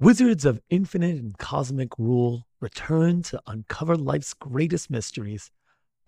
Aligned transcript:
Wizards 0.00 0.44
of 0.44 0.60
infinite 0.70 1.16
and 1.16 1.36
cosmic 1.38 1.98
rule 1.98 2.46
return 2.60 3.20
to 3.22 3.40
uncover 3.48 3.96
life's 3.96 4.32
greatest 4.32 4.90
mysteries, 4.90 5.50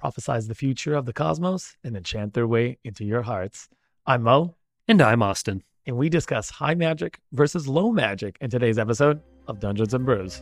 prophesize 0.01 0.47
the 0.47 0.55
future 0.55 0.95
of 0.95 1.07
the 1.07 1.13
cosmos, 1.13 1.77
and 1.83 1.97
enchant 1.97 2.35
their 2.35 2.47
way 2.47 2.79
into 2.85 3.05
your 3.05 3.23
hearts. 3.23 3.69
I'm 4.07 4.23
Mo, 4.23 4.55
And 4.87 5.03
I'm 5.03 5.23
Austen. 5.25 5.65
and 5.87 5.97
we 5.97 6.09
discuss 6.09 6.51
high 6.51 6.75
magic 6.75 7.19
versus 7.33 7.67
low 7.67 7.91
magic 7.91 8.37
in 8.41 8.49
today's 8.49 8.79
episode 8.79 9.21
of 9.49 9.59
Dungeons 9.59 9.93
and 9.93 10.05
Brews. 10.07 10.41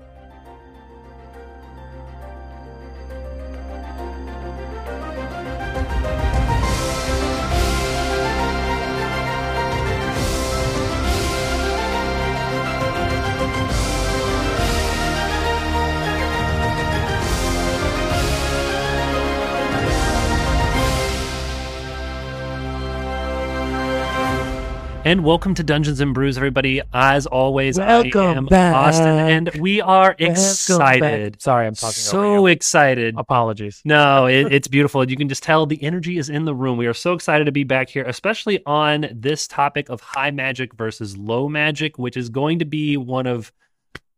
And 25.09 25.25
welcome 25.25 25.55
to 25.55 25.63
Dungeons 25.63 26.01
and 26.01 26.13
Brews, 26.13 26.37
everybody. 26.37 26.83
As 26.93 27.25
always, 27.25 27.79
Welcome 27.79 28.21
I 28.21 28.33
am 28.35 28.45
back. 28.45 28.75
Austen, 28.75 29.07
and 29.07 29.51
we 29.59 29.81
are 29.81 30.15
Welcome 30.19 30.33
excited. 30.33 31.33
back. 31.33 31.41
Sorry, 31.41 31.67
I'm 31.67 31.75
talking 31.75 31.95
So 31.95 32.45
excited. 32.45 33.15
Apologies. 33.17 33.81
No, 33.87 34.27
it, 34.27 34.53
it's 34.53 34.69
beautiful. 34.69 35.09
You 35.09 35.17
can 35.17 35.31
just 35.31 35.43
tell 35.43 35.65
the 35.65 35.83
energy 35.83 36.19
is 36.19 36.29
in 36.29 36.45
the 36.45 36.55
room. 36.55 36.77
We 36.77 36.87
are 36.89 36.93
so 36.93 37.15
excited 37.15 37.47
to 37.47 37.53
be 37.53 37.65
back 37.65 37.89
here, 37.89 38.05
especially 38.05 38.63
on 38.67 39.09
this 39.11 39.49
topic 39.49 39.89
of 39.89 40.03
high 40.03 40.31
magic 40.31 40.75
versus 40.75 41.17
low 41.17 41.49
magic, 41.49 41.99
which 41.99 42.19
is 42.19 42.29
going 42.29 42.59
to 42.59 42.67
be 42.67 42.99
one 42.99 43.27
of, 43.27 43.51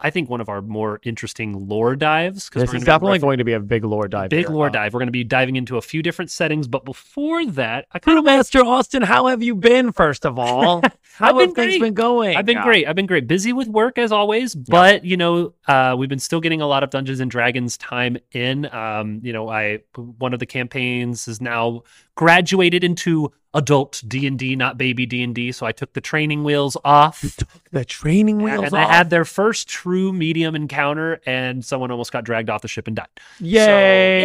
I 0.00 0.10
think, 0.10 0.28
one 0.30 0.40
of 0.40 0.48
our 0.48 0.62
more 0.62 1.00
interesting 1.04 1.68
lore 1.68 1.94
dives. 1.96 2.48
'cause 2.48 2.62
This 2.62 2.70
we're 2.72 2.76
is 2.78 2.84
gonna 2.84 2.98
be 2.98 2.98
definitely 2.98 3.18
ref- 3.18 3.20
going 3.22 3.38
to 3.38 3.44
be 3.44 3.52
a 3.52 3.60
big 3.60 3.84
lore 3.84 4.08
dive. 4.08 4.30
big 4.30 4.46
here. 4.46 4.54
lore 4.54 4.70
dive. 4.70 4.94
We're 4.94 5.00
going 5.00 5.08
to 5.08 5.12
be 5.12 5.24
diving 5.24 5.56
into 5.56 5.76
a 5.76 5.82
few 5.82 6.02
different 6.02 6.30
settings, 6.30 6.66
but 6.68 6.84
before 6.84 7.44
that, 7.46 7.86
I 7.92 7.98
kind 7.98 8.18
of 8.18 8.24
Brewmaster 8.24 8.64
Austen, 8.64 9.02
how 9.02 9.26
have 9.26 9.42
you 9.42 9.54
been, 9.54 9.92
first 9.92 10.24
of 10.26 10.38
all? 10.38 10.82
How 11.20 11.38
I've 11.38 11.52
things 11.52 11.54
great. 11.54 11.80
been 11.82 11.92
going? 11.94 12.34
I've 12.36 12.46
been 12.46 12.56
Uh, 12.58 12.64
great. 12.64 12.88
I've 12.88 12.96
been 12.96 13.04
great. 13.04 13.26
Busy 13.28 13.52
with 13.52 13.68
work 13.68 13.98
as 13.98 14.10
always, 14.10 14.54
but 14.54 15.04
you 15.04 15.18
know, 15.18 15.52
uh, 15.68 15.94
we've 15.98 16.08
been 16.08 16.18
still 16.18 16.40
getting 16.40 16.62
a 16.62 16.66
lot 16.66 16.82
of 16.82 16.88
Dungeons 16.88 17.20
and 17.20 17.30
Dragons 17.30 17.76
time 17.76 18.16
in. 18.32 18.72
Um, 18.74 19.20
you 19.22 19.32
know, 19.34 19.48
I 19.50 19.80
one 19.96 20.32
of 20.32 20.38
the 20.40 20.46
campaigns 20.46 21.28
is 21.28 21.38
now 21.42 21.82
graduated 22.14 22.84
into 22.84 23.30
adult 23.52 24.02
D 24.06 24.26
and 24.26 24.38
D, 24.38 24.54
not 24.56 24.78
baby 24.78 25.06
D 25.06 25.22
and 25.22 25.34
D. 25.34 25.50
So 25.52 25.66
I 25.66 25.72
took 25.72 25.92
the 25.92 26.00
training 26.00 26.44
wheels 26.44 26.76
off, 26.84 27.20
Took 27.36 27.48
The 27.72 27.84
training 27.84 28.38
wheels 28.42 28.58
off. 28.58 28.64
and 28.66 28.74
off. 28.74 28.88
they 28.88 28.94
had 28.94 29.10
their 29.10 29.24
first 29.24 29.68
true 29.68 30.12
medium 30.12 30.54
encounter, 30.54 31.20
and 31.26 31.64
someone 31.64 31.90
almost 31.90 32.12
got 32.12 32.24
dragged 32.24 32.48
off 32.50 32.62
the 32.62 32.68
ship 32.68 32.86
and 32.86 32.96
died. 32.96 33.08
Yay! 33.40 34.22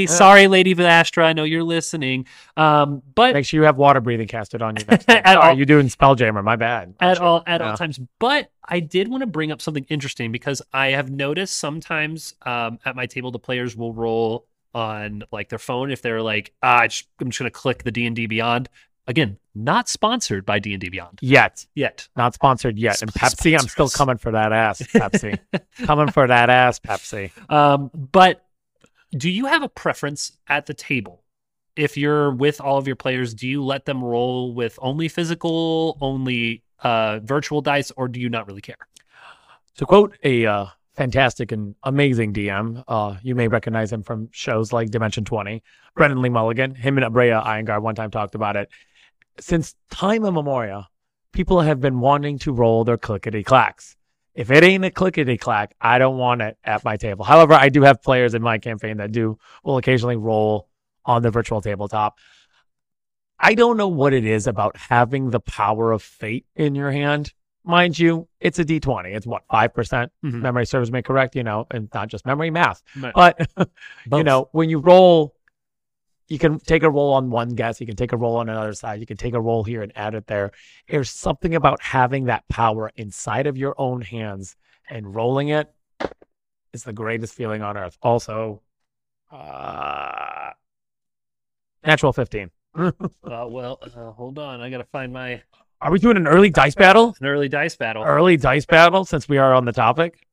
Yay! 0.00 0.06
Sorry, 0.06 0.46
Lady 0.48 0.74
Vastra. 0.74 1.24
I 1.24 1.32
know 1.32 1.44
you're 1.44 1.62
listening. 1.64 2.26
Um, 2.56 3.02
but 3.14 3.34
Make 3.34 3.44
sure 3.46 3.60
you 3.60 3.66
have 3.66 3.76
water 3.76 4.00
breathing 4.00 4.28
casted 4.28 4.62
on 4.62 4.76
you 4.76 4.84
next 4.88 5.04
time. 5.08 5.22
At 5.24 5.34
Sorry, 5.34 5.48
all. 5.50 5.56
you're 5.56 5.66
doing 5.66 5.88
Spelljammer. 5.88 6.42
My 6.44 6.56
bad. 6.56 6.94
at 7.00 7.18
all 7.18 7.42
at 7.46 7.60
Yeah. 7.60 7.70
all 7.70 7.76
times. 7.76 7.98
But 8.18 8.50
I 8.66 8.80
did 8.80 9.08
want 9.08 9.22
to 9.22 9.26
bring 9.26 9.50
up 9.52 9.60
something 9.60 9.84
interesting 9.88 10.32
because 10.32 10.62
I 10.72 10.88
have 10.88 11.10
noticed 11.10 11.56
sometimes 11.56 12.34
um, 12.42 12.78
at 12.84 12.94
my 12.96 13.06
table 13.06 13.30
the 13.30 13.38
players 13.38 13.76
will 13.76 13.92
roll 13.92 14.46
on 14.74 15.22
like 15.32 15.48
their 15.48 15.58
phone 15.58 15.90
if 15.90 16.02
they're 16.02 16.22
like, 16.22 16.52
ah, 16.62 16.86
just, 16.86 17.08
I'm 17.20 17.30
just 17.30 17.38
gonna 17.38 17.50
click 17.50 17.82
the 17.84 17.90
D 17.90 18.06
and 18.06 18.14
D 18.16 18.26
Beyond. 18.26 18.68
Again, 19.06 19.38
not 19.54 19.88
sponsored 19.88 20.46
by 20.46 20.58
D 20.60 20.72
and 20.72 20.80
D 20.80 20.88
Beyond 20.88 21.18
Yet. 21.20 21.66
yet. 21.74 22.06
Not 22.16 22.34
sponsored 22.34 22.78
yet. 22.78 23.02
And 23.02 23.10
Sp- 23.10 23.18
Pepsi, 23.18 23.58
I'm 23.58 23.66
still 23.66 23.88
coming 23.88 24.18
for 24.18 24.30
that 24.32 24.52
ass, 24.52 24.80
Pepsi. 24.94 25.38
coming 25.84 26.08
for 26.08 26.26
that 26.26 26.48
ass, 26.50 26.78
Pepsi. 26.78 27.30
Um, 27.50 27.90
but 27.94 28.46
do 29.16 29.28
you 29.28 29.46
have 29.46 29.62
a 29.62 29.68
preference 29.68 30.38
at 30.46 30.66
the 30.66 30.74
table? 30.74 31.24
If 31.74 31.96
you're 31.96 32.30
with 32.32 32.60
all 32.60 32.78
of 32.78 32.86
your 32.86 32.96
players, 32.96 33.34
do 33.34 33.48
you 33.48 33.64
let 33.64 33.84
them 33.86 34.04
roll 34.04 34.52
with 34.54 34.78
only 34.82 35.08
physical, 35.08 35.96
only 36.00 36.62
uh, 36.80 37.20
virtual 37.24 37.60
dice, 37.62 37.90
or 37.96 38.06
do 38.06 38.20
you 38.20 38.28
not 38.28 38.46
really 38.46 38.60
care? 38.60 38.76
To 39.78 39.86
quote 39.86 40.16
a 40.22 40.46
uh, 40.46 40.66
fantastic 40.94 41.52
and 41.52 41.74
amazing 41.82 42.32
DM, 42.32 42.82
uh, 42.88 43.16
you 43.22 43.34
may 43.34 43.48
recognize 43.48 43.92
him 43.92 44.02
from 44.02 44.28
shows 44.32 44.72
like 44.72 44.90
Dimension 44.90 45.24
20, 45.24 45.62
Brennan 45.94 46.22
Lee 46.22 46.28
Mulligan. 46.28 46.74
Him 46.74 46.98
and 46.98 47.06
Aabria 47.06 47.44
Iyengar 47.44 47.80
one 47.80 47.94
time 47.94 48.10
talked 48.10 48.34
about 48.34 48.56
it. 48.56 48.68
Since 49.38 49.74
time 49.90 50.24
immemorial, 50.24 50.86
people 51.32 51.60
have 51.60 51.80
been 51.80 52.00
wanting 52.00 52.38
to 52.40 52.52
roll 52.52 52.84
their 52.84 52.98
clickety 52.98 53.42
clacks. 53.42 53.96
If 54.34 54.50
it 54.50 54.62
ain't 54.62 54.84
a 54.84 54.90
clickety 54.90 55.36
clack, 55.36 55.74
I 55.80 55.98
don't 55.98 56.18
want 56.18 56.42
it 56.42 56.56
at 56.64 56.84
my 56.84 56.96
table. 56.96 57.24
However, 57.24 57.54
I 57.54 57.68
do 57.68 57.82
have 57.82 58.02
players 58.02 58.34
in 58.34 58.42
my 58.42 58.58
campaign 58.58 58.98
that 58.98 59.12
do 59.12 59.38
will 59.64 59.76
occasionally 59.76 60.16
roll 60.16 60.68
on 61.04 61.22
the 61.22 61.30
virtual 61.30 61.60
tabletop. 61.60 62.18
I 63.38 63.54
don't 63.54 63.76
know 63.76 63.88
what 63.88 64.12
it 64.12 64.24
is 64.24 64.46
about 64.46 64.76
having 64.76 65.30
the 65.30 65.40
power 65.40 65.92
of 65.92 66.02
fate 66.02 66.46
in 66.54 66.74
your 66.74 66.92
hand. 66.92 67.32
Mind 67.64 67.98
you, 67.98 68.26
it's 68.40 68.58
a 68.58 68.64
D20. 68.64 69.14
It's 69.14 69.26
what, 69.26 69.42
5%? 69.52 69.72
percent 69.74 70.12
Mhm. 70.24 70.40
Memory 70.40 70.66
serves 70.66 70.90
me 70.90 71.02
correct, 71.02 71.36
you 71.36 71.42
know, 71.42 71.66
and 71.70 71.88
not 71.94 72.08
just 72.08 72.24
memory, 72.26 72.50
math. 72.50 72.82
But- 72.96 73.14
But, 73.14 73.38
you 74.18 74.24
know, 74.24 74.48
when 74.52 74.70
you 74.70 74.78
roll, 74.78 75.34
you 76.28 76.38
can 76.38 76.58
take 76.60 76.82
a 76.84 76.90
roll 76.90 77.12
on 77.12 77.28
one 77.30 77.50
guess, 77.50 77.80
you 77.80 77.86
can 77.86 77.96
take 77.96 78.12
a 78.12 78.16
roll 78.16 78.36
on 78.36 78.48
another 78.48 78.72
side, 78.72 79.00
you 79.00 79.06
can 79.06 79.16
take 79.16 79.34
a 79.34 79.40
roll 79.40 79.62
here 79.64 79.82
and 79.82 79.92
add 79.96 80.14
it 80.14 80.26
there. 80.26 80.52
There's 80.88 81.10
something 81.10 81.54
about 81.54 81.82
having 81.82 82.24
that 82.26 82.48
power 82.48 82.90
inside 82.96 83.46
of 83.46 83.58
your 83.58 83.74
own 83.78 84.00
hands 84.00 84.56
and 84.88 85.14
rolling 85.14 85.48
it 85.48 85.72
is 86.72 86.84
the 86.84 86.92
greatest 86.92 87.34
feeling 87.34 87.62
on 87.62 87.76
earth. 87.76 87.98
Also, 88.00 88.62
uh, 89.30 90.50
natural 91.84 92.12
15. 92.12 92.50
Uh, 93.22 93.46
well, 93.48 93.78
uh, 93.82 94.10
hold 94.12 94.38
on. 94.38 94.60
I 94.60 94.70
got 94.70 94.78
to 94.78 94.84
find 94.84 95.12
my 95.12 95.42
Are 95.82 95.90
we 95.90 95.98
doing 95.98 96.16
an 96.16 96.26
early 96.26 96.50
dice 96.50 96.74
battle? 96.74 97.14
an 97.20 97.26
early 97.26 97.48
dice 97.48 97.76
battle. 97.76 98.04
Early 98.04 98.36
dice 98.36 98.66
battle 98.66 99.04
since 99.04 99.28
we 99.28 99.38
are 99.38 99.54
on 99.54 99.64
the 99.64 99.72
topic? 99.72 100.26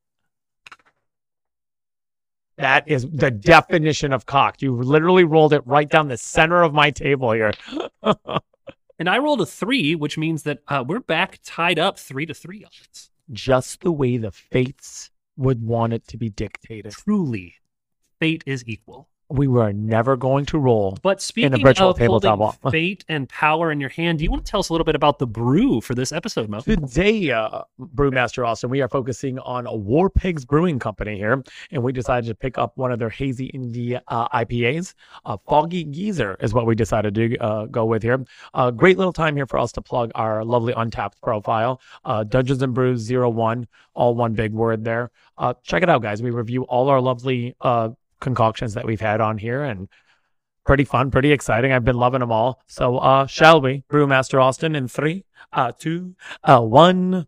That 2.56 2.88
is 2.88 3.06
the 3.10 3.30
definition 3.30 4.12
of 4.12 4.26
cocked. 4.26 4.62
You 4.62 4.74
literally 4.76 5.24
rolled 5.24 5.52
it 5.52 5.64
right 5.64 5.88
down 5.88 6.08
the 6.08 6.16
center 6.16 6.62
of 6.62 6.74
my 6.74 6.90
table 6.90 7.32
here. 7.32 7.52
And 8.98 9.08
I 9.08 9.18
rolled 9.18 9.40
a 9.40 9.46
three, 9.46 9.94
which 9.94 10.18
means 10.18 10.42
that 10.42 10.58
uh, 10.66 10.84
we're 10.86 10.98
back 10.98 11.38
tied 11.44 11.78
up 11.78 11.98
three 11.98 12.26
to 12.26 12.34
three 12.34 12.64
on 12.64 12.70
it. 12.82 13.08
Just 13.30 13.82
the 13.82 13.92
way 13.92 14.16
the 14.16 14.32
fates 14.32 15.10
would 15.36 15.62
want 15.62 15.92
it 15.92 16.08
to 16.08 16.16
be 16.16 16.30
dictated. 16.30 16.92
Truly, 16.92 17.54
fate 18.18 18.42
is 18.44 18.64
equal. 18.66 19.08
We 19.30 19.46
were 19.46 19.72
never 19.74 20.16
going 20.16 20.46
to 20.46 20.58
roll. 20.58 20.96
But 21.02 21.20
speaking 21.20 21.50
virtual 21.62 21.90
of 21.90 21.98
holding 21.98 22.22
tabletop 22.22 22.38
wall. 22.38 22.56
fate 22.70 23.04
and 23.08 23.28
power 23.28 23.70
in 23.70 23.78
your 23.78 23.90
hand, 23.90 24.18
do 24.18 24.24
you 24.24 24.30
want 24.30 24.46
to 24.46 24.50
tell 24.50 24.60
us 24.60 24.70
a 24.70 24.72
little 24.72 24.86
bit 24.86 24.94
about 24.94 25.18
the 25.18 25.26
brew 25.26 25.82
for 25.82 25.94
this 25.94 26.12
episode, 26.12 26.48
Mo? 26.48 26.60
Today, 26.60 27.30
uh, 27.30 27.62
Brewmaster 27.78 28.46
Austen, 28.46 28.70
we 28.70 28.80
are 28.80 28.88
focusing 28.88 29.38
on 29.40 29.66
a 29.66 29.74
War 29.74 30.08
Pigs 30.08 30.46
Brewing 30.46 30.78
Company 30.78 31.16
here, 31.16 31.44
and 31.70 31.82
we 31.82 31.92
decided 31.92 32.26
to 32.28 32.34
pick 32.34 32.56
up 32.56 32.78
one 32.78 32.90
of 32.90 32.98
their 32.98 33.10
hazy 33.10 33.50
indie 33.54 34.00
uh, 34.08 34.28
IPAs. 34.28 34.94
Uh, 35.26 35.36
Foggy 35.46 35.84
Geezer 35.84 36.38
is 36.40 36.54
what 36.54 36.64
we 36.64 36.74
decided 36.74 37.14
to 37.14 37.36
uh, 37.38 37.66
go 37.66 37.84
with 37.84 38.02
here. 38.02 38.24
Uh, 38.54 38.70
great 38.70 38.96
little 38.96 39.12
time 39.12 39.36
here 39.36 39.46
for 39.46 39.58
us 39.58 39.72
to 39.72 39.82
plug 39.82 40.10
our 40.14 40.42
lovely 40.42 40.72
Untappd 40.72 41.20
profile, 41.22 41.82
uh, 42.06 42.24
Dungeons 42.24 42.62
and 42.62 42.72
Brews 42.72 43.12
01, 43.12 43.66
all 43.92 44.14
one 44.14 44.32
big 44.32 44.54
word 44.54 44.84
there. 44.84 45.10
Uh, 45.36 45.52
check 45.62 45.82
it 45.82 45.90
out, 45.90 46.00
guys. 46.00 46.22
We 46.22 46.30
review 46.30 46.62
all 46.62 46.88
our 46.88 47.00
lovely 47.00 47.54
uh, 47.60 47.90
concoctions 48.20 48.74
that 48.74 48.84
we've 48.86 49.00
had 49.00 49.20
on 49.20 49.38
here, 49.38 49.62
and 49.64 49.88
pretty 50.64 50.84
fun, 50.84 51.10
pretty 51.10 51.32
exciting. 51.32 51.72
I've 51.72 51.84
been 51.84 51.96
loving 51.96 52.20
them 52.20 52.30
all. 52.32 52.60
So, 52.66 52.98
uh, 52.98 53.26
shall 53.26 53.60
we, 53.60 53.84
Brewmaster 53.90 54.42
Austen, 54.42 54.74
in 54.76 54.88
three, 54.88 55.24
uh, 55.52 55.72
two, 55.78 56.14
uh, 56.44 56.60
one. 56.60 57.26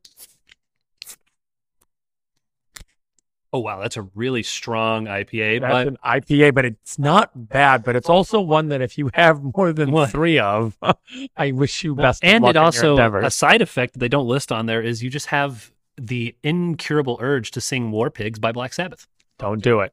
Oh 3.53 3.59
wow, 3.59 3.81
that's 3.81 3.97
a 3.97 4.03
really 4.15 4.45
strong 4.45 5.07
IPA. 5.07 5.61
That's 5.61 5.73
but 5.73 5.89
an 5.89 5.97
IPA, 6.05 6.55
but 6.55 6.65
it's 6.65 7.01
not 7.01 7.49
bad. 7.49 7.83
But 7.83 7.97
it's 7.97 8.09
also 8.09 8.41
one 8.41 8.69
that 8.69 8.81
if 8.81 8.97
you 8.97 9.11
have 9.15 9.43
more 9.43 9.73
than 9.73 9.91
What? 9.91 10.11
three 10.11 10.39
of, 10.39 10.79
I 11.37 11.51
wish 11.51 11.83
you 11.83 11.97
best. 11.97 12.23
of 12.23 12.29
and 12.31 12.47
it 12.47 12.57
also 12.57 12.97
a 12.97 13.31
side 13.31 13.61
effect 13.61 13.95
that 13.95 13.99
they 13.99 14.09
don't 14.09 14.29
list 14.29 14.53
on 14.53 14.67
there 14.67 14.81
is 14.81 15.03
you 15.03 15.11
just 15.11 15.27
have 15.27 15.73
the 15.97 16.37
incurable 16.45 17.19
urge 17.21 17.51
to 17.53 17.61
sing 17.61 17.91
War 17.91 18.09
Pigs 18.09 18.39
by 18.39 18.53
Black 18.53 18.73
Sabbath. 18.73 19.09
Don't 19.41 19.63
do 19.63 19.81
it. 19.81 19.93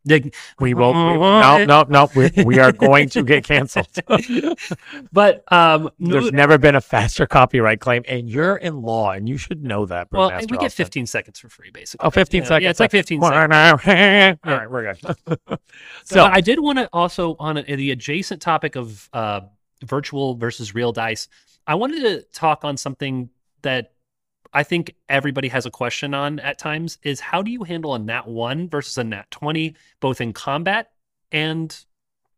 We 0.60 0.74
will. 0.74 0.92
we- 0.94 1.18
no, 1.18 1.64
no, 1.64 1.86
no. 1.88 2.10
We, 2.14 2.30
we 2.44 2.60
are 2.60 2.72
going 2.88 3.08
to 3.10 3.24
get 3.24 3.46
canceled. 3.46 3.88
but 5.14 5.52
um, 5.52 5.90
There's 6.00 6.34
never 6.34 6.58
been 6.58 6.76
a 6.76 6.82
faster 6.82 7.26
copyright 7.26 7.80
claim, 7.80 8.04
and 8.08 8.30
you're 8.30 8.58
in 8.58 8.82
law, 8.82 9.12
and 9.12 9.30
you 9.30 9.38
should 9.38 9.64
know 9.64 9.86
that. 9.86 10.10
well, 10.12 10.30
Brewmaster 10.30 10.52
we 10.52 10.58
get 10.58 10.74
15 10.74 11.06
seconds 11.06 11.40
for 11.40 11.48
free, 11.48 11.72
basically. 11.72 12.06
Oh, 12.06 12.10
15 12.10 12.42
Yeah, 12.42 12.48
seconds. 12.48 12.64
Yeah, 12.64 12.70
it's 12.72 12.80
like 12.82 12.92
15 12.92 13.22
seconds. 13.22 14.38
All 14.44 14.52
right, 14.54 14.70
we're 14.70 14.94
good. 14.94 15.18
So 15.48 15.58
so, 16.04 16.26
I 16.26 16.42
did 16.42 16.60
want 16.60 16.80
to 16.80 16.90
also 16.92 17.36
on 17.40 17.58
a, 17.58 17.64
the 17.64 17.92
adjacent 17.92 18.42
topic 18.42 18.76
of 18.76 19.10
uh, 19.14 19.42
virtual 19.86 20.36
versus 20.36 20.76
real 20.76 20.92
dice. 20.92 21.30
I 21.66 21.76
wanted 21.76 22.02
to 22.02 22.22
talk 22.34 22.66
on 22.66 22.76
something 22.76 23.30
that 23.62 23.94
I 24.54 24.64
think 24.64 24.96
everybody 25.10 25.48
has 25.50 25.66
a 25.66 25.72
question 25.72 26.14
on 26.14 26.40
at 26.40 26.58
times 26.58 26.98
is 27.04 27.20
how 27.20 27.42
do 27.42 27.52
you 27.52 27.64
handle 27.64 27.96
a 27.96 28.00
nat 28.00 28.28
1 28.28 28.70
versus 28.70 28.98
a 28.98 29.04
nat 29.04 29.30
20 29.32 29.76
both 30.00 30.22
in 30.22 30.34
combat 30.34 30.92
and 31.32 31.86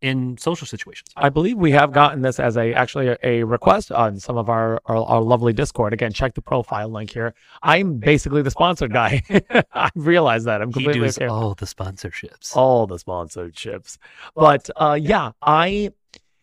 in 0.01 0.37
social 0.37 0.65
situations. 0.65 1.09
I 1.17 1.29
believe 1.29 1.57
we 1.57 1.71
have 1.71 1.91
gotten 1.91 2.21
this 2.21 2.39
as 2.39 2.57
a 2.57 2.73
actually 2.73 3.17
a, 3.23 3.43
request 3.43 3.91
on 3.91 4.19
some 4.19 4.37
of 4.37 4.49
our, 4.49 4.79
our, 4.85 4.97
our 4.97 5.21
lovely 5.21 5.53
Discord. 5.53 5.93
Again, 5.93 6.13
check 6.13 6.35
the 6.35 6.41
profile 6.41 6.89
link 6.89 7.11
here. 7.11 7.33
I'm 7.63 7.97
basically 7.97 8.41
the 8.41 8.51
sponsored 8.51 8.93
guy. 8.93 9.21
I 9.73 9.89
realize 9.95 10.45
that 10.45 10.61
I'm 10.61 10.71
completely 10.71 11.01
He 11.01 11.05
does 11.05 11.17
okay. 11.17 11.27
all 11.27 11.53
the 11.53 11.65
sponsorships. 11.65 12.55
all 12.55 12.87
the 12.87 12.97
sponsorships. 12.97 13.97
But 14.35 14.69
uh, 14.77 14.97
yeah, 14.99 15.31
I 15.41 15.91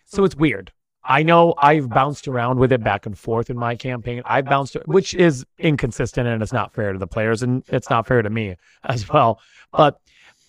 so 0.04 0.24
it's 0.24 0.36
weird. 0.36 0.72
I 1.08 1.22
know 1.22 1.54
I've 1.58 1.88
bounced 1.88 2.26
around 2.26 2.58
with 2.58 2.72
it 2.72 2.82
back 2.82 3.06
and 3.06 3.16
forth 3.16 3.48
in 3.48 3.56
my 3.56 3.76
campaign. 3.76 4.22
I've 4.24 4.46
bounced, 4.46 4.76
which 4.86 5.14
is 5.14 5.46
inconsistent 5.58 6.26
and 6.26 6.42
it's 6.42 6.52
not 6.52 6.74
fair 6.74 6.92
to 6.92 6.98
the 6.98 7.06
players 7.06 7.44
and 7.44 7.62
it's 7.68 7.88
not 7.88 8.06
fair 8.06 8.22
to 8.22 8.30
me 8.30 8.56
as 8.84 9.08
well. 9.08 9.40
But 9.72 10.00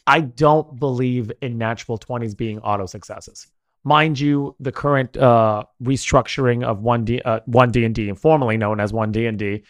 I 0.08 0.22
don't 0.22 0.80
believe 0.80 1.32
in 1.42 1.58
natural 1.58 2.00
20s 2.00 2.36
being 2.36 2.60
auto 2.60 2.88
successes. 2.88 3.48
Mind 3.84 4.20
you, 4.20 4.56
the 4.60 4.72
current 4.72 5.16
uh, 5.16 5.64
restructuring 5.82 6.64
of 6.64 6.80
1D, 6.80 7.22
uh, 7.24 7.42
1D&D, 7.48 8.12
formerly 8.14 8.58
known 8.58 8.80
as 8.80 8.92
1D&D, 8.92 9.64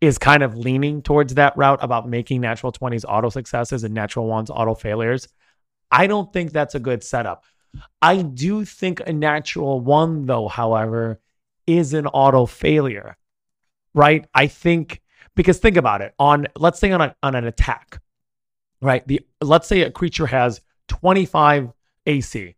is 0.00 0.16
kind 0.16 0.42
of 0.42 0.56
leaning 0.56 1.02
towards 1.02 1.34
that 1.34 1.56
route 1.56 1.78
about 1.82 2.08
making 2.08 2.40
natural 2.40 2.72
20s 2.72 3.04
auto 3.06 3.28
successes 3.28 3.84
and 3.84 3.92
natural 3.92 4.26
ones 4.26 4.48
auto 4.48 4.74
failures. 4.74 5.28
I 5.90 6.06
don't 6.06 6.32
think 6.32 6.52
that's 6.52 6.74
a 6.74 6.80
good 6.80 7.02
setup. 7.02 7.44
I 8.02 8.22
do 8.22 8.64
think 8.64 9.00
a 9.00 9.12
natural 9.12 9.80
one, 9.80 10.26
though, 10.26 10.48
however, 10.48 11.20
is 11.66 11.94
an 11.94 12.06
auto 12.06 12.46
failure, 12.46 13.16
right? 13.94 14.26
I 14.34 14.46
think 14.46 15.02
because 15.34 15.58
think 15.58 15.76
about 15.76 16.00
it 16.00 16.14
on 16.18 16.46
let's 16.56 16.78
say 16.78 16.90
on, 16.92 17.00
a, 17.00 17.14
on 17.22 17.34
an 17.34 17.46
attack, 17.46 18.00
right? 18.80 19.06
The 19.06 19.20
let's 19.40 19.68
say 19.68 19.82
a 19.82 19.90
creature 19.90 20.26
has 20.26 20.60
25 20.88 21.72
AC. 22.06 22.56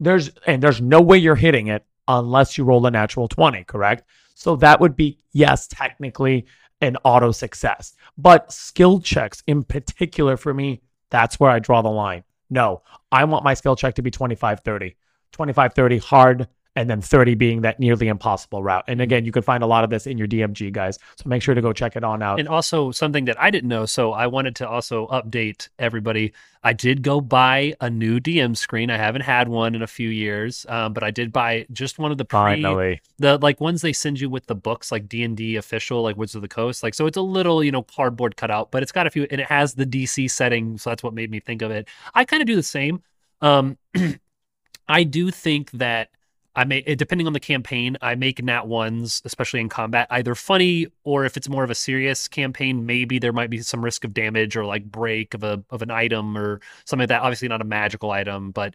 There's 0.00 0.30
and 0.46 0.62
there's 0.62 0.80
no 0.80 1.00
way 1.00 1.18
you're 1.18 1.36
hitting 1.36 1.68
it 1.68 1.84
unless 2.08 2.58
you 2.58 2.64
roll 2.64 2.84
a 2.86 2.90
natural 2.90 3.28
20, 3.28 3.64
correct? 3.64 4.04
So 4.34 4.56
that 4.56 4.80
would 4.80 4.96
be 4.96 5.18
yes, 5.32 5.68
technically 5.68 6.46
an 6.80 6.96
auto 7.04 7.30
success. 7.30 7.94
But 8.18 8.52
skill 8.52 9.00
checks 9.00 9.42
in 9.46 9.62
particular 9.62 10.36
for 10.36 10.52
me, 10.52 10.82
that's 11.10 11.38
where 11.38 11.50
I 11.50 11.58
draw 11.60 11.82
the 11.82 11.88
line. 11.88 12.24
No, 12.54 12.82
I 13.10 13.24
want 13.24 13.42
my 13.42 13.54
skill 13.54 13.74
check 13.74 13.96
to 13.96 14.02
be 14.02 14.12
25 14.12 14.60
30. 14.60 14.94
25 15.32 15.74
30 15.74 15.98
hard, 15.98 16.48
and 16.76 16.90
then 16.90 17.00
30 17.00 17.34
being 17.36 17.60
that 17.62 17.78
nearly 17.78 18.08
impossible 18.08 18.62
route. 18.62 18.84
And 18.88 19.00
again, 19.00 19.24
you 19.24 19.32
can 19.32 19.42
find 19.42 19.62
a 19.62 19.66
lot 19.66 19.84
of 19.84 19.90
this 19.90 20.06
in 20.06 20.18
your 20.18 20.26
DMG, 20.26 20.72
guys. 20.72 20.98
So 21.16 21.28
make 21.28 21.42
sure 21.42 21.54
to 21.54 21.62
go 21.62 21.72
check 21.72 21.94
it 21.96 22.02
on 22.02 22.22
out. 22.22 22.40
And 22.40 22.48
also 22.48 22.90
something 22.90 23.26
that 23.26 23.40
I 23.40 23.50
didn't 23.50 23.68
know, 23.68 23.86
so 23.86 24.12
I 24.12 24.26
wanted 24.26 24.56
to 24.56 24.68
also 24.68 25.06
update 25.08 25.68
everybody. 25.78 26.32
I 26.64 26.72
did 26.72 27.02
go 27.02 27.20
buy 27.20 27.74
a 27.80 27.90
new 27.90 28.18
DM 28.18 28.56
screen. 28.56 28.90
I 28.90 28.96
haven't 28.96 29.22
had 29.22 29.48
one 29.48 29.74
in 29.74 29.82
a 29.82 29.86
few 29.86 30.08
years, 30.08 30.64
um, 30.68 30.94
but 30.94 31.04
I 31.04 31.10
did 31.10 31.30
buy 31.30 31.66
just 31.72 31.98
one 31.98 32.10
of 32.10 32.18
the 32.18 32.24
pre, 32.24 32.62
Finally. 32.62 33.02
the 33.18 33.38
like 33.38 33.60
ones 33.60 33.82
they 33.82 33.92
send 33.92 34.18
you 34.18 34.30
with 34.30 34.46
the 34.46 34.54
books, 34.54 34.90
like 34.90 35.06
D 35.06 35.22
and 35.22 35.36
D 35.36 35.56
official, 35.56 36.02
like 36.02 36.16
Woods 36.16 36.34
of 36.34 36.42
the 36.42 36.48
Coast. 36.48 36.82
Like 36.82 36.94
so, 36.94 37.06
it's 37.06 37.18
a 37.18 37.22
little 37.22 37.62
you 37.62 37.70
know 37.70 37.82
cardboard 37.82 38.36
cutout, 38.36 38.70
but 38.70 38.82
it's 38.82 38.92
got 38.92 39.06
a 39.06 39.10
few, 39.10 39.26
and 39.30 39.42
it 39.42 39.46
has 39.46 39.74
the 39.74 39.84
DC 39.84 40.30
setting, 40.30 40.78
so 40.78 40.90
that's 40.90 41.02
what 41.02 41.12
made 41.12 41.30
me 41.30 41.38
think 41.38 41.60
of 41.60 41.70
it. 41.70 41.86
I 42.14 42.24
kind 42.24 42.40
of 42.40 42.46
do 42.46 42.56
the 42.56 42.62
same. 42.62 43.02
Um, 43.42 43.76
I 44.88 45.04
do 45.04 45.30
think 45.30 45.70
that 45.72 46.08
I 46.56 46.64
may, 46.64 46.82
depending 46.82 47.26
on 47.26 47.32
the 47.32 47.40
campaign, 47.40 47.96
I 48.00 48.14
make 48.14 48.42
nat 48.42 48.66
ones, 48.66 49.20
especially 49.24 49.60
in 49.60 49.68
combat, 49.68 50.06
either 50.10 50.34
funny 50.34 50.86
or 51.02 51.24
if 51.24 51.36
it's 51.36 51.48
more 51.48 51.64
of 51.64 51.70
a 51.70 51.74
serious 51.74 52.28
campaign, 52.28 52.86
maybe 52.86 53.18
there 53.18 53.32
might 53.32 53.50
be 53.50 53.60
some 53.60 53.84
risk 53.84 54.04
of 54.04 54.14
damage 54.14 54.56
or 54.56 54.64
like 54.64 54.84
break 54.84 55.34
of 55.34 55.42
a 55.42 55.64
of 55.70 55.82
an 55.82 55.90
item 55.90 56.38
or 56.38 56.60
something 56.84 57.02
like 57.02 57.08
that. 57.08 57.22
Obviously, 57.22 57.48
not 57.48 57.60
a 57.60 57.64
magical 57.64 58.10
item, 58.12 58.52
but 58.52 58.74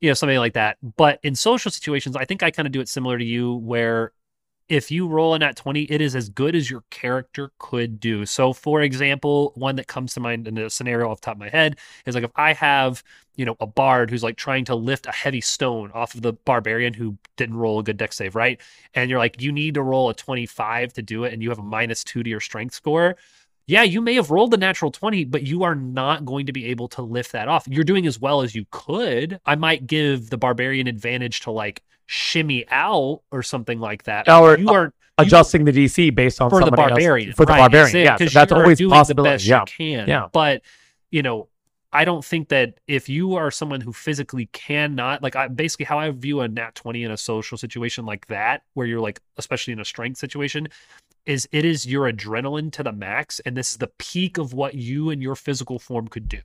you 0.00 0.10
know 0.10 0.14
something 0.14 0.38
like 0.38 0.54
that. 0.54 0.78
But 0.96 1.20
in 1.22 1.34
social 1.34 1.70
situations, 1.70 2.16
I 2.16 2.24
think 2.24 2.42
I 2.42 2.50
kind 2.50 2.66
of 2.66 2.72
do 2.72 2.80
it 2.80 2.88
similar 2.88 3.18
to 3.18 3.24
you, 3.24 3.54
where 3.54 4.12
if 4.70 4.90
you 4.90 5.08
roll 5.08 5.34
a 5.34 5.38
nat 5.40 5.56
20, 5.56 5.82
it 5.82 6.00
is 6.00 6.14
as 6.14 6.28
good 6.28 6.54
as 6.54 6.70
your 6.70 6.84
character 6.90 7.50
could 7.58 7.98
do. 7.98 8.24
So, 8.24 8.52
for 8.52 8.82
example, 8.82 9.52
one 9.56 9.74
that 9.76 9.88
comes 9.88 10.14
to 10.14 10.20
mind 10.20 10.46
in 10.46 10.56
a 10.56 10.70
scenario 10.70 11.10
off 11.10 11.20
top 11.20 11.34
of 11.34 11.40
my 11.40 11.48
head 11.48 11.76
is 12.06 12.14
like 12.14 12.22
if 12.22 12.30
I 12.36 12.52
have, 12.52 13.02
you 13.34 13.44
know, 13.44 13.56
a 13.58 13.66
bard 13.66 14.10
who's 14.10 14.22
like 14.22 14.36
trying 14.36 14.64
to 14.66 14.76
lift 14.76 15.06
a 15.06 15.12
heavy 15.12 15.40
stone 15.40 15.90
off 15.92 16.14
of 16.14 16.22
the 16.22 16.34
barbarian 16.34 16.94
who 16.94 17.18
didn't 17.36 17.56
roll 17.56 17.80
a 17.80 17.82
good 17.82 17.96
dex 17.96 18.16
save, 18.16 18.36
right? 18.36 18.60
And 18.94 19.10
you're 19.10 19.18
like, 19.18 19.42
you 19.42 19.50
need 19.50 19.74
to 19.74 19.82
roll 19.82 20.08
a 20.08 20.14
25 20.14 20.92
to 20.92 21.02
do 21.02 21.24
it, 21.24 21.32
and 21.32 21.42
you 21.42 21.48
have 21.48 21.58
a 21.58 21.64
minus 21.64 22.04
two 22.04 22.22
to 22.22 22.30
your 22.30 22.40
strength 22.40 22.74
score. 22.74 23.16
Yeah, 23.70 23.84
you 23.84 24.00
may 24.00 24.14
have 24.14 24.30
rolled 24.30 24.50
the 24.50 24.56
natural 24.56 24.90
20, 24.90 25.24
but 25.26 25.44
you 25.44 25.62
are 25.62 25.76
not 25.76 26.24
going 26.24 26.46
to 26.46 26.52
be 26.52 26.66
able 26.66 26.88
to 26.88 27.02
lift 27.02 27.32
that 27.32 27.46
off. 27.46 27.68
You're 27.68 27.84
doing 27.84 28.06
as 28.06 28.20
well 28.20 28.42
as 28.42 28.54
you 28.54 28.66
could. 28.70 29.40
I 29.46 29.54
might 29.54 29.86
give 29.86 30.28
the 30.28 30.36
barbarian 30.36 30.88
advantage 30.88 31.40
to 31.42 31.52
like 31.52 31.82
shimmy 32.06 32.66
out 32.70 33.22
or 33.30 33.44
something 33.44 33.78
like 33.78 34.02
that. 34.04 34.28
Or 34.28 34.58
you 34.58 34.68
uh, 34.68 34.72
are 34.72 34.94
Adjusting 35.18 35.64
the 35.64 35.72
DC 35.72 36.14
based 36.14 36.40
on 36.40 36.50
for 36.50 36.60
the 36.60 36.66
somebody 36.66 36.82
else- 36.82 36.90
barbarian. 36.90 37.32
for 37.32 37.46
the 37.46 37.52
right, 37.52 37.58
barbarian, 37.58 37.96
yeah. 38.04 38.16
So 38.16 38.24
'cause 38.24 38.32
that's 38.32 38.52
always 38.52 38.78
doing 38.78 38.90
possibility. 38.90 39.30
The 39.30 39.34
best 39.34 39.46
yeah. 39.46 39.60
you 39.60 39.66
can. 39.96 40.08
Yeah. 40.08 40.28
But 40.32 40.62
you 41.10 41.22
know, 41.22 41.48
I 41.92 42.04
don't 42.04 42.24
think 42.24 42.48
that 42.48 42.78
if 42.86 43.08
you 43.08 43.34
are 43.34 43.50
someone 43.50 43.80
who 43.80 43.92
physically 43.92 44.46
cannot, 44.52 45.22
like, 45.22 45.36
I 45.36 45.48
basically 45.48 45.84
how 45.86 45.98
I 45.98 46.10
view 46.10 46.40
a 46.40 46.48
nat 46.48 46.74
twenty 46.74 47.04
in 47.04 47.10
a 47.10 47.16
social 47.16 47.58
situation 47.58 48.06
like 48.06 48.26
that, 48.28 48.62
where 48.74 48.86
you're 48.86 49.00
like, 49.00 49.20
especially 49.36 49.72
in 49.72 49.80
a 49.80 49.84
strength 49.84 50.18
situation, 50.18 50.68
is 51.26 51.48
it 51.52 51.64
is 51.64 51.86
your 51.86 52.10
adrenaline 52.10 52.72
to 52.72 52.82
the 52.82 52.92
max, 52.92 53.40
and 53.40 53.56
this 53.56 53.72
is 53.72 53.78
the 53.78 53.90
peak 53.98 54.38
of 54.38 54.52
what 54.52 54.74
you 54.74 55.10
and 55.10 55.22
your 55.22 55.36
physical 55.36 55.78
form 55.78 56.08
could 56.08 56.28
do. 56.28 56.38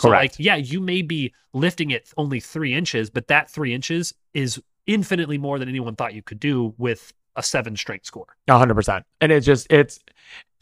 So, 0.00 0.08
like, 0.08 0.32
Correct. 0.32 0.40
yeah, 0.40 0.56
you 0.56 0.80
may 0.80 1.02
be 1.02 1.34
lifting 1.52 1.90
it 1.90 2.10
only 2.16 2.40
three 2.40 2.74
inches, 2.74 3.10
but 3.10 3.28
that 3.28 3.50
three 3.50 3.74
inches 3.74 4.14
is 4.32 4.60
infinitely 4.86 5.38
more 5.38 5.58
than 5.58 5.68
anyone 5.68 5.94
thought 5.94 6.14
you 6.14 6.22
could 6.22 6.40
do 6.40 6.74
with 6.78 7.12
a 7.36 7.42
seven 7.42 7.76
strength 7.76 8.06
score. 8.06 8.26
Hundred 8.48 8.74
percent. 8.74 9.04
And 9.20 9.30
it's 9.30 9.46
just 9.46 9.66
it's 9.70 10.00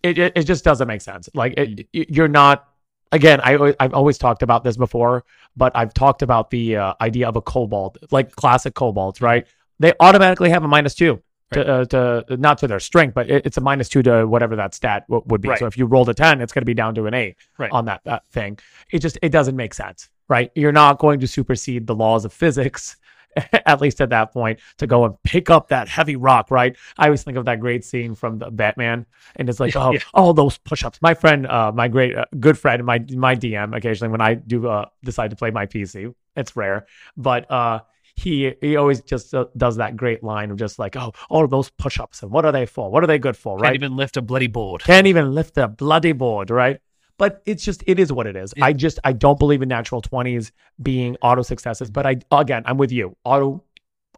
it, 0.02 0.18
it 0.18 0.32
it 0.36 0.42
just 0.44 0.64
doesn't 0.64 0.88
make 0.88 1.00
sense. 1.00 1.28
Like 1.34 1.54
it, 1.56 1.86
you're 1.92 2.28
not 2.28 2.68
again. 3.12 3.40
I, 3.42 3.74
i've 3.80 3.94
always 3.94 4.18
talked 4.18 4.42
about 4.42 4.64
this 4.64 4.76
before, 4.76 5.24
but 5.56 5.72
I've 5.74 5.94
talked 5.94 6.22
about 6.22 6.50
the 6.50 6.76
uh, 6.76 6.94
idea 7.00 7.28
of 7.28 7.36
a 7.36 7.42
kobold, 7.42 7.98
like 8.10 8.34
classic 8.34 8.74
kobolds, 8.74 9.20
right? 9.20 9.46
They 9.78 9.92
automatically 10.00 10.50
have 10.50 10.64
a 10.64 10.68
minus 10.68 10.94
two. 10.94 11.22
To, 11.54 11.66
uh, 11.66 11.84
to 11.86 12.36
not 12.36 12.58
to 12.58 12.66
their 12.66 12.78
strength, 12.78 13.14
but 13.14 13.30
it, 13.30 13.46
it's 13.46 13.56
a 13.56 13.62
minus 13.62 13.88
two 13.88 14.02
to 14.02 14.26
whatever 14.26 14.54
that 14.56 14.74
stat 14.74 15.06
w- 15.08 15.24
would 15.28 15.40
be. 15.40 15.48
Right. 15.48 15.58
So 15.58 15.64
if 15.64 15.78
you 15.78 15.86
rolled 15.86 16.10
a 16.10 16.14
ten, 16.14 16.42
it's 16.42 16.52
going 16.52 16.60
to 16.60 16.66
be 16.66 16.74
down 16.74 16.94
to 16.96 17.06
an 17.06 17.14
eight 17.14 17.36
Right. 17.56 17.70
on 17.72 17.86
that, 17.86 18.02
that 18.04 18.26
thing. 18.26 18.58
It 18.92 18.98
just 18.98 19.18
it 19.22 19.30
doesn't 19.30 19.56
make 19.56 19.72
sense, 19.72 20.10
right? 20.28 20.50
You're 20.54 20.72
not 20.72 20.98
going 20.98 21.20
to 21.20 21.26
supersede 21.26 21.86
the 21.86 21.94
laws 21.94 22.26
of 22.26 22.34
physics 22.34 22.96
at 23.66 23.80
least 23.80 24.00
at 24.00 24.10
that 24.10 24.32
point, 24.32 24.58
to 24.78 24.86
go 24.86 25.04
and 25.04 25.22
pick 25.22 25.50
up 25.50 25.68
that 25.68 25.88
heavy 25.88 26.16
rock, 26.16 26.50
right? 26.50 26.76
I 26.96 27.06
always 27.06 27.22
think 27.22 27.36
of 27.36 27.44
that 27.44 27.60
great 27.60 27.84
scene 27.84 28.14
from 28.14 28.38
the 28.38 28.50
Batman, 28.50 29.06
and 29.36 29.48
it's 29.48 29.60
like, 29.60 29.76
oh, 29.76 29.92
yeah. 29.92 30.00
all 30.14 30.32
those 30.34 30.58
push-ups. 30.58 31.00
My 31.02 31.14
friend, 31.14 31.46
uh, 31.46 31.72
my 31.72 31.88
great 31.88 32.16
uh, 32.16 32.24
good 32.40 32.58
friend, 32.58 32.84
my 32.84 32.98
my 33.14 33.34
DM, 33.34 33.76
occasionally 33.76 34.10
when 34.10 34.20
I 34.20 34.34
do 34.34 34.68
uh, 34.68 34.86
decide 35.04 35.30
to 35.30 35.36
play 35.36 35.50
my 35.50 35.66
PC, 35.66 36.14
it's 36.36 36.56
rare, 36.56 36.86
but 37.16 37.50
uh, 37.50 37.80
he 38.18 38.54
he 38.60 38.76
always 38.76 39.00
just 39.02 39.34
uh, 39.34 39.46
does 39.56 39.76
that 39.76 39.96
great 39.96 40.22
line 40.24 40.50
of 40.50 40.56
just 40.56 40.78
like, 40.78 40.96
oh, 40.96 41.12
all 41.30 41.44
of 41.44 41.50
those 41.50 41.70
push-ups, 41.70 42.22
and 42.22 42.30
what 42.30 42.44
are 42.44 42.52
they 42.52 42.66
for? 42.66 42.90
What 42.90 43.04
are 43.04 43.06
they 43.06 43.18
good 43.18 43.36
for, 43.36 43.56
Can't 43.56 43.62
right? 43.62 43.74
even 43.74 43.96
lift 43.96 44.16
a 44.16 44.22
bloody 44.22 44.48
board. 44.48 44.82
Can't 44.82 45.06
even 45.06 45.34
lift 45.34 45.56
a 45.56 45.68
bloody 45.68 46.12
board, 46.12 46.50
right? 46.50 46.80
But 47.16 47.42
it's 47.46 47.64
just 47.64 47.82
it 47.86 47.98
is 47.98 48.12
what 48.12 48.26
it 48.26 48.36
is. 48.36 48.52
Yeah. 48.56 48.66
I 48.66 48.72
just 48.72 48.98
I 49.04 49.12
don't 49.12 49.38
believe 49.38 49.62
in 49.62 49.68
natural 49.68 50.00
twenties 50.00 50.52
being 50.82 51.16
auto 51.22 51.42
successes. 51.42 51.90
But 51.90 52.06
I 52.06 52.16
again 52.32 52.62
I'm 52.66 52.76
with 52.78 52.92
you. 52.92 53.16
Auto 53.24 53.64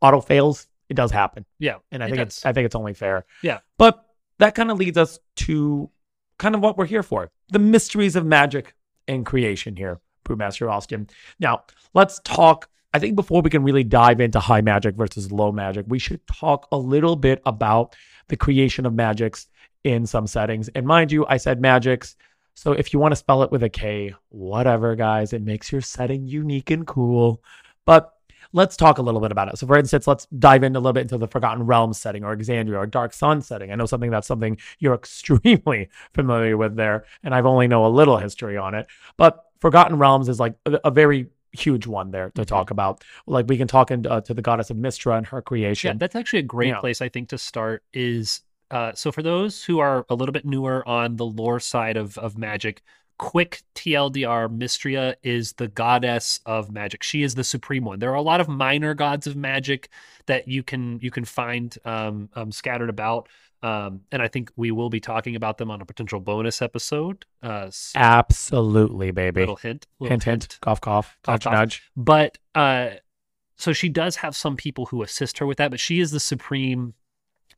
auto 0.02 0.21
fails, 0.21 0.66
it 0.88 0.95
does 0.95 1.11
happen. 1.11 1.45
Yeah, 1.59 1.76
And 1.92 2.02
I 2.02 2.07
it 2.07 2.11
think 2.11 2.19
does. 2.19 2.37
it's 2.38 2.47
I 2.47 2.52
think 2.52 2.66
it's 2.66 2.75
only 2.75 2.95
fair. 2.95 3.25
Yeah. 3.42 3.59
But 3.78 4.04
that 4.38 4.54
kind 4.54 4.71
of 4.71 4.78
leads 4.78 4.97
us 4.99 5.19
to 5.37 5.90
kind 6.38 6.54
of 6.54 6.62
what 6.62 6.78
we're 6.78 6.87
here 6.87 7.02
for. 7.02 7.30
The 7.50 7.59
mysteries 7.59 8.16
of 8.16 8.25
magic 8.25 8.75
and 9.09 9.26
creation 9.26 9.76
here, 9.76 10.00
Brewmaster 10.25 10.71
Austen. 10.73 11.09
Now, 11.38 11.64
let's 11.95 12.21
talk 12.25 12.69
I 12.92 12.99
think 12.99 13.14
before 13.14 13.40
we 13.42 13.50
can 13.50 13.62
really 13.62 13.85
dive 13.85 14.20
into 14.20 14.40
high 14.40 14.62
magic 14.62 14.97
versus 14.97 15.30
low 15.30 15.52
magic, 15.52 15.87
we 15.88 15.99
should 15.99 16.26
talk 16.26 16.66
a 16.73 16.76
little 16.76 17.16
bit 17.16 17.40
about 17.47 17.94
the 18.28 18.37
creation 18.37 18.85
of 18.85 18.94
magics 18.94 19.47
in 19.85 20.06
some 20.06 20.26
settings. 20.26 20.68
And 20.70 20.87
mind 20.87 21.12
you, 21.12 21.25
I 21.26 21.37
said 21.37 21.61
magics. 21.61 22.16
So 22.54 22.73
if 22.73 22.92
you 22.92 22.99
want 22.99 23.12
to 23.12 23.16
spell 23.16 23.42
it 23.42 23.52
with 23.52 23.62
a 23.62 23.68
K, 23.68 24.14
whatever, 24.30 24.97
guys, 24.97 25.32
it 25.32 25.42
makes 25.42 25.70
your 25.70 25.80
setting 25.80 26.26
unique 26.26 26.70
and 26.70 26.87
cool. 26.87 27.42
But 27.87 28.12
let's 28.52 28.76
talk 28.76 28.99
a 28.99 29.02
little 29.02 29.20
bit 29.20 29.30
about 29.30 29.49
it. 29.49 29.59
So, 29.59 29.66
for 29.66 29.78
instance, 29.78 30.06
let's 30.06 30.26
dive 30.38 30.64
in 30.64 30.75
a 30.75 30.80
little 30.80 30.92
bit 30.92 31.02
into 31.02 31.16
the 31.16 31.28
Forgotten 31.28 31.64
Realms 31.64 31.99
setting 31.99 32.25
or 32.25 32.37
Exandria 32.37 32.78
or 32.78 32.87
Dark 32.87 33.12
Sun 33.12 33.42
setting. 33.42 33.70
I 33.70 33.76
know 33.76 33.87
something 33.87 34.11
that's 34.11 34.26
something 34.26 34.59
you're 34.80 34.94
extremely 34.97 35.88
familiar 36.12 36.56
with 36.56 36.76
there, 36.76 37.04
and 37.23 37.35
I've 37.35 37.47
only 37.47 37.68
know 37.68 37.87
a 37.87 37.88
little 37.88 38.18
history 38.18 38.56
on 38.56 38.75
it. 38.75 38.88
But 39.16 39.44
Forgotten 39.61 39.99
Realms 39.99 40.28
is 40.28 40.40
like 40.40 40.54
a, 40.66 40.80
a 40.85 40.90
very 40.90 41.28
huge 41.52 41.87
one 41.87 42.11
there 42.11 42.30
to 42.37 42.45
talk 42.45 42.71
about. 42.71 43.02
Like 43.26 43.47
we 43.49 43.57
can 43.59 43.69
talk 43.69 43.90
in, 43.90 44.07
uh, 44.07 44.21
to 44.23 44.35
the 44.35 44.42
goddess 44.42 44.71
of 44.71 44.76
Mystra 44.76 45.16
and 45.19 45.26
her 45.26 45.42
creation. 45.42 45.88
Yeah, 45.88 45.99
that's 45.99 46.14
actually 46.16 46.40
a 46.40 46.42
great 46.45 46.69
Yeah. 46.69 46.80
place 46.80 47.00
I 47.02 47.09
think 47.09 47.28
to 47.30 47.38
start 47.38 47.83
is 47.92 48.42
Uh, 48.71 48.92
so 48.95 49.11
for 49.11 49.21
those 49.21 49.64
who 49.64 49.80
are 49.80 50.07
a 50.09 50.14
little 50.14 50.33
bit 50.33 50.45
newer 50.45 50.87
on 50.88 51.16
the 51.16 51.26
lore 51.26 51.59
side 51.59 51.97
of 51.97 52.16
of 52.19 52.38
magic, 52.38 52.83
quick 53.19 53.62
TLDR, 53.75 54.49
Mistria 54.49 55.16
is 55.25 55.54
the 55.54 55.66
goddess 55.66 56.38
of 56.47 56.71
magic. 56.71 57.02
She 57.02 57.23
is 57.25 57.35
the 57.35 57.42
supreme 57.42 57.85
one. 57.85 57.99
There 57.99 58.11
are 58.12 58.14
a 58.14 58.23
lot 58.23 58.40
of 58.40 58.49
minor 58.49 58.95
gods 58.95 59.26
of 59.26 59.35
magic 59.35 59.88
that 60.26 60.47
you 60.47 60.62
can 60.62 61.00
you 61.02 61.11
can 61.11 61.25
find 61.25 61.76
um, 61.85 62.28
um, 62.35 62.52
scattered 62.52 62.88
about. 62.90 63.28
Um, 63.62 64.00
and 64.11 64.23
I 64.23 64.29
think 64.29 64.50
we 64.57 64.71
will 64.71 64.88
be 64.88 65.00
talking 65.00 65.37
about 65.37 65.59
them 65.59 65.71
on 65.71 65.81
a 65.83 65.85
potential 65.85 66.19
bonus 66.21 66.62
episode. 66.62 67.26
Uh, 67.43 67.64
s- 67.67 67.93
Absolutely, 67.95 69.11
baby. 69.11 69.40
little 69.43 69.57
hint, 69.57 69.87
little 69.99 70.12
hint, 70.14 70.25
hint, 70.25 70.59
cough, 70.62 70.81
cough, 70.81 71.19
Cough, 71.23 71.35
nudge, 71.35 71.45
cough. 71.45 71.52
nudge. 71.52 71.83
But 71.97 72.38
uh, 72.55 72.88
so 73.57 73.73
she 73.73 73.88
does 73.90 74.17
have 74.17 74.35
some 74.35 74.57
people 74.57 74.87
who 74.87 75.02
assist 75.02 75.38
her 75.38 75.47
with 75.47 75.59
that, 75.59 75.71
but 75.71 75.81
she 75.81 76.00
is 76.00 76.11
the 76.11 76.21
supreme 76.21 76.95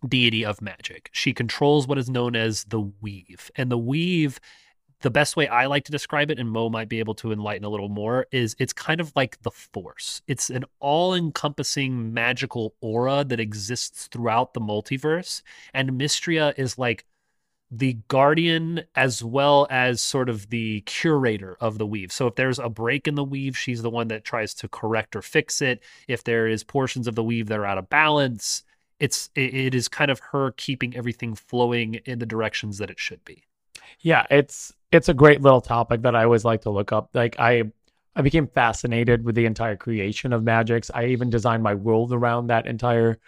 deity 0.08 0.44
of 0.44 0.60
magic. 0.60 1.08
She 1.12 1.32
controls 1.32 1.86
what 1.86 1.98
is 1.98 2.10
known 2.10 2.34
as 2.34 2.64
the 2.64 2.80
weave. 2.80 3.50
And 3.54 3.70
the 3.70 3.78
weave, 3.78 4.40
the 5.02 5.10
best 5.10 5.36
way 5.36 5.48
I 5.48 5.66
like 5.66 5.84
to 5.84 5.92
describe 5.92 6.30
it, 6.30 6.38
and 6.38 6.50
Mo 6.50 6.68
might 6.68 6.88
be 6.88 6.98
able 6.98 7.14
to 7.16 7.32
enlighten 7.32 7.64
a 7.64 7.68
little 7.68 7.88
more, 7.88 8.26
is 8.32 8.56
it's 8.58 8.72
kind 8.72 9.00
of 9.00 9.12
like 9.14 9.40
the 9.42 9.50
force. 9.50 10.22
It's 10.26 10.50
an 10.50 10.64
all 10.80 11.14
encompassing 11.14 12.12
magical 12.12 12.74
aura 12.80 13.24
that 13.24 13.40
exists 13.40 14.06
throughout 14.06 14.54
the 14.54 14.60
multiverse. 14.60 15.42
And 15.74 15.92
Mystria 15.92 16.54
is 16.56 16.78
like 16.78 17.04
the 17.70 17.94
guardian 18.08 18.82
as 18.94 19.24
well 19.24 19.66
as 19.70 20.02
sort 20.02 20.28
of 20.28 20.50
the 20.50 20.82
curator 20.82 21.56
of 21.58 21.78
the 21.78 21.86
weave. 21.86 22.12
So 22.12 22.26
if 22.26 22.34
there's 22.34 22.58
a 22.58 22.68
break 22.68 23.08
in 23.08 23.14
the 23.14 23.24
weave, 23.24 23.56
she's 23.56 23.80
the 23.80 23.90
one 23.90 24.08
that 24.08 24.24
tries 24.24 24.52
to 24.54 24.68
correct 24.68 25.16
or 25.16 25.22
fix 25.22 25.62
it. 25.62 25.82
If 26.06 26.22
there 26.22 26.46
is 26.46 26.64
portions 26.64 27.08
of 27.08 27.14
the 27.14 27.24
weave 27.24 27.48
that 27.48 27.58
are 27.58 27.64
out 27.64 27.78
of 27.78 27.88
balance, 27.88 28.62
it's 29.00 29.30
it, 29.34 29.54
it 29.54 29.74
is 29.74 29.88
kind 29.88 30.10
of 30.10 30.20
her 30.20 30.52
keeping 30.52 30.94
everything 30.94 31.34
flowing 31.34 31.94
in 32.04 32.18
the 32.18 32.26
directions 32.26 32.76
that 32.76 32.90
it 32.90 33.00
should 33.00 33.24
be. 33.24 33.44
Yeah, 34.00 34.26
it's 34.30 34.74
it's 34.92 35.08
a 35.08 35.14
great 35.14 35.40
little 35.42 35.60
topic 35.60 36.02
that 36.02 36.14
I 36.14 36.24
always 36.24 36.44
like 36.44 36.62
to 36.62 36.70
look 36.70 36.92
up. 36.92 37.10
Like 37.14 37.36
I 37.38 37.64
I 38.14 38.22
became 38.22 38.46
fascinated 38.46 39.24
with 39.24 39.34
the 39.34 39.46
entire 39.46 39.76
creation 39.76 40.32
of 40.32 40.42
magics. 40.44 40.90
I 40.94 41.06
even 41.06 41.30
designed 41.30 41.62
my 41.62 41.74
world 41.74 42.12
around 42.12 42.48
that 42.48 42.66
entire 42.66 43.18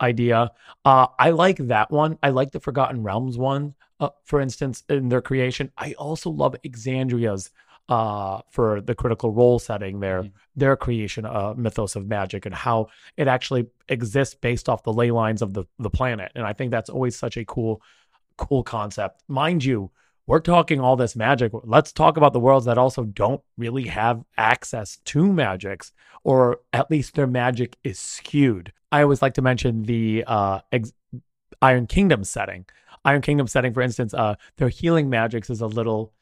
idea. 0.00 0.50
Uh 0.84 1.06
I 1.18 1.30
like 1.30 1.58
that 1.58 1.90
one. 1.90 2.18
I 2.22 2.30
like 2.30 2.52
the 2.52 2.60
Forgotten 2.60 3.02
Realms 3.02 3.38
one, 3.38 3.74
uh, 4.00 4.10
for 4.24 4.40
instance, 4.40 4.82
in 4.88 5.08
their 5.08 5.22
creation. 5.22 5.70
I 5.78 5.92
also 5.94 6.30
love 6.30 6.56
Exandria's 6.64 7.50
uh 7.90 8.40
for 8.50 8.80
the 8.80 8.94
critical 8.94 9.30
role 9.30 9.58
setting 9.58 10.00
there 10.00 10.22
Mhm. 10.22 10.32
their 10.56 10.74
creation 10.76 11.26
uh 11.26 11.52
mythos 11.54 11.96
of 11.96 12.06
magic 12.08 12.46
and 12.46 12.54
how 12.54 12.88
it 13.18 13.28
actually 13.28 13.66
exists 13.90 14.34
based 14.34 14.70
off 14.70 14.82
the 14.84 14.92
ley 14.92 15.10
lines 15.10 15.42
of 15.42 15.52
the 15.52 15.64
the 15.78 15.90
planet 15.90 16.32
and 16.34 16.46
i 16.46 16.54
think 16.54 16.70
that's 16.70 16.88
always 16.88 17.14
such 17.14 17.36
a 17.36 17.44
cool 17.44 17.82
cool 18.38 18.62
concept 18.62 19.22
mind 19.28 19.62
you 19.62 19.90
we're 20.26 20.40
talking 20.40 20.80
all 20.80 20.96
this 20.96 21.16
magic. 21.16 21.52
Let's 21.64 21.92
talk 21.92 22.16
about 22.16 22.32
the 22.32 22.40
worlds 22.40 22.66
that 22.66 22.78
also 22.78 23.04
don't 23.04 23.42
really 23.58 23.84
have 23.88 24.24
access 24.38 24.98
to 25.06 25.32
magics, 25.32 25.92
or 26.22 26.60
at 26.72 26.90
least 26.90 27.14
their 27.14 27.26
magic 27.26 27.76
is 27.84 27.98
skewed. 27.98 28.72
I 28.90 29.02
always 29.02 29.22
like 29.22 29.34
to 29.34 29.42
mention 29.42 29.82
the 29.82 30.24
uh, 30.26 30.60
ex- 30.72 30.92
Iron 31.60 31.86
Kingdom 31.86 32.24
setting. 32.24 32.64
Iron 33.04 33.20
Kingdom 33.20 33.46
setting, 33.46 33.74
for 33.74 33.82
instance, 33.82 34.14
uh, 34.14 34.36
their 34.56 34.70
healing 34.70 35.10
magics 35.10 35.50
is 35.50 35.60
a 35.60 35.66
little 35.66 36.12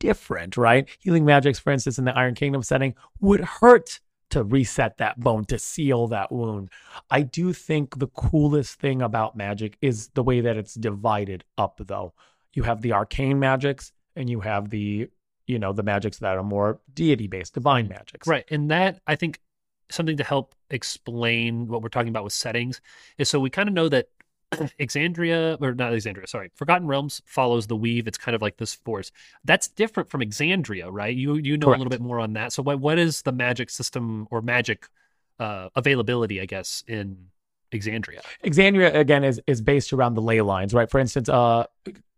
different, 0.00 0.56
right? 0.56 0.88
Healing 0.98 1.24
magics, 1.24 1.60
for 1.60 1.72
instance, 1.72 1.98
in 1.98 2.04
the 2.04 2.16
Iron 2.16 2.34
Kingdom 2.34 2.62
setting 2.62 2.94
would 3.20 3.40
hurt 3.40 4.00
to 4.30 4.42
reset 4.42 4.96
that 4.96 5.20
bone, 5.20 5.44
to 5.44 5.58
seal 5.58 6.08
that 6.08 6.32
wound. 6.32 6.70
I 7.10 7.20
do 7.20 7.52
think 7.52 7.98
the 7.98 8.08
coolest 8.08 8.80
thing 8.80 9.02
about 9.02 9.36
magic 9.36 9.76
is 9.82 10.08
the 10.14 10.22
way 10.22 10.40
that 10.40 10.56
it's 10.56 10.74
divided 10.74 11.44
up, 11.58 11.80
though 11.86 12.14
you 12.54 12.62
have 12.62 12.80
the 12.82 12.92
arcane 12.92 13.38
magics 13.38 13.92
and 14.16 14.28
you 14.28 14.40
have 14.40 14.70
the 14.70 15.08
you 15.46 15.58
know 15.58 15.72
the 15.72 15.82
magics 15.82 16.18
that 16.18 16.36
are 16.36 16.42
more 16.42 16.80
deity 16.94 17.26
based 17.26 17.54
divine 17.54 17.88
magics 17.88 18.26
Right. 18.26 18.44
And 18.50 18.70
that 18.70 19.00
I 19.06 19.16
think 19.16 19.40
something 19.90 20.16
to 20.16 20.24
help 20.24 20.54
explain 20.70 21.68
what 21.68 21.82
we're 21.82 21.88
talking 21.88 22.08
about 22.08 22.24
with 22.24 22.32
settings 22.32 22.80
is 23.18 23.28
so 23.28 23.38
we 23.38 23.50
kind 23.50 23.68
of 23.68 23.74
know 23.74 23.88
that 23.88 24.08
Exandria 24.78 25.60
or 25.60 25.74
not 25.74 25.92
Exandria, 25.92 26.28
sorry, 26.28 26.50
Forgotten 26.54 26.86
Realms 26.86 27.22
follows 27.24 27.66
the 27.66 27.76
weave. 27.76 28.06
It's 28.06 28.18
kind 28.18 28.34
of 28.34 28.42
like 28.42 28.58
this 28.58 28.74
force. 28.74 29.10
That's 29.44 29.68
different 29.68 30.10
from 30.10 30.20
Exandria, 30.20 30.88
right? 30.90 31.14
You 31.16 31.36
you 31.36 31.56
know 31.56 31.68
a 31.68 31.70
little 31.70 31.88
bit 31.88 32.02
more 32.02 32.20
on 32.20 32.34
that. 32.34 32.52
So 32.52 32.62
what 32.62 32.78
what 32.78 32.98
is 32.98 33.22
the 33.22 33.32
magic 33.32 33.70
system 33.70 34.28
or 34.30 34.42
magic 34.42 34.88
uh, 35.38 35.70
availability, 35.74 36.40
I 36.40 36.44
guess, 36.44 36.84
in 36.86 37.28
Exandria? 37.72 38.20
exandria 38.44 38.94
again 38.94 39.24
is 39.24 39.40
is 39.46 39.62
based 39.62 39.94
around 39.94 40.14
the 40.14 40.20
ley 40.20 40.42
lines 40.42 40.74
right 40.74 40.90
for 40.90 41.00
instance 41.00 41.30
uh 41.30 41.64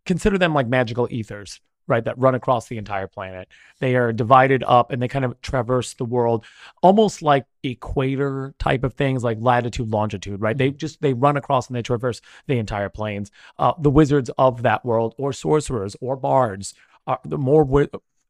consider 0.06 0.38
them 0.38 0.54
like 0.54 0.66
magical 0.66 1.08
ethers 1.10 1.60
right 1.86 2.04
that 2.04 2.18
run 2.18 2.34
across 2.34 2.68
the 2.68 2.78
entire 2.78 3.06
planet. 3.06 3.48
They 3.78 3.94
are 3.96 4.12
divided 4.12 4.64
up 4.66 4.90
and 4.90 5.02
they 5.02 5.08
kind 5.08 5.24
of 5.24 5.40
traverse 5.42 5.94
the 5.94 6.04
world 6.04 6.44
almost 6.82 7.20
like 7.20 7.44
equator 7.62 8.54
type 8.58 8.84
of 8.84 8.94
things 8.94 9.22
like 9.22 9.38
latitude 9.40 9.90
longitude 9.90 10.40
right? 10.40 10.56
They 10.56 10.70
just 10.70 11.00
they 11.02 11.12
run 11.12 11.36
across 11.36 11.68
and 11.68 11.76
they 11.76 11.82
traverse 11.82 12.20
the 12.46 12.58
entire 12.58 12.88
plains. 12.88 13.30
Uh 13.58 13.72
the 13.78 13.90
wizards 13.90 14.30
of 14.38 14.62
that 14.62 14.84
world 14.84 15.14
or 15.18 15.32
sorcerers 15.32 15.96
or 16.00 16.16
bards 16.16 16.74
are 17.06 17.20
the 17.24 17.38
more 17.38 17.64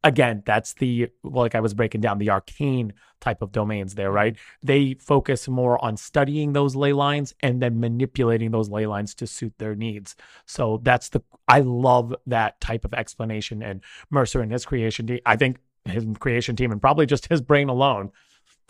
again 0.04 0.42
that's 0.46 0.75
the 0.75 1.08
like 1.25 1.56
i 1.56 1.61
was 1.61 1.75
breaking 1.75 2.00
down 2.00 2.18
the 2.18 2.30
arcane 2.30 2.92
type 3.25 3.40
of 3.42 3.50
domains 3.50 3.94
there 3.94 4.08
mm-hmm. 4.08 4.16
right? 4.16 4.37
They 4.62 4.94
focus 4.94 5.49
more 5.49 5.82
on 5.82 5.96
studying 5.96 6.52
those 6.52 6.76
ley 6.76 6.92
lines 6.92 7.34
and 7.40 7.61
then 7.61 7.80
manipulating 7.80 8.50
those 8.50 8.68
ley 8.68 8.87
lines 8.87 9.14
to 9.16 9.26
suit 9.26 9.54
their 9.58 9.75
needs. 9.75 10.14
So 10.46 10.80
that's 10.82 11.08
the 11.08 11.23
i 11.49 11.61
love 11.61 12.14
that 12.26 12.61
type 12.61 12.84
of 12.84 12.94
explanation 12.94 13.62
and 13.62 13.82
mercer 14.11 14.40
and 14.40 14.50
his 14.50 14.64
creation 14.64 15.06
team 15.06 15.20
i 15.26 15.37
think 15.37 15.58
his 15.84 16.06
creation 16.18 16.56
team 16.56 16.73
and 16.73 16.80
probably 16.80 17.04
just 17.04 17.28
his 17.28 17.42
brain 17.42 17.68
alone 17.68 18.11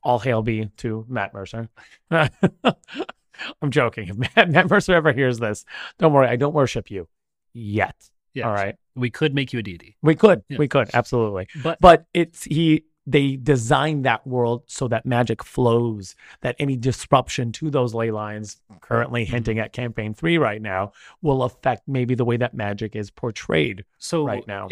all 0.03 0.19
hail 0.19 0.43
be 0.43 0.67
to 0.76 1.07
matt 1.09 1.33
mercer. 1.33 1.69
I'm 2.11 3.71
joking. 3.71 4.09
If 4.09 4.17
matt, 4.37 4.50
matt 4.50 4.69
mercer 4.69 4.93
ever 4.95 5.12
hears 5.12 5.38
this 5.38 5.64
don't 5.99 6.12
worry 6.12 6.29
i 6.29 6.37
don't 6.37 6.55
worship 6.55 6.91
you 6.91 7.07
yet. 7.53 8.11
Yeah. 8.33 8.49
all 8.49 8.55
right 8.55 8.76
We 8.97 9.11
could 9.11 9.35
make 9.35 9.53
you 9.53 9.59
a 9.59 9.63
deity. 9.63 9.97
we 10.03 10.15
could 10.15 10.43
Yeah. 10.49 10.59
we 10.59 10.69
could 10.69 10.91
absolutely 10.95 11.49
But 11.63 11.81
but 11.81 12.07
it's 12.15 12.45
he 12.45 12.85
they 13.07 13.37
designed 13.37 14.05
that 14.07 14.27
world 14.27 14.63
so 14.67 14.89
that 14.89 15.05
magic 15.05 15.45
flows 15.45 16.15
that 16.41 16.57
any 16.59 16.77
disruption 16.77 17.53
to 17.53 17.71
those 17.71 17.93
ley 17.95 18.11
lines 18.11 18.61
currently 18.81 19.25
mm-hmm. 19.25 19.35
hinting 19.35 19.59
at 19.59 19.73
campaign 19.73 20.15
3 20.15 20.39
right 20.39 20.63
now 20.63 20.93
will 21.21 21.43
affect 21.43 21.87
maybe 21.87 22.15
the 22.15 22.25
way 22.25 22.39
that 22.39 22.55
magic 22.55 22.97
is 22.97 23.11
portrayed 23.11 23.85
so 23.99 24.25
right 24.27 24.47
now. 24.47 24.69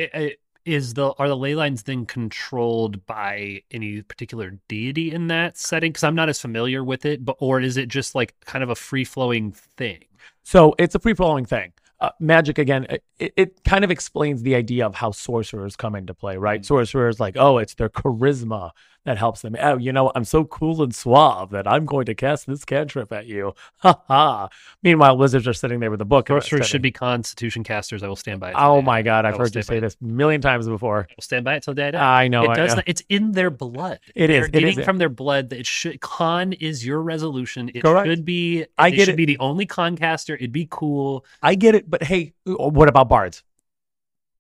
is 0.65 0.95
the 0.95 1.13
are 1.19 1.29
the 1.29 1.37
ley 1.37 1.55
lines 1.55 1.83
then 1.83 2.07
controlled 2.07 3.05
by 3.05 3.61
any 3.73 4.01
particular 4.01 4.59
deity 4.69 5.11
in 5.11 5.27
that 5.27 5.59
setting? 5.59 5.91
Because 5.91 6.05
I'm 6.05 6.15
not 6.15 6.29
as 6.29 6.41
familiar 6.41 6.85
with 6.85 7.05
it, 7.05 7.25
but 7.25 7.37
or 7.41 7.61
is 7.61 7.77
it 7.77 7.89
just 7.89 8.15
like 8.15 8.35
kind 8.47 8.63
of 8.63 8.71
a 8.71 8.77
free 8.77 9.05
flowing 9.05 9.53
thing? 9.53 10.05
so 10.45 10.75
it's 10.79 10.95
a 10.95 10.99
free 10.99 11.15
flowing 11.15 11.45
thing 11.45 11.73
uh, 12.03 12.11
magic 12.21 12.59
again 12.59 12.87
it, 12.91 13.33
it 13.37 13.65
kind 13.65 13.85
of 13.85 13.91
explains 13.91 14.43
the 14.43 14.55
idea 14.55 14.85
of 14.85 14.95
how 14.95 15.11
sorcerers 15.13 15.77
come 15.77 15.95
into 15.95 16.13
play 16.13 16.37
right 16.37 16.61
Mhm. 16.63 16.67
sorcerers 16.67 17.21
like 17.21 17.37
oh 17.39 17.59
it's 17.59 17.75
their 17.75 17.89
charisma 17.89 18.71
that 19.05 19.19
helps 19.19 19.43
them 19.43 19.57
oh 19.61 19.77
you 19.77 19.93
know 19.93 20.11
i'm 20.15 20.25
so 20.25 20.45
cool 20.45 20.83
and 20.83 20.95
suave 20.95 21.51
that 21.51 21.67
i'm 21.67 21.85
going 21.85 22.05
to 22.05 22.15
cast 22.15 22.47
this 22.47 22.65
cantrip 22.65 23.13
at 23.13 23.27
you 23.27 23.55
ha 23.79 24.01
ha 24.09 24.49
meanwhile 24.83 25.17
wizards 25.17 25.47
are 25.47 25.53
sitting 25.53 25.81
there 25.81 25.91
with 25.91 26.01
a 26.01 26.05
book 26.05 26.29
Sorcerers 26.29 26.67
should 26.67 26.83
be 26.83 26.91
Constitution 26.91 27.65
casters. 27.65 28.03
I 28.03 28.09
will 28.09 28.17
stand 28.17 28.41
by 28.41 28.51
it. 28.51 28.57
Oh 28.57 28.81
my. 28.81 29.03
God, 29.03 29.25
I've 29.25 29.37
heard 29.37 29.55
you 29.55 29.63
say 29.63 29.79
it. 29.79 29.81
this 29.81 29.97
a 30.01 30.05
million 30.05 30.41
times 30.41 30.69
before. 30.69 31.07
I 31.11 31.15
will 31.17 31.23
stand 31.23 31.45
by 31.45 31.57
it 31.57 31.63
till 31.63 31.75
day 31.75 31.89
I 31.89 31.91
die. 31.91 32.23
I 32.23 32.29
know. 32.29 32.45
it 32.45 32.51
I 32.51 32.55
does. 32.55 32.71
know. 32.71 32.75
Not, 32.77 32.85
it's 32.87 33.03
in 33.09 33.33
their 33.33 33.51
blood. 33.51 33.99
It 34.15 34.31
is. 34.31 34.37
They're. 34.37 34.45
It 34.47 34.53
getting 34.53 34.79
is. 34.79 34.85
from 34.85 34.99
their 34.99 35.09
blood 35.09 35.51
that 35.51 35.59
it 35.61 35.67
should. 35.67 36.01
Con 36.01 36.53
is 36.55 36.87
your 36.87 37.03
resolution. 37.03 37.71
It 37.75 37.83
Correct. 37.83 38.07
should 38.07 38.25
be. 38.25 38.67
I 38.79 38.91
get 38.91 38.95
it 38.95 38.97
get 38.97 39.05
should 39.05 39.15
it. 39.15 39.17
be 39.17 39.25
the 39.27 39.39
only 39.39 39.67
con 39.67 39.97
caster. 39.97 40.35
It'd 40.35 40.53
be 40.53 40.69
cool. 40.71 41.25
I 41.43 41.55
get 41.55 41.75
it, 41.75 41.91
but 41.91 42.03
hey, 42.03 42.33
uh, 42.47 42.69
what 42.69 42.89
about 42.89 43.09
bards? 43.09 43.43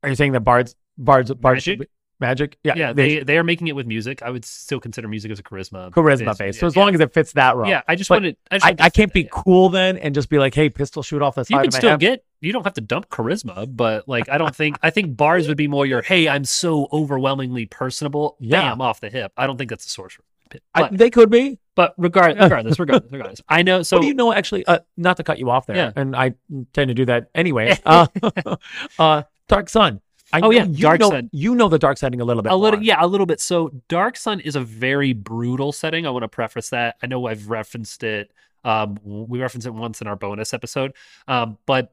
Are 0.02 0.08
you 0.08 0.14
saying 0.14 0.32
that 0.32 0.40
bards, 0.40 0.74
bards, 0.98 1.32
bards, 1.34 1.66
Magic? 1.66 1.88
Magic? 2.22 2.56
Yeah, 2.64 2.72
Yeah, 2.74 2.92
they 2.94 3.18
they 3.20 3.36
are 3.36 3.44
making 3.44 3.66
it 3.68 3.76
with 3.76 3.86
music. 3.86 4.22
I 4.22 4.30
would 4.30 4.44
still 4.46 4.80
consider 4.80 5.06
music 5.08 5.30
as 5.30 5.38
a 5.38 5.42
charisma 5.42 5.90
charisma 5.90 6.26
based. 6.28 6.38
based. 6.38 6.56
Yeah, 6.56 6.60
So 6.60 6.66
as 6.68 6.76
yeah. 6.76 6.82
long 6.84 6.94
as 6.94 7.00
it 7.00 7.12
fits 7.12 7.32
that 7.34 7.56
role, 7.56 7.68
yeah, 7.68 7.82
I 7.86 7.94
just 7.96 8.08
But 8.08 8.16
wanted. 8.22 8.36
I, 8.50 8.54
just 8.56 8.64
I, 8.64 8.68
wanted 8.70 8.80
I 8.82 8.88
can't 8.88 9.10
that, 9.10 9.14
be 9.14 9.20
yeah. 9.22 9.28
cool 9.30 9.68
then 9.68 9.98
and 9.98 10.14
just 10.14 10.30
be 10.30 10.38
like, 10.38 10.54
hey, 10.54 10.70
pistol 10.70 11.02
shoot 11.02 11.20
off 11.20 11.34
the 11.34 11.42
You 11.50 11.58
can 11.58 11.66
of 11.66 11.72
my 11.74 11.78
still 11.78 11.90
head. 11.90 12.00
get. 12.00 12.24
You 12.40 12.52
don't 12.52 12.64
have 12.64 12.74
to 12.74 12.80
dump 12.80 13.08
charisma, 13.10 13.68
but 13.76 14.08
like 14.08 14.28
I 14.30 14.38
don't 14.38 14.56
think. 14.56 14.78
I 14.82 14.88
think 14.90 15.16
bars 15.16 15.46
would 15.48 15.56
be 15.58 15.68
more 15.68 15.84
your. 15.84 16.00
Hey, 16.02 16.28
I'm 16.28 16.44
so 16.44 16.88
overwhelmingly 16.92 17.66
personable. 17.66 18.36
Yeah. 18.40 18.62
Bam, 18.70 18.80
off 18.80 19.00
the 19.00 19.10
hip. 19.10 19.32
I 19.36 19.46
don't 19.46 19.58
think 19.58 19.68
that's 19.70 19.84
a 19.84 19.88
sorcerer. 19.90 20.24
But, 20.50 20.60
I, 20.74 20.88
they 20.94 21.08
could 21.08 21.30
be. 21.30 21.58
but 21.74 21.94
regard, 21.96 22.36
regardless, 22.40 22.78
regardless, 22.78 23.10
regardless. 23.10 23.40
I 23.48 23.62
know. 23.62 23.82
So 23.82 23.96
what 23.96 24.02
do 24.02 24.08
you 24.08 24.12
know? 24.12 24.34
Actually, 24.34 24.66
uh, 24.66 24.80
not 24.98 25.16
to 25.16 25.24
cut 25.24 25.38
you 25.38 25.48
off 25.48 25.64
there, 25.64 25.76
Yeah. 25.76 25.92
and 25.96 26.14
I 26.14 26.34
tend 26.74 26.88
to 26.88 26.94
do 26.94 27.06
that 27.06 27.30
anyway. 27.34 27.78
uh, 27.86 28.06
uh, 28.98 29.22
Dark 29.48 29.70
Sun. 29.70 30.01
I 30.32 30.38
Oh, 30.38 30.40
know, 30.40 30.50
yeah, 30.50 30.64
you 30.64 30.82
Dark 30.82 31.00
know, 31.00 31.10
Sun. 31.10 31.30
You 31.32 31.54
know 31.54 31.68
the 31.68 31.78
dark 31.78 31.98
setting 31.98 32.20
a 32.20 32.24
little 32.24 32.42
bit. 32.42 32.52
a 32.52 32.56
little 32.56 32.78
more. 32.80 32.84
yeah 32.84 32.96
a 33.00 33.06
little 33.06 33.26
bit 33.26 33.40
so 33.40 33.70
dark 33.88 34.16
sun 34.16 34.40
is 34.40 34.56
a 34.56 34.60
very 34.60 35.12
brutal 35.12 35.72
setting 35.72 36.06
i 36.06 36.10
want 36.10 36.22
to 36.22 36.28
preface 36.28 36.70
that 36.70 36.96
i 37.02 37.06
know 37.06 37.26
i've 37.26 37.48
referenced 37.50 38.02
it 38.02 38.32
um 38.64 38.98
we 39.04 39.40
referenced 39.40 39.66
it 39.66 39.74
once 39.74 40.00
in 40.00 40.06
our 40.06 40.16
bonus 40.16 40.54
episode 40.54 40.94
um 41.28 41.58
but 41.66 41.92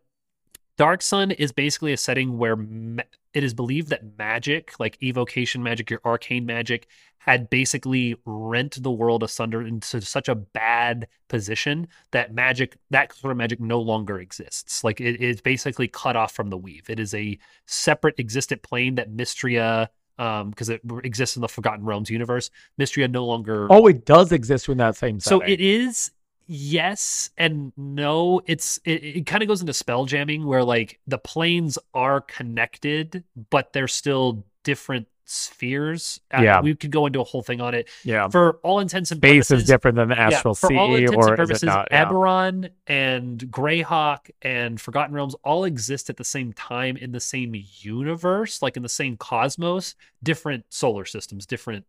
Dark 0.79 1.01
Sun 1.01 1.31
is 1.31 1.51
basically 1.51 1.91
a 1.91 1.97
setting 1.97 2.37
where 2.37 2.55
ma- 2.55 3.03
it 3.33 3.43
is 3.43 3.53
believed 3.53 3.89
that 3.89 4.17
magic, 4.17 4.79
like 4.79 4.97
evocation 5.03 5.61
magic, 5.61 5.89
your 5.89 5.99
arcane 6.05 6.45
magic, 6.45 6.87
had 7.17 7.49
basically 7.49 8.15
rent 8.23 8.81
the 8.81 8.89
world 8.89 9.21
asunder 9.21 9.61
into 9.61 9.99
such 9.99 10.29
a 10.29 10.35
bad 10.35 11.09
position 11.27 11.89
that 12.11 12.33
magic, 12.33 12.77
that 12.91 13.13
sort 13.13 13.31
of 13.31 13.37
magic, 13.37 13.59
no 13.59 13.81
longer 13.81 14.19
exists. 14.19 14.81
Like 14.81 15.01
it 15.01 15.19
is 15.19 15.41
basically 15.41 15.89
cut 15.89 16.15
off 16.15 16.31
from 16.31 16.49
the 16.49 16.57
weave. 16.57 16.89
It 16.89 16.97
is 16.97 17.13
a 17.13 17.37
separate 17.65 18.17
existent 18.17 18.63
plane 18.63 18.95
that 18.95 19.11
Mystria, 19.11 19.89
um, 20.17 20.49
because 20.49 20.69
it 20.69 20.79
exists 21.03 21.35
in 21.35 21.41
the 21.41 21.49
Forgotten 21.49 21.83
Realms 21.83 22.09
universe, 22.09 22.51
Mystria 22.79 23.11
no 23.11 23.25
longer. 23.25 23.67
Oh, 23.69 23.85
it 23.87 24.05
does 24.05 24.31
exist 24.31 24.69
in 24.69 24.77
that 24.77 24.95
same 24.95 25.19
so 25.19 25.39
setting. 25.39 25.53
it 25.55 25.59
is 25.59 26.11
yes 26.51 27.29
and 27.37 27.71
no 27.77 28.41
it's 28.47 28.79
it, 28.83 29.03
it 29.03 29.25
kind 29.27 29.43
of 29.43 29.47
goes 29.47 29.61
into 29.61 29.71
spell 29.71 30.05
jamming 30.05 30.45
where 30.47 30.63
like 30.63 30.99
the 31.05 31.19
planes 31.19 31.77
are 31.93 32.21
connected 32.21 33.23
but 33.51 33.71
they're 33.71 33.87
still 33.87 34.43
different 34.63 35.07
spheres 35.25 36.19
Uh, 36.35 36.41
Yeah. 36.41 36.59
we 36.61 36.73
could 36.73 36.89
go 36.89 37.05
into 37.05 37.21
a 37.21 37.23
whole 37.23 37.43
thing 37.43 37.61
on 37.61 37.75
it 37.75 37.87
yeah. 38.03 38.27
for 38.29 38.53
all 38.63 38.79
intents 38.79 39.11
and 39.11 39.19
Space 39.19 39.47
purposes 39.49 39.61
is 39.61 39.67
different 39.67 39.95
than 39.97 40.09
the 40.09 40.15
yeah, 40.15 40.27
astral 40.29 40.55
for 40.55 40.67
sea, 40.69 40.75
all 40.77 40.95
intents 40.95 41.15
or 41.15 41.33
and 41.33 41.33
is 41.33 41.37
purposes 41.47 41.63
it 41.63 41.65
not? 41.67 41.87
Yeah. 41.91 42.05
Eberron 42.05 42.69
and 42.87 43.39
Greyhawk 43.51 44.31
and 44.41 44.81
Forgotten 44.81 45.13
Realms 45.13 45.35
all 45.43 45.65
exist 45.65 46.09
at 46.09 46.17
the 46.17 46.23
same 46.23 46.51
time 46.53 46.97
in 46.97 47.11
the 47.11 47.19
same 47.19 47.53
universe, 47.79 48.63
like 48.63 48.75
in 48.75 48.81
the 48.81 48.89
same 48.89 49.17
cosmos, 49.17 49.93
different 50.23 50.65
solar 50.69 51.05
systems, 51.05 51.45
different. 51.45 51.85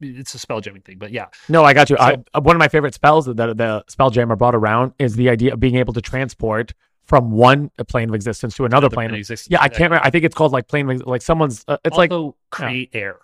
It's 0.00 0.34
a 0.34 0.38
spell 0.38 0.60
jamming 0.60 0.82
thing, 0.82 0.98
but 0.98 1.12
yeah, 1.12 1.26
No, 1.48 1.64
I 1.64 1.72
got 1.72 1.88
you. 1.90 1.96
So- 1.96 2.24
uh, 2.34 2.40
one 2.40 2.56
of 2.56 2.60
my 2.60 2.68
favorite 2.68 2.94
spells 2.94 3.26
that 3.26 3.36
the 3.36 3.84
Spelljammer 3.88 4.36
brought 4.36 4.54
around 4.54 4.92
is 4.98 5.16
the 5.16 5.28
idea 5.30 5.52
of 5.54 5.60
being 5.60 5.76
able 5.76 5.92
to 5.94 6.00
transport 6.02 6.72
from 7.04 7.30
one 7.30 7.70
plane 7.88 8.08
of 8.08 8.14
existence 8.14 8.54
to 8.56 8.64
another 8.64 8.88
plane. 8.90 9.10
of- 9.10 9.16
existence. 9.16 9.50
Yeah, 9.50 9.58
I 9.62 9.68
can't 9.68 9.90
remember. 9.90 10.04
I 10.04 10.10
think 10.10 10.24
it's 10.24 10.34
called 10.34 10.52
like 10.52 10.68
plane, 10.68 10.88
of- 10.90 11.06
like 11.06 11.22
someone's. 11.22 11.64
Uh, 11.68 11.76
it's 11.84 11.96
like 11.96 12.10
also 12.10 12.34
create 12.50 12.90
air. 12.94 13.16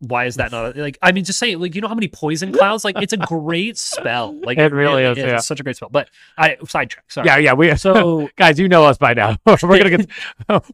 Why 0.00 0.26
is 0.26 0.36
that 0.36 0.52
not 0.52 0.76
like? 0.76 0.98
I 1.00 1.12
mean, 1.12 1.24
just 1.24 1.38
say 1.38 1.56
like 1.56 1.74
you 1.74 1.80
know 1.80 1.88
how 1.88 1.94
many 1.94 2.08
poison 2.08 2.52
clouds? 2.52 2.84
Like 2.84 2.96
it's 3.00 3.14
a 3.14 3.16
great 3.16 3.78
spell. 3.78 4.34
Like 4.44 4.58
It 4.58 4.70
really 4.72 5.04
is, 5.04 5.16
yeah. 5.16 5.36
It's 5.36 5.46
such 5.46 5.58
a 5.58 5.62
great 5.62 5.74
spell. 5.76 5.88
But 5.88 6.10
I 6.36 6.58
sidetrack. 6.68 7.10
Sorry. 7.10 7.26
yeah, 7.26 7.38
yeah. 7.38 7.52
We 7.54 7.74
So 7.76 8.28
guys, 8.36 8.58
you 8.58 8.68
know 8.68 8.84
us 8.84 8.98
by 8.98 9.14
now. 9.14 9.36
We're 9.46 9.56
gonna 9.56 9.96
get. 9.96 10.10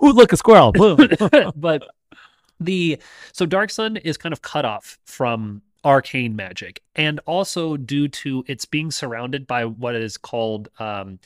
Ooh, 0.02 0.10
look, 0.10 0.32
a 0.32 0.36
squirrel. 0.36 0.72
Boom. 0.72 1.08
but 1.54 1.88
the 2.62 2.98
so 3.32 3.46
Dark 3.46 3.70
Sun 3.70 3.96
is 3.98 4.16
kind 4.16 4.32
of 4.32 4.42
cut 4.42 4.64
off 4.64 4.98
from 5.04 5.62
arcane 5.84 6.36
magic, 6.36 6.80
and 6.94 7.20
also 7.26 7.76
due 7.76 8.08
to 8.08 8.44
it's 8.46 8.64
being 8.64 8.90
surrounded 8.90 9.46
by 9.46 9.64
what 9.64 9.94
is 9.94 10.16
called, 10.16 10.68
um, 10.78 11.18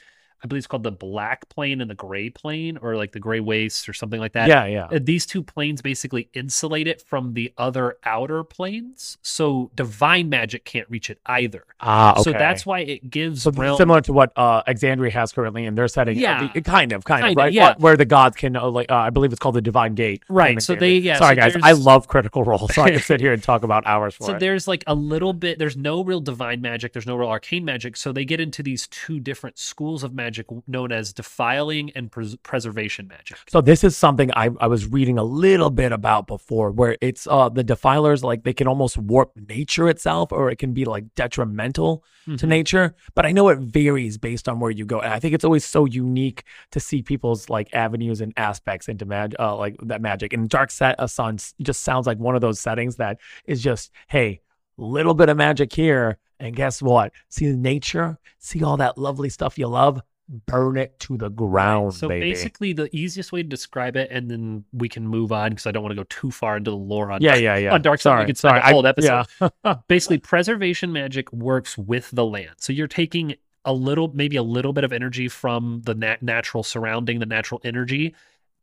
I 0.46 0.48
believe 0.48 0.58
it's 0.60 0.66
called 0.66 0.84
the 0.84 0.92
Black 0.92 1.48
Plane 1.48 1.80
and 1.80 1.90
the 1.90 1.94
Gray 1.94 2.30
Plane, 2.30 2.78
or 2.80 2.96
like 2.96 3.12
the 3.12 3.18
Gray 3.20 3.40
Waste 3.40 3.88
or 3.88 3.92
something 3.92 4.20
like 4.20 4.32
that. 4.34 4.48
yeah, 4.48 4.64
yeah. 4.66 4.84
Uh, 4.84 4.98
These 5.02 5.26
two 5.26 5.42
planes 5.42 5.82
basically 5.82 6.28
insulate 6.34 6.86
it 6.86 7.02
from 7.02 7.34
the 7.34 7.52
other 7.58 7.96
outer 8.04 8.44
planes, 8.44 9.18
so 9.22 9.70
divine 9.74 10.28
magic 10.28 10.64
can't 10.64 10.88
reach 10.88 11.10
it 11.10 11.18
either. 11.26 11.64
Ah, 11.80 12.12
okay. 12.12 12.22
So 12.22 12.32
that's 12.32 12.64
why 12.64 12.80
it 12.80 13.10
gives 13.10 13.42
So 13.42 13.50
realm- 13.50 13.76
similar 13.76 14.00
to 14.02 14.12
what 14.12 14.32
uh, 14.36 14.62
Exandria 14.64 15.10
has 15.12 15.32
currently 15.32 15.64
in 15.66 15.74
their 15.74 15.88
setting. 15.88 16.18
Yeah. 16.18 16.48
kind 16.64 16.92
of, 16.92 17.04
kind 17.04 17.22
of, 17.24 17.28
Kinda, 17.28 17.42
right? 17.42 17.52
yeah. 17.52 17.74
Where 17.78 17.96
the 17.96 18.04
gods 18.04 18.36
can, 18.36 18.56
uh, 18.56 18.68
like, 18.68 18.90
uh, 18.90 18.94
I 18.96 19.10
believe 19.10 19.32
it's 19.32 19.38
called 19.40 19.56
the 19.56 19.60
Divine 19.62 19.94
Gate. 19.94 20.22
Right, 20.28 20.60
so 20.62 20.74
they- 20.74 20.98
yeah, 20.98 21.18
Sorry, 21.18 21.34
so 21.36 21.40
guys. 21.50 21.56
I 21.62 21.72
love 21.72 22.08
Critical 22.08 22.44
Role, 22.44 22.68
so 22.68 22.82
I 22.82 22.90
can 22.90 23.00
sit 23.00 23.20
here 23.20 23.32
and 23.32 23.42
talk 23.42 23.62
about 23.64 23.86
hours 23.86 24.14
for 24.16 24.24
So 24.24 24.34
it. 24.34 24.38
there's 24.40 24.68
like 24.68 24.84
a 24.86 24.94
little 24.94 25.32
bit, 25.32 25.58
there's 25.58 25.76
no 25.76 26.04
real 26.04 26.20
divine 26.20 26.60
magic, 26.60 26.92
there's 26.92 27.06
no 27.06 27.16
real 27.16 27.28
arcane 27.28 27.64
magic. 27.64 27.96
So 27.96 28.12
they 28.12 28.24
get 28.24 28.38
into 28.40 28.62
these 28.62 28.86
two 28.88 29.18
different 29.18 29.58
schools 29.58 30.04
of 30.04 30.14
magic 30.14 30.35
known 30.66 30.92
as 30.92 31.12
defiling 31.12 31.90
and 31.94 32.10
pres- 32.10 32.36
preservation 32.42 33.08
magic. 33.08 33.38
So 33.48 33.60
this 33.60 33.84
is 33.84 33.96
something 33.96 34.30
I, 34.34 34.50
I 34.60 34.66
was 34.66 34.86
reading 34.86 35.18
a 35.18 35.24
little 35.24 35.70
bit 35.70 35.92
about 35.92 36.26
before, 36.26 36.70
where 36.70 36.96
it's 37.00 37.26
uh 37.26 37.48
the 37.48 37.64
defilers 37.64 38.22
like 38.24 38.42
they 38.44 38.52
can 38.52 38.66
almost 38.66 38.96
warp 38.98 39.32
nature 39.48 39.88
itself, 39.88 40.32
or 40.32 40.50
it 40.50 40.56
can 40.58 40.72
be 40.72 40.84
like 40.84 41.04
detrimental 41.14 42.04
to 42.26 42.32
Mhm. 42.46 42.48
nature. 42.48 42.94
But 43.14 43.24
I 43.26 43.32
know 43.32 43.48
it 43.50 43.58
varies 43.58 44.18
based 44.18 44.48
on 44.48 44.58
where 44.58 44.70
you 44.70 44.84
go, 44.84 45.00
and 45.00 45.12
I 45.12 45.20
think 45.20 45.32
it's 45.34 45.44
always 45.44 45.64
so 45.64 45.84
unique 45.84 46.42
to 46.72 46.80
see 46.80 47.02
people's 47.02 47.48
like 47.48 47.72
avenues 47.74 48.20
and 48.20 48.32
aspects 48.36 48.88
into 48.88 49.04
mag, 49.04 49.34
uh, 49.38 49.56
like 49.56 49.76
that 49.82 50.00
magic. 50.00 50.32
And 50.32 50.48
Dark 50.48 50.70
Set 50.70 50.98
uh, 50.98 51.06
Sun 51.06 51.38
just 51.62 51.84
sounds 51.84 52.06
like 52.06 52.18
one 52.18 52.34
of 52.34 52.40
those 52.40 52.58
settings 52.58 52.96
that 52.96 53.18
is 53.46 53.62
just 53.62 53.92
hey, 54.08 54.40
little 54.76 55.14
bit 55.14 55.28
of 55.28 55.36
magic 55.36 55.72
here, 55.72 56.18
and 56.40 56.54
guess 56.56 56.82
what? 56.82 57.12
See 57.28 57.46
the 57.50 57.56
nature, 57.56 58.18
see 58.38 58.62
all 58.62 58.76
that 58.78 58.98
lovely 58.98 59.28
stuff 59.30 59.56
you 59.58 59.68
love, 59.68 60.00
burn 60.28 60.76
it 60.76 60.98
to 61.00 61.16
the 61.16 61.28
ground, 61.28 61.94
So 61.94 62.08
baby. 62.08 62.30
basically, 62.30 62.72
the 62.72 62.88
easiest 62.94 63.30
way 63.32 63.42
to 63.42 63.48
describe 63.48 63.96
it, 63.96 64.10
and 64.10 64.30
then 64.30 64.64
we 64.72 64.88
can 64.88 65.06
move 65.06 65.30
on 65.32 65.50
because 65.50 65.66
I 65.66 65.70
don't 65.70 65.82
want 65.82 65.92
to 65.92 65.96
go 65.96 66.06
too 66.08 66.30
far 66.30 66.56
into 66.56 66.70
the 66.72 66.76
lore 66.76 67.10
on 67.12 67.22
yeah, 67.22 67.36
yeah, 67.36 67.56
yeah. 67.56 67.72
on 67.74 67.82
Dark 67.82 68.00
Sun, 68.00 68.12
we 68.12 68.16
Sorry, 68.18 68.26
could 68.26 68.36
spend 68.38 68.50
sorry. 68.52 68.60
a 68.60 68.74
whole 68.74 68.86
I- 68.86 68.88
episode. 68.90 69.26
yeah. 69.64 69.74
basically 69.88 70.18
preservation 70.18 70.92
magic 70.92 71.32
works 71.32 71.78
with 71.78 72.10
the 72.10 72.24
land 72.24 72.54
so 72.58 72.72
you're 72.72 72.88
taking 72.88 73.34
a 73.64 73.72
little 73.72 74.10
maybe 74.14 74.36
a 74.36 74.42
little 74.42 74.72
bit 74.72 74.84
of 74.84 74.92
energy 74.92 75.28
from 75.28 75.82
the 75.84 75.94
nat- 75.94 76.22
natural 76.22 76.62
surrounding 76.62 77.18
the 77.20 77.26
natural 77.26 77.60
energy 77.64 78.14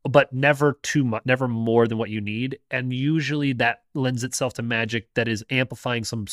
but 0.09 0.31
never 0.33 0.79
too 0.83 1.03
much 1.03 1.21
never 1.25 1.47
more 1.47 1.87
than 1.87 1.97
what 1.97 2.09
you 2.09 2.19
need 2.21 2.57
and 2.71 2.91
usually 2.93 3.53
that 3.53 3.83
lends 3.93 4.23
itself 4.23 4.53
to 4.53 4.61
magic 4.61 5.13
that 5.13 5.27
is 5.27 5.43
amplifying 5.49 6.03
some 6.03 6.25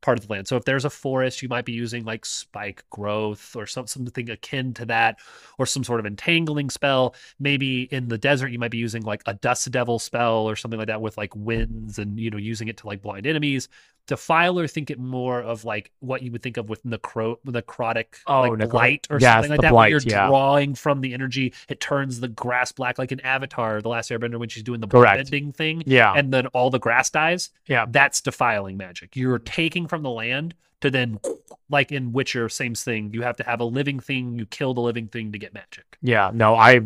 part 0.00 0.18
of 0.18 0.26
the 0.26 0.32
land. 0.32 0.48
So 0.48 0.56
if 0.56 0.64
there's 0.64 0.84
a 0.84 0.90
forest 0.90 1.42
you 1.42 1.48
might 1.48 1.64
be 1.64 1.72
using 1.72 2.04
like 2.04 2.24
spike 2.24 2.84
growth 2.90 3.54
or 3.56 3.66
some, 3.66 3.86
something 3.86 4.30
akin 4.30 4.74
to 4.74 4.86
that 4.86 5.18
or 5.58 5.66
some 5.66 5.84
sort 5.84 6.00
of 6.00 6.06
entangling 6.06 6.70
spell. 6.70 7.14
Maybe 7.38 7.82
in 7.84 8.08
the 8.08 8.18
desert 8.18 8.48
you 8.48 8.58
might 8.58 8.70
be 8.70 8.78
using 8.78 9.02
like 9.02 9.22
a 9.26 9.34
dust 9.34 9.70
devil 9.70 9.98
spell 9.98 10.48
or 10.48 10.56
something 10.56 10.78
like 10.78 10.88
that 10.88 11.00
with 11.00 11.16
like 11.18 11.34
winds 11.36 11.98
and 11.98 12.18
you 12.18 12.30
know 12.30 12.38
using 12.38 12.68
it 12.68 12.76
to 12.78 12.86
like 12.86 13.02
blind 13.02 13.26
enemies 13.26 13.68
defiler 14.10 14.66
think 14.66 14.90
it 14.90 14.98
more 14.98 15.40
of 15.40 15.64
like 15.64 15.92
what 16.00 16.20
you 16.22 16.32
would 16.32 16.42
think 16.42 16.56
of 16.56 16.68
with 16.68 16.82
necro 16.84 17.36
necrotic 17.46 18.06
Oh, 18.26 18.40
like 18.42 18.52
necro- 18.52 18.70
blight 18.70 19.06
or 19.08 19.18
yes, 19.20 19.34
something 19.34 19.50
like 19.52 19.60
that 19.60 19.70
blight, 19.70 19.90
you're 19.90 20.00
yeah. 20.04 20.26
drawing 20.26 20.74
from 20.74 21.00
the 21.00 21.14
energy 21.14 21.54
it 21.68 21.78
turns 21.80 22.18
the 22.18 22.26
grass 22.28 22.72
black 22.72 22.98
like 22.98 23.12
an 23.12 23.20
avatar 23.20 23.80
the 23.80 23.88
last 23.88 24.10
airbender 24.10 24.38
when 24.38 24.48
she's 24.48 24.64
doing 24.64 24.80
the 24.80 24.88
bending 24.88 25.52
thing 25.52 25.82
Yeah. 25.86 26.12
and 26.14 26.32
then 26.34 26.46
all 26.48 26.70
the 26.70 26.80
grass 26.80 27.08
dies 27.10 27.50
Yeah. 27.66 27.86
that's 27.88 28.20
defiling 28.20 28.76
magic 28.76 29.14
you're 29.14 29.38
taking 29.38 29.86
from 29.86 30.02
the 30.02 30.10
land 30.10 30.54
to 30.80 30.90
then 30.90 31.20
like 31.68 31.92
in 31.92 32.12
witcher 32.12 32.48
same 32.48 32.74
thing 32.74 33.12
you 33.14 33.22
have 33.22 33.36
to 33.36 33.44
have 33.44 33.60
a 33.60 33.64
living 33.64 34.00
thing 34.00 34.36
you 34.38 34.44
kill 34.46 34.74
the 34.74 34.80
living 34.80 35.06
thing 35.06 35.30
to 35.32 35.38
get 35.38 35.54
magic 35.54 35.84
Yeah, 36.02 36.30
no, 36.34 36.56
I 36.56 36.80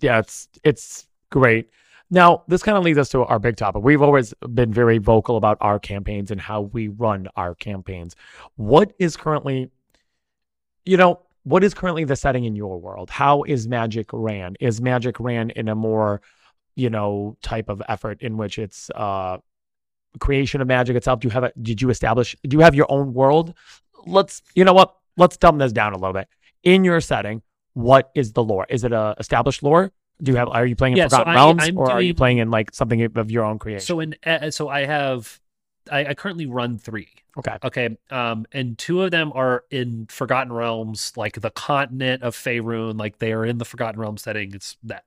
yeah, 0.00 0.18
it's 0.20 0.48
it's 0.64 1.06
great. 1.28 1.68
Now, 2.10 2.42
this 2.48 2.62
kind 2.62 2.76
of 2.76 2.82
leads 2.82 2.98
us 2.98 3.08
to 3.10 3.24
our 3.24 3.38
big 3.38 3.56
topic. 3.56 3.82
We've 3.84 4.02
always 4.02 4.34
been 4.52 4.72
very 4.72 4.98
vocal 4.98 5.36
about 5.36 5.58
our 5.60 5.78
campaigns 5.78 6.30
and 6.30 6.40
how 6.40 6.62
we 6.62 6.88
run 6.88 7.28
our 7.36 7.54
campaigns. 7.54 8.16
What 8.56 8.92
is 8.98 9.16
currently 9.16 9.70
you 10.84 10.96
know, 10.96 11.20
what 11.44 11.62
is 11.62 11.74
currently 11.74 12.04
the 12.04 12.16
setting 12.16 12.44
in 12.44 12.56
your 12.56 12.78
world? 12.78 13.10
How 13.10 13.42
is 13.44 13.68
magic 13.68 14.08
ran? 14.12 14.56
Is 14.60 14.80
magic 14.80 15.20
ran 15.20 15.50
in 15.50 15.68
a 15.68 15.74
more, 15.74 16.20
you 16.74 16.90
know, 16.90 17.36
type 17.42 17.68
of 17.68 17.82
effort 17.88 18.20
in 18.22 18.36
which 18.36 18.58
it's 18.58 18.90
uh 18.94 19.38
creation 20.18 20.60
of 20.60 20.66
magic 20.66 20.96
itself? 20.96 21.20
Do 21.20 21.28
you 21.28 21.32
have 21.32 21.44
a 21.44 21.52
did 21.62 21.80
you 21.80 21.90
establish 21.90 22.34
do 22.42 22.56
you 22.56 22.62
have 22.62 22.74
your 22.74 22.90
own 22.90 23.14
world? 23.14 23.54
Let's 24.06 24.42
you 24.54 24.64
know 24.64 24.72
what? 24.72 24.96
Let's 25.16 25.36
dumb 25.36 25.58
this 25.58 25.72
down 25.72 25.92
a 25.92 25.98
little 25.98 26.14
bit. 26.14 26.28
In 26.64 26.84
your 26.84 27.00
setting, 27.00 27.42
what 27.74 28.10
is 28.14 28.32
the 28.32 28.42
lore? 28.42 28.66
Is 28.68 28.84
it 28.84 28.92
a 28.92 29.14
established 29.18 29.62
lore? 29.62 29.92
Do 30.22 30.32
you 30.32 30.38
have? 30.38 30.48
Are 30.48 30.66
you 30.66 30.76
playing 30.76 30.92
in 30.92 30.98
Yeah, 30.98 31.08
so 31.08 31.18
Forgotten 31.18 31.32
I- 31.32 31.34
Realms, 31.36 31.62
I'm 31.64 31.78
or 31.78 31.90
are 31.90 32.02
you 32.02 32.14
playing 32.14 32.38
in 32.38 32.50
like 32.50 32.74
something 32.74 33.02
of 33.16 33.30
your 33.30 33.44
own 33.44 33.58
creation? 33.58 33.86
so 33.86 34.00
in 34.00 34.14
uh, 34.24 34.50
so 34.50 34.68
i 34.68 34.84
have 34.84 35.40
I, 35.90 36.06
I 36.06 36.14
currently 36.14 36.46
run 36.46 36.78
three 36.78 37.08
okay, 37.38 37.56
Okay. 37.64 37.96
Um, 38.10 38.44
and 38.52 38.76
two 38.76 39.02
of 39.02 39.10
them 39.10 39.32
are 39.34 39.64
in 39.70 40.06
Forgotten 40.06 40.52
Realms, 40.52 41.12
like 41.16 41.40
the 41.40 41.50
continent 41.50 42.22
of 42.22 42.36
Faerun, 42.36 42.98
like 42.98 43.18
they 43.18 43.32
are 43.32 43.44
in 43.46 43.58
the 43.58 43.64
Forgotten 43.64 43.98
Realms 44.00 44.22
setting. 44.22 44.52
It's 44.54 44.76
that. 44.82 45.04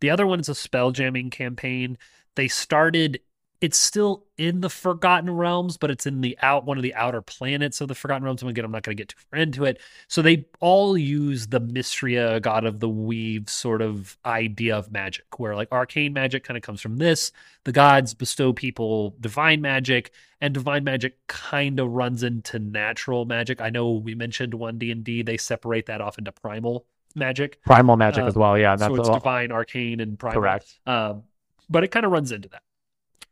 The 0.00 0.10
other 0.10 0.26
one 0.26 0.40
is 0.40 0.48
a 0.48 0.54
spell 0.54 0.90
jamming 0.92 1.30
campaign. 1.30 1.98
They 2.36 2.48
started 2.48 3.20
it's 3.60 3.76
still 3.78 4.24
in 4.36 4.60
the 4.60 4.70
Forgotten 4.70 5.30
Realms, 5.34 5.76
but 5.76 5.90
it's 5.90 6.06
in 6.06 6.20
the 6.20 6.38
out 6.42 6.64
one 6.64 6.76
of 6.76 6.82
the 6.84 6.94
outer 6.94 7.20
planets 7.20 7.80
of 7.80 7.88
the 7.88 7.94
Forgotten 7.94 8.22
Realms. 8.22 8.40
And 8.40 8.50
again, 8.50 8.64
I'm 8.64 8.70
not 8.70 8.84
going 8.84 8.96
to 8.96 9.00
get 9.00 9.08
too 9.08 9.16
far 9.30 9.40
into 9.40 9.64
it. 9.64 9.80
So 10.06 10.22
they 10.22 10.46
all 10.60 10.96
use 10.96 11.48
the 11.48 11.60
Mystria, 11.60 12.40
God 12.40 12.64
of 12.64 12.78
the 12.78 12.88
Weave 12.88 13.50
sort 13.50 13.82
of 13.82 14.16
idea 14.24 14.76
of 14.76 14.92
magic, 14.92 15.40
where 15.40 15.56
like 15.56 15.72
arcane 15.72 16.12
magic 16.12 16.44
kind 16.44 16.56
of 16.56 16.62
comes 16.62 16.80
from 16.80 16.98
this. 16.98 17.32
The 17.64 17.72
gods 17.72 18.14
bestow 18.14 18.52
people 18.52 19.16
divine 19.20 19.60
magic, 19.60 20.12
and 20.40 20.54
divine 20.54 20.84
magic 20.84 21.18
kind 21.26 21.80
of 21.80 21.90
runs 21.90 22.22
into 22.22 22.60
natural 22.60 23.24
magic. 23.24 23.60
I 23.60 23.70
know 23.70 23.90
we 23.90 24.14
mentioned 24.14 24.54
one 24.54 24.78
D 24.78 24.92
and 24.92 25.02
D; 25.02 25.22
they 25.22 25.36
separate 25.36 25.86
that 25.86 26.00
off 26.00 26.16
into 26.16 26.30
primal 26.30 26.86
magic. 27.16 27.58
primal 27.64 27.96
magic 27.96 28.22
Um, 28.22 28.28
as 28.28 28.36
well. 28.36 28.56
Yeah, 28.56 28.76
that's 28.76 28.94
so 28.94 29.00
it's 29.00 29.08
divine, 29.08 29.50
arcane, 29.50 29.98
and 29.98 30.16
primal. 30.16 30.40
correct. 30.40 30.78
Um, 30.86 31.24
but 31.68 31.82
it 31.82 31.88
kind 31.88 32.06
of 32.06 32.12
runs 32.12 32.30
into 32.30 32.48
that. 32.50 32.62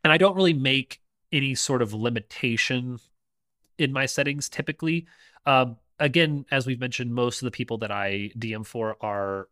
And 0.03 0.13
I 0.13 0.17
don't 0.17 0.35
really 0.35 0.53
make 0.53 1.01
any 1.31 1.55
sort 1.55 1.81
of 1.81 1.93
limitation 1.93 2.99
in 3.77 3.91
my 3.91 4.05
settings 4.05 4.49
typically. 4.49 5.05
Um, 5.45 5.77
again, 5.99 6.45
as 6.51 6.65
we've 6.65 6.79
mentioned, 6.79 7.13
most 7.13 7.41
of 7.41 7.45
the 7.45 7.51
people 7.51 7.77
that 7.79 7.91
I 7.91 8.31
DM 8.37 8.65
for 8.65 8.97
are 9.01 9.49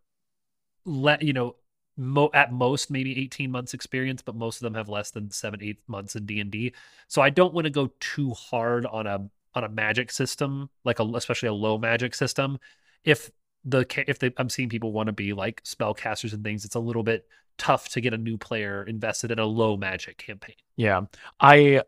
let 0.86 1.22
you 1.22 1.34
know 1.34 1.56
mo- 1.98 2.30
at 2.34 2.52
most 2.52 2.92
maybe 2.92 3.20
18 3.20 3.50
months 3.52 3.74
experience 3.74 4.22
but 4.22 4.36
most 4.36 4.58
of 4.58 4.62
them 4.62 4.76
have 4.76 4.90
less 4.90 5.12
than 5.12 5.32
7 5.32 5.62
8 5.62 5.80
months 5.88 6.16
in 6.16 6.26
D&D 6.26 6.74
so 7.08 7.22
I 7.22 7.30
don't 7.30 7.54
want 7.54 7.66
to 7.66 7.72
go 7.72 7.92
too 8.00 8.32
hard 8.32 8.86
on 8.86 9.08
a 9.08 9.28
on 9.56 9.64
a 9.64 9.70
magic 9.70 10.12
system 10.12 10.70
like 10.84 11.00
a 11.00 11.04
especially 11.04 11.50
a 11.50 11.54
low 11.54 11.78
magic 11.78 12.14
system 12.14 12.60
if 13.04 13.32
the 13.66 13.86
if 14.08 14.20
they, 14.20 14.32
I'm 14.38 14.50
seeing 14.50 14.70
people 14.70 14.92
want 14.92 15.08
to 15.08 15.14
be 15.14 15.34
like 15.34 15.64
spellcasters 15.64 16.34
and 16.34 16.44
things 16.44 16.66
it's 16.66 16.76
a 16.76 16.80
little 16.80 17.04
bit 17.04 17.28
tough 17.58 17.90
to 17.90 18.02
get 18.02 18.14
a 18.14 18.18
new 18.18 18.38
player 18.38 18.84
invested 18.84 19.32
in 19.32 19.40
a 19.40 19.46
low 19.46 19.78
magic 19.78 20.18
campaign 20.18 20.56
Yeah. 20.76 21.02
I 21.40 21.82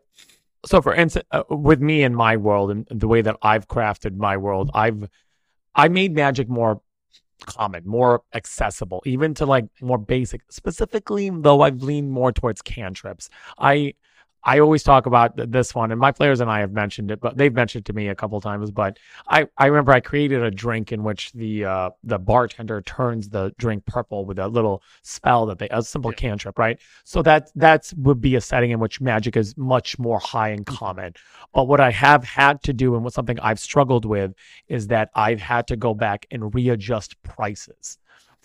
so 0.66 0.82
for 0.82 0.94
instance 0.94 1.26
uh, 1.30 1.44
with 1.50 1.80
me 1.80 2.02
in 2.02 2.14
my 2.14 2.36
world 2.36 2.70
and 2.70 2.86
the 2.90 3.08
way 3.08 3.22
that 3.22 3.36
I've 3.42 3.68
crafted 3.68 4.16
my 4.16 4.36
world, 4.36 4.70
I've 4.74 5.08
I 5.74 5.88
made 5.88 6.14
magic 6.14 6.48
more 6.48 6.80
common, 7.46 7.86
more 7.86 8.22
accessible, 8.34 9.02
even 9.06 9.34
to 9.34 9.46
like 9.46 9.66
more 9.80 9.98
basic. 9.98 10.42
Specifically, 10.50 11.30
though 11.30 11.60
I've 11.60 11.82
leaned 11.82 12.10
more 12.10 12.32
towards 12.32 12.62
cantrips. 12.62 13.30
I 13.58 13.94
I 14.48 14.60
always 14.60 14.82
talk 14.82 15.04
about 15.04 15.36
this 15.36 15.74
one, 15.74 15.92
and 15.92 16.00
my 16.00 16.10
players 16.10 16.40
and 16.40 16.50
I 16.50 16.60
have 16.60 16.72
mentioned 16.72 17.10
it, 17.10 17.20
but 17.20 17.36
they've 17.36 17.52
mentioned 17.52 17.82
it 17.82 17.84
to 17.84 17.92
me 17.92 18.08
a 18.08 18.14
couple 18.14 18.40
times. 18.40 18.70
But 18.70 18.98
I, 19.28 19.46
I 19.58 19.66
remember 19.66 19.92
I 19.92 20.00
created 20.00 20.42
a 20.42 20.50
drink 20.50 20.90
in 20.90 21.04
which 21.04 21.32
the 21.32 21.66
uh, 21.66 21.90
the 22.02 22.18
bartender 22.18 22.80
turns 22.80 23.28
the 23.28 23.52
drink 23.58 23.84
purple 23.84 24.24
with 24.24 24.38
a 24.38 24.48
little 24.48 24.82
spell 25.02 25.44
that 25.46 25.58
they 25.58 25.68
a 25.68 25.82
simple 25.82 26.12
Yeah. 26.12 26.16
cantrip, 26.16 26.58
right? 26.58 26.80
So 27.04 27.20
that 27.22 27.50
that 27.56 27.92
would 27.98 28.22
be 28.22 28.36
a 28.36 28.40
setting 28.40 28.70
in 28.70 28.80
which 28.80 29.02
magic 29.02 29.36
is 29.36 29.54
much 29.58 29.98
more 29.98 30.18
high 30.18 30.52
in 30.52 30.64
common. 30.64 31.12
But 31.52 31.68
what 31.68 31.80
I 31.80 31.90
have 31.90 32.24
had 32.24 32.62
to 32.62 32.72
do, 32.72 32.94
and 32.94 33.04
what 33.04 33.12
something 33.12 33.38
I've 33.40 33.60
struggled 33.60 34.06
with, 34.06 34.32
is 34.68 34.86
that 34.86 35.10
I've 35.14 35.42
had 35.42 35.66
to 35.66 35.76
go 35.76 35.92
back 35.92 36.24
and 36.30 36.54
readjust 36.54 37.22
prices. 37.22 37.98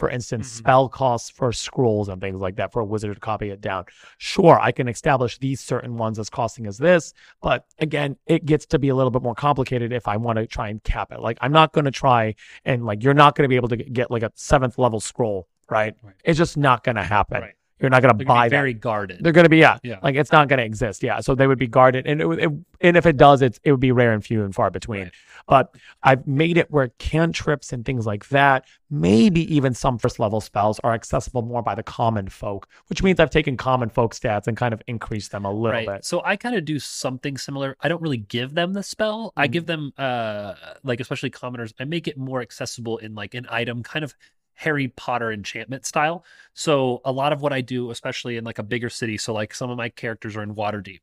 For 0.04 0.10
instance, 0.10 0.50
Mhm. 0.50 0.58
spell 0.58 0.89
costs 0.89 1.30
for 1.30 1.54
scrolls 1.54 2.10
and 2.10 2.20
things 2.20 2.42
like 2.42 2.58
that 2.58 2.74
for 2.74 2.82
a 2.82 2.84
wizard 2.84 3.13
to 3.13 3.20
copy 3.22 3.52
it 3.52 3.62
down. 3.62 3.86
Sure, 4.18 4.60
I 4.60 4.74
can 4.74 4.89
establish 4.89 5.38
these 5.38 5.62
certain 5.62 5.96
ones 5.96 6.20
as 6.20 6.30
costing 6.30 6.68
as 6.68 6.78
this, 6.78 7.13
but 7.42 7.63
again, 7.80 8.18
it 8.26 8.46
gets 8.46 8.66
to 8.66 8.80
be 8.80 8.89
a 8.89 8.96
little 8.96 9.12
bit 9.12 9.22
more 9.22 9.34
complicated 9.34 9.94
if 9.94 10.06
I 10.10 10.18
want 10.18 10.39
to 10.39 10.46
try 10.46 10.68
and 10.68 10.84
cap 10.84 11.13
it. 11.13 11.22
Like 11.22 11.38
I'm 11.39 11.54
not 11.54 11.72
going 11.72 11.86
to 11.86 11.92
try 11.92 12.36
and 12.66 12.86
like 12.86 13.02
you're 13.02 13.13
not 13.13 13.36
going 13.36 13.46
to 13.46 13.48
be 13.48 13.56
able 13.56 13.70
to 13.70 13.78
get 13.78 14.12
like 14.12 14.24
a 14.24 14.32
seventh 14.36 14.78
level 14.78 15.00
scroll, 15.00 15.48
right? 15.70 15.96
Right. 16.04 16.16
It's 16.26 16.38
just 16.38 16.58
not 16.58 16.84
going 16.84 16.98
to 16.98 17.04
happen. 17.04 17.42
right 17.44 17.54
You're 17.79 17.89
not 17.89 18.01
going 18.01 18.17
to 18.17 18.25
buy 18.25 18.47
that. 18.47 18.55
very 18.55 18.73
guarded 18.73 19.23
They're 19.23 19.33
going 19.33 19.43
to 19.45 19.49
be 19.49 19.57
yeah, 19.57 19.77
Yeah. 19.83 19.99
like 20.01 20.15
it's 20.15 20.31
not 20.31 20.47
going 20.47 20.59
to 20.59 20.63
exist. 20.63 21.03
Yeah, 21.03 21.19
so 21.19 21.36
they 21.36 21.47
would 21.47 21.59
be 21.59 21.67
guarded, 21.67 22.05
and 22.07 22.21
it, 22.21 22.27
it 22.39 22.51
and 22.81 22.95
if 22.97 23.05
it 23.05 23.17
does, 23.17 23.41
it's 23.41 23.59
it 23.63 23.71
would 23.71 23.79
be 23.81 23.91
rare 23.91 24.13
and 24.13 24.23
few 24.23 24.43
and 24.43 24.53
far 24.55 24.69
between. 24.69 25.03
Right. 25.03 25.12
But 25.47 25.75
I've 26.03 26.25
made 26.25 26.57
it 26.57 26.71
where 26.71 26.88
cantrips 26.99 27.73
and 27.73 27.83
things 27.83 28.05
like 28.05 28.29
that, 28.29 28.65
maybe 28.89 29.53
even 29.53 29.73
some 29.73 29.97
first 29.97 30.17
level 30.17 30.39
spells, 30.39 30.79
are 30.86 30.93
accessible 30.93 31.41
more 31.41 31.62
by 31.62 31.75
the 31.75 31.83
common 31.83 32.29
folk, 32.29 32.69
which 32.88 33.03
means 33.03 33.19
I've 33.19 33.29
taken 33.31 33.57
common 33.57 33.89
folk 33.89 34.13
stats 34.15 34.47
and 34.47 34.55
kind 34.55 34.73
of 34.73 34.81
increased 34.88 35.31
them 35.31 35.43
a 35.43 35.51
little 35.51 35.71
right. 35.79 35.88
bit. 35.88 36.05
So 36.05 36.21
I 36.23 36.38
kind 36.38 36.55
of 36.55 36.63
do 36.63 36.79
something 36.79 37.38
similar. 37.38 37.75
I 37.81 37.89
don't 37.89 38.01
really 38.01 38.17
give 38.17 38.53
them 38.53 38.71
the 38.71 38.83
spell. 38.83 39.33
I 39.36 39.47
Mhm. 39.47 39.51
give 39.51 39.65
them 39.65 39.93
uh 39.97 40.53
like 40.83 41.01
especially 41.01 41.31
commoners, 41.31 41.73
I 41.77 41.83
make 41.86 42.07
it 42.07 42.17
more 42.17 42.41
accessible 42.41 42.99
in 42.99 43.13
like 43.15 43.33
an 43.33 43.45
item 43.49 43.83
kind 43.83 44.05
of 44.05 44.15
Harry 44.56 44.88
Potter 44.89 45.32
enchantment 45.32 45.86
style. 45.86 46.24
So 46.54 47.02
a 47.06 47.12
lot 47.12 47.34
of 47.34 47.42
what 47.42 47.54
I 47.54 47.62
do, 47.62 47.89
especially 47.92 48.38
in 48.38 48.44
like 48.44 48.60
a 48.60 48.63
bigger 48.63 48.89
city, 48.89 49.18
so 49.18 49.34
like 49.34 49.54
some 49.54 49.70
of 49.70 49.78
my 49.78 49.89
characters 49.89 50.36
are 50.36 50.44
in 50.44 50.56
Waterdeep. 50.56 51.00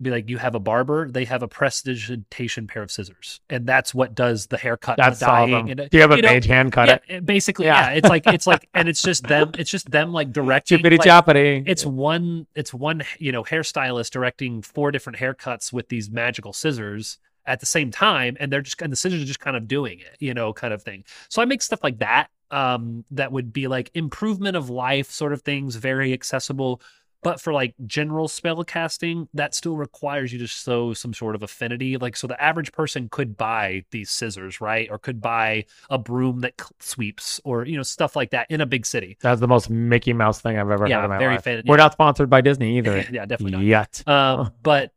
Be 0.00 0.10
like, 0.10 0.28
you 0.28 0.38
have 0.38 0.54
a 0.54 0.60
barber, 0.60 1.10
they 1.10 1.24
have 1.24 1.42
a 1.42 1.48
prestidigitation 1.48 2.68
pair 2.68 2.82
of 2.84 2.90
scissors, 2.92 3.40
and 3.50 3.66
that's 3.66 3.92
what 3.92 4.14
does 4.14 4.46
the 4.46 4.56
haircut, 4.56 4.96
That's 4.96 5.18
the 5.18 5.28
all 5.28 5.42
of 5.44 5.50
dyeing, 5.50 5.66
them. 5.66 5.78
and 5.80 5.90
Do 5.90 5.96
you 5.96 6.02
have 6.02 6.12
a 6.12 6.16
you 6.16 6.22
know, 6.22 6.28
mage 6.28 6.46
hand 6.46 6.70
cut 6.72 6.86
yeah, 6.88 6.94
it? 6.94 7.02
it- 7.08 7.26
basically, 7.26 7.66
Yeah. 7.66 7.90
yeah. 7.90 7.96
It's 7.96 8.08
like 8.08 8.24
it's 8.28 8.46
like, 8.46 8.68
and 8.74 8.88
it's 8.88 9.02
just 9.02 9.24
them. 9.24 9.50
It's 9.58 9.70
just 9.70 9.90
them 9.90 10.12
like 10.12 10.32
directing. 10.32 10.78
Chippity 10.78 10.98
like, 10.98 11.08
choppity. 11.08 11.64
it's 11.66 11.84
one 11.84 12.46
it's 12.54 12.72
one 12.72 13.02
you 13.18 13.32
know 13.32 13.42
hairstylist 13.42 14.10
directing 14.10 14.62
four 14.62 14.92
different 14.92 15.18
haircuts 15.18 15.72
with 15.72 15.88
these 15.88 16.08
magical 16.10 16.52
scissors 16.52 17.18
at 17.48 17.60
the 17.60 17.66
same 17.66 17.90
time 17.90 18.36
and 18.38 18.52
they're 18.52 18.62
just 18.62 18.80
and 18.82 18.92
the 18.92 18.96
scissors 18.96 19.22
are 19.22 19.26
just 19.26 19.40
kind 19.40 19.56
of 19.56 19.66
doing 19.66 19.98
it 20.00 20.16
you 20.20 20.34
know 20.34 20.52
kind 20.52 20.72
of 20.72 20.82
thing 20.82 21.02
so 21.28 21.42
i 21.42 21.44
make 21.44 21.62
stuff 21.62 21.82
like 21.82 21.98
that 21.98 22.28
um 22.50 23.04
that 23.10 23.32
would 23.32 23.52
be 23.52 23.66
like 23.66 23.90
improvement 23.94 24.56
of 24.56 24.70
life 24.70 25.10
sort 25.10 25.32
of 25.32 25.42
things 25.42 25.76
very 25.76 26.12
accessible 26.12 26.80
but 27.20 27.40
for 27.40 27.52
like 27.52 27.74
general 27.84 28.28
spell 28.28 28.62
casting 28.62 29.28
that 29.34 29.52
still 29.52 29.76
requires 29.76 30.32
you 30.32 30.38
to 30.38 30.46
show 30.46 30.94
some 30.94 31.12
sort 31.12 31.34
of 31.34 31.42
affinity 31.42 31.96
like 31.96 32.16
so 32.16 32.26
the 32.28 32.40
average 32.40 32.70
person 32.70 33.08
could 33.10 33.36
buy 33.36 33.84
these 33.90 34.08
scissors 34.10 34.60
right 34.60 34.88
or 34.90 34.98
could 34.98 35.20
buy 35.20 35.64
a 35.90 35.98
broom 35.98 36.40
that 36.40 36.54
sweeps 36.78 37.40
or 37.44 37.64
you 37.66 37.76
know 37.76 37.82
stuff 37.82 38.14
like 38.14 38.30
that 38.30 38.46
in 38.50 38.60
a 38.60 38.66
big 38.66 38.86
city 38.86 39.16
That's 39.20 39.40
the 39.40 39.48
most 39.48 39.68
Mickey 39.68 40.12
Mouse 40.12 40.40
thing 40.40 40.56
I've 40.58 40.70
ever 40.70 40.86
Yeah, 40.86 40.98
heard 40.98 41.04
in 41.06 41.10
my 41.10 41.18
very 41.18 41.34
life. 41.34 41.44
fan- 41.44 41.62
We're 41.66 41.76
not 41.76 41.92
sponsored 41.92 42.30
by 42.30 42.40
Disney 42.40 42.78
either. 42.78 42.98
yeah 43.10 43.26
definitely 43.26 43.52
not 43.52 43.64
Yet. 43.64 44.02
Um, 44.06 44.52
but 44.62 44.92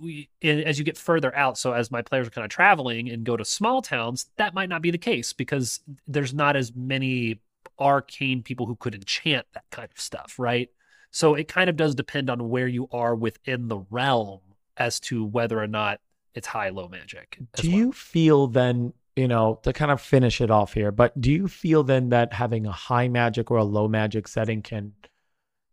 we, 0.00 0.28
as 0.42 0.78
you 0.78 0.84
get 0.84 0.96
further 0.96 1.34
out, 1.34 1.58
so 1.58 1.72
as 1.72 1.90
my 1.90 2.02
players 2.02 2.26
are 2.26 2.30
kind 2.30 2.44
of 2.44 2.50
traveling 2.50 3.08
and 3.10 3.24
go 3.24 3.36
to 3.36 3.44
small 3.44 3.82
towns, 3.82 4.26
that 4.36 4.54
might 4.54 4.68
not 4.68 4.82
be 4.82 4.90
the 4.90 4.98
case 4.98 5.32
because 5.32 5.80
there's 6.06 6.32
not 6.32 6.56
as 6.56 6.74
many 6.74 7.40
arcane 7.78 8.42
people 8.42 8.66
who 8.66 8.76
could 8.76 8.94
enchant 8.94 9.46
that 9.54 9.64
kind 9.70 9.88
of 9.90 10.00
stuff, 10.00 10.34
right? 10.38 10.70
So 11.10 11.34
it 11.34 11.48
kind 11.48 11.70
of 11.70 11.76
does 11.76 11.94
depend 11.94 12.30
on 12.30 12.48
where 12.48 12.68
you 12.68 12.88
are 12.92 13.14
within 13.14 13.68
the 13.68 13.78
realm 13.90 14.40
as 14.76 15.00
to 15.00 15.24
whether 15.24 15.60
or 15.60 15.66
not 15.66 16.00
it's 16.34 16.46
high 16.46 16.68
low 16.68 16.88
magic. 16.88 17.38
Do 17.56 17.68
well. 17.68 17.78
you 17.78 17.92
feel 17.92 18.46
then, 18.46 18.92
you 19.16 19.26
know, 19.26 19.58
to 19.62 19.72
kind 19.72 19.90
of 19.90 20.00
finish 20.00 20.40
it 20.40 20.50
off 20.50 20.74
here, 20.74 20.92
but 20.92 21.18
do 21.20 21.32
you 21.32 21.48
feel 21.48 21.82
then 21.82 22.10
that 22.10 22.32
having 22.32 22.66
a 22.66 22.72
high 22.72 23.08
magic 23.08 23.50
or 23.50 23.56
a 23.56 23.64
low 23.64 23.88
magic 23.88 24.28
setting 24.28 24.62
can 24.62 24.92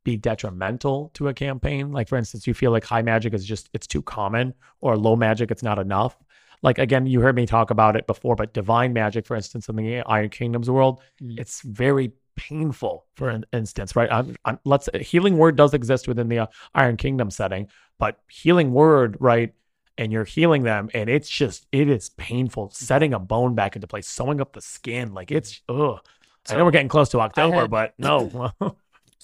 be 0.05 0.15
detrimental 0.15 1.11
to 1.15 1.27
a 1.27 1.33
campaign? 1.33 1.91
Like, 1.91 2.07
for 2.07 2.17
instance, 2.17 2.47
you 2.47 2.53
feel 2.53 2.71
like 2.71 2.85
high 2.85 3.01
magic 3.01 3.33
is 3.33 3.43
just, 3.45 3.69
it's 3.73 3.87
too 3.87 4.01
common, 4.01 4.53
or 4.79 4.95
low 4.95 5.17
magic, 5.17 5.51
it's 5.51 5.63
not 5.63 5.77
enough? 5.79 6.15
Like, 6.61 6.79
again, 6.79 7.05
you 7.05 7.19
heard 7.19 7.35
me 7.35 7.45
talk 7.45 7.69
about 7.71 7.97
it 7.97 8.07
before, 8.07 8.35
but 8.37 8.53
divine 8.53 8.93
magic, 8.93 9.25
for 9.25 9.35
instance, 9.35 9.67
in 9.67 9.75
the 9.75 9.99
Iron 10.05 10.29
Kingdoms 10.29 10.69
world, 10.69 11.01
Mm. 11.21 11.37
it's 11.37 11.61
very 11.61 12.13
painful, 12.37 13.05
for 13.15 13.29
an 13.29 13.45
instance, 13.51 13.95
right? 13.95 14.09
I'm, 14.11 14.35
I'm, 14.45 14.59
let's, 14.65 14.87
healing 15.01 15.37
word 15.37 15.55
does 15.57 15.73
exist 15.73 16.07
within 16.07 16.29
the 16.29 16.39
uh, 16.39 16.47
Iron 16.73 16.97
Kingdom 16.97 17.29
setting, 17.31 17.67
but 17.99 18.19
healing 18.29 18.71
word, 18.71 19.17
right? 19.19 19.53
and 19.97 20.11
you're 20.11 20.25
healing 20.25 20.63
them 20.63 20.89
and 20.93 21.09
it's 21.09 21.29
just 21.29 21.67
it 21.71 21.87
is 21.89 22.09
painful 22.09 22.69
setting 22.73 23.13
a 23.13 23.19
bone 23.19 23.55
back 23.55 23.77
into 23.77 23.87
place 23.87 24.05
sewing 24.05 24.41
up 24.41 24.51
the 24.51 24.59
skin 24.59 25.13
like 25.13 25.31
it's 25.31 25.61
ugh 25.69 26.01
i 26.49 26.57
know 26.57 26.65
we're 26.65 26.71
getting 26.71 26.89
close 26.89 27.07
to 27.07 27.21
october 27.21 27.61
had- 27.61 27.69
but 27.71 27.93
no 27.97 28.51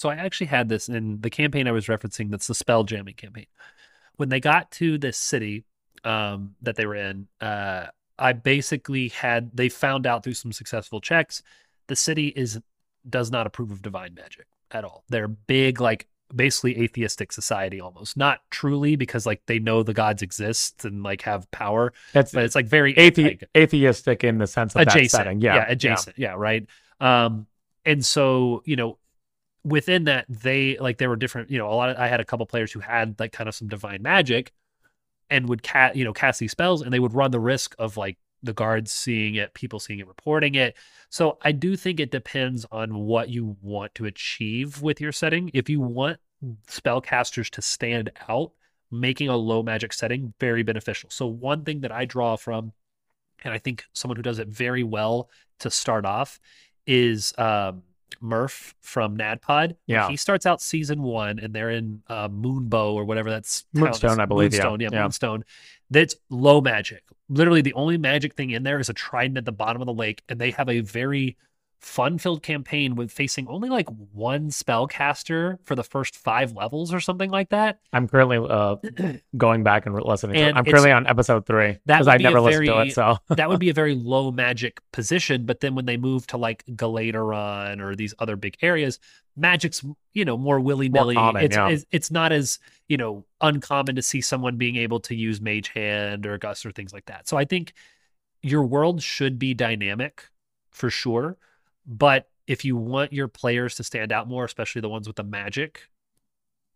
So 0.01 0.09
I 0.09 0.15
actually 0.15 0.47
had 0.47 0.67
this 0.67 0.89
in 0.89 1.21
the 1.21 1.29
campaign 1.29 1.67
I 1.67 1.71
was 1.71 1.85
referencing. 1.85 2.31
That's 2.31 2.47
the 2.47 2.55
spell 2.55 2.83
jamming 2.83 3.13
campaign. 3.13 3.45
When 4.15 4.29
they 4.29 4.39
got 4.39 4.71
to 4.71 4.97
this 4.97 5.15
city 5.15 5.63
um, 6.03 6.55
that 6.63 6.75
they 6.75 6.87
were 6.87 6.95
in, 6.95 7.27
uh, 7.39 7.85
I 8.17 8.33
basically 8.33 9.09
had 9.09 9.55
they 9.55 9.69
found 9.69 10.07
out 10.07 10.23
through 10.23 10.33
some 10.33 10.53
successful 10.53 11.01
checks 11.01 11.43
the 11.85 11.95
city 11.95 12.29
is 12.29 12.59
does 13.07 13.29
not 13.29 13.45
approve 13.45 13.69
of 13.69 13.83
divine 13.83 14.15
magic 14.15 14.47
at 14.71 14.83
all. 14.83 15.03
They're 15.09 15.27
big, 15.27 15.79
like 15.79 16.07
basically 16.35 16.81
atheistic 16.81 17.31
society 17.31 17.79
almost. 17.79 18.17
Not 18.17 18.39
truly 18.49 18.95
because 18.95 19.27
like 19.27 19.43
they 19.45 19.59
know 19.59 19.83
the 19.83 19.93
gods 19.93 20.23
exist 20.23 20.83
and 20.83 21.03
like 21.03 21.21
have 21.23 21.51
power, 21.51 21.93
it's 22.15 22.31
but 22.31 22.43
it's 22.43 22.55
like 22.55 22.65
very 22.65 22.95
athe- 22.95 23.43
atheistic 23.55 24.23
in 24.23 24.39
the 24.39 24.47
sense 24.47 24.73
of 24.73 24.79
that 24.79 24.95
adjacent 24.95 25.11
setting 25.11 25.41
yeah 25.41 25.65
adjacent 25.67 26.17
yeah. 26.17 26.33
right 26.35 26.65
um 26.99 27.45
and 27.85 28.03
so 28.03 28.63
you 28.65 28.75
know 28.75 28.97
within 29.63 30.05
that 30.05 30.25
they 30.27 30.77
like 30.79 30.97
there 30.97 31.09
were 31.09 31.15
different 31.15 31.49
you 31.49 31.57
know 31.57 31.67
a 31.67 31.73
lot 31.73 31.89
of 31.89 31.97
i 31.97 32.07
had 32.07 32.19
a 32.19 32.25
couple 32.25 32.45
players 32.45 32.71
who 32.71 32.79
had 32.79 33.19
like 33.19 33.31
kind 33.31 33.47
of 33.47 33.53
some 33.53 33.67
divine 33.67 34.01
magic 34.01 34.51
and 35.29 35.47
would 35.47 35.63
cat 35.63 35.95
you 35.95 36.03
know 36.03 36.13
cast 36.13 36.39
these 36.39 36.51
spells 36.51 36.81
and 36.81 36.91
they 36.91 36.99
would 36.99 37.13
run 37.13 37.31
the 37.31 37.39
risk 37.39 37.75
of 37.79 37.97
like 37.97 38.17
the 38.43 38.53
guards 38.53 38.91
seeing 38.91 39.35
it 39.35 39.53
people 39.53 39.79
seeing 39.79 39.99
it 39.99 40.07
reporting 40.07 40.55
it. 40.55 40.75
So 41.09 41.37
i 41.43 41.51
do 41.51 41.75
think 41.75 41.99
it 41.99 42.11
depends 42.11 42.65
on 42.71 42.95
what 42.97 43.29
you 43.29 43.55
want 43.61 43.93
to 43.95 44.05
achieve 44.05 44.81
with 44.81 44.99
your 44.99 45.11
setting. 45.11 45.51
If 45.53 45.69
you 45.69 45.79
want 45.79 46.17
spellcasters 46.67 47.49
to 47.51 47.61
stand 47.61 48.11
out 48.27 48.51
making 48.89 49.29
a 49.29 49.37
low 49.37 49.61
magic 49.63 49.93
setting 49.93 50.33
very 50.39 50.63
beneficial. 50.63 51.09
So 51.11 51.27
one 51.27 51.63
thing 51.63 51.81
that 51.81 51.91
i 51.91 52.05
draw 52.05 52.35
from 52.35 52.73
and 53.43 53.53
I 53.53 53.57
think 53.57 53.85
someone 53.93 54.17
who 54.17 54.23
does 54.23 54.39
it 54.39 54.47
very 54.47 54.83
well 54.83 55.29
to 55.59 55.71
start 55.71 56.05
off 56.05 56.39
is 56.85 57.33
um, 57.37 57.83
Murph 58.19 58.75
from 58.81 59.17
NADDPOD. 59.17 59.75
Yeah. 59.87 60.09
he 60.09 60.17
starts 60.17 60.45
out 60.45 60.61
season 60.61 61.01
one, 61.03 61.39
and 61.39 61.53
they're 61.53 61.69
in 61.69 62.01
uh, 62.07 62.27
Moonbow 62.29 62.93
or 62.93 63.05
whatever 63.05 63.29
that's 63.29 63.65
Moonstone. 63.73 64.19
I 64.19 64.25
believe, 64.25 64.53
yeah. 64.53 64.59
Moonstone, 64.63 64.79
yeah, 64.81 64.89
Yeah. 64.91 65.01
Moonstone. 65.03 65.45
That's 65.89 66.15
low 66.29 66.61
magic. 66.61 67.03
Literally, 67.29 67.61
the 67.61 67.73
only 67.73 67.97
magic 67.97 68.33
thing 68.35 68.49
in 68.51 68.63
there 68.63 68.79
is 68.79 68.89
a 68.89 68.93
trident 68.93 69.37
at 69.37 69.45
the 69.45 69.51
bottom 69.51 69.81
of 69.81 69.85
the 69.85 69.93
lake, 69.93 70.23
and 70.27 70.39
they 70.39 70.51
have 70.51 70.67
a 70.69 70.81
very 70.81 71.37
fun-filled 71.81 72.43
campaign 72.43 72.95
with 72.95 73.11
facing 73.11 73.47
only 73.47 73.67
like 73.67 73.89
one 74.13 74.49
spellcaster 74.49 75.57
for 75.63 75.75
the 75.75 75.83
first 75.83 76.15
five 76.15 76.53
levels 76.53 76.93
or 76.93 76.99
something 76.99 77.31
like 77.31 77.49
that. 77.49 77.79
I'm 77.91 78.07
currently 78.07 78.37
uh, 78.37 78.75
going 79.37 79.63
back 79.63 79.87
and 79.87 79.95
listening 79.95 80.35
to 80.35 80.41
it. 80.41 80.55
I'm 80.55 80.63
currently 80.63 80.91
on 80.91 81.07
episode 81.07 81.47
three 81.47 81.79
because 81.85 82.07
I 82.07 82.17
never 82.17 82.39
listened 82.39 82.67
to 82.67 82.81
it. 82.81 82.93
So 82.93 83.17
that 83.29 83.49
would 83.49 83.59
be 83.59 83.69
a 83.69 83.73
very 83.73 83.95
low 83.95 84.31
magic 84.31 84.79
position. 84.91 85.45
But 85.45 85.61
then 85.61 85.73
when 85.73 85.85
they 85.85 85.97
move 85.97 86.27
to 86.27 86.37
like 86.37 86.63
Galateron 86.67 87.81
or 87.81 87.95
these 87.95 88.13
other 88.19 88.35
big 88.35 88.57
areas, 88.61 88.99
magic's 89.35 89.83
you 90.13 90.23
know 90.23 90.37
more 90.37 90.59
willy 90.59 90.87
nilly. 90.87 91.15
It's, 91.17 91.55
yeah. 91.55 91.69
it's 91.69 91.85
it's 91.91 92.11
not 92.11 92.31
as 92.31 92.59
you 92.87 92.97
know 92.97 93.25
uncommon 93.41 93.95
to 93.95 94.03
see 94.03 94.21
someone 94.21 94.57
being 94.57 94.75
able 94.75 94.99
to 95.01 95.15
use 95.15 95.41
Mage 95.41 95.69
Hand 95.69 96.27
or 96.27 96.37
Gust 96.37 96.65
or 96.65 96.71
things 96.71 96.93
like 96.93 97.05
that. 97.05 97.27
So 97.27 97.37
I 97.37 97.45
think 97.45 97.73
your 98.43 98.63
world 98.63 99.01
should 99.01 99.39
be 99.39 99.53
dynamic 99.53 100.25
for 100.69 100.89
sure, 100.89 101.37
but 101.85 102.29
if 102.47 102.65
you 102.65 102.75
want 102.75 103.13
your 103.13 103.27
players 103.27 103.75
to 103.75 103.83
stand 103.83 104.11
out 104.11 104.27
more, 104.27 104.45
especially 104.45 104.81
the 104.81 104.89
ones 104.89 105.07
with 105.07 105.15
the 105.15 105.23
magic, 105.23 105.87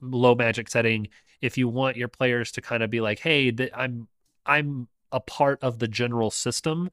low 0.01 0.35
magic 0.35 0.69
setting, 0.69 1.07
if 1.41 1.57
you 1.57 1.67
want 1.67 1.97
your 1.97 2.07
players 2.07 2.51
to 2.53 2.61
kind 2.61 2.83
of 2.83 2.89
be 2.89 3.01
like, 3.01 3.19
"Hey, 3.19 3.51
th- 3.51 3.71
I'm 3.75 4.07
I'm 4.45 4.87
a 5.11 5.19
part 5.19 5.61
of 5.63 5.79
the 5.79 5.87
general 5.87 6.31
system," 6.31 6.89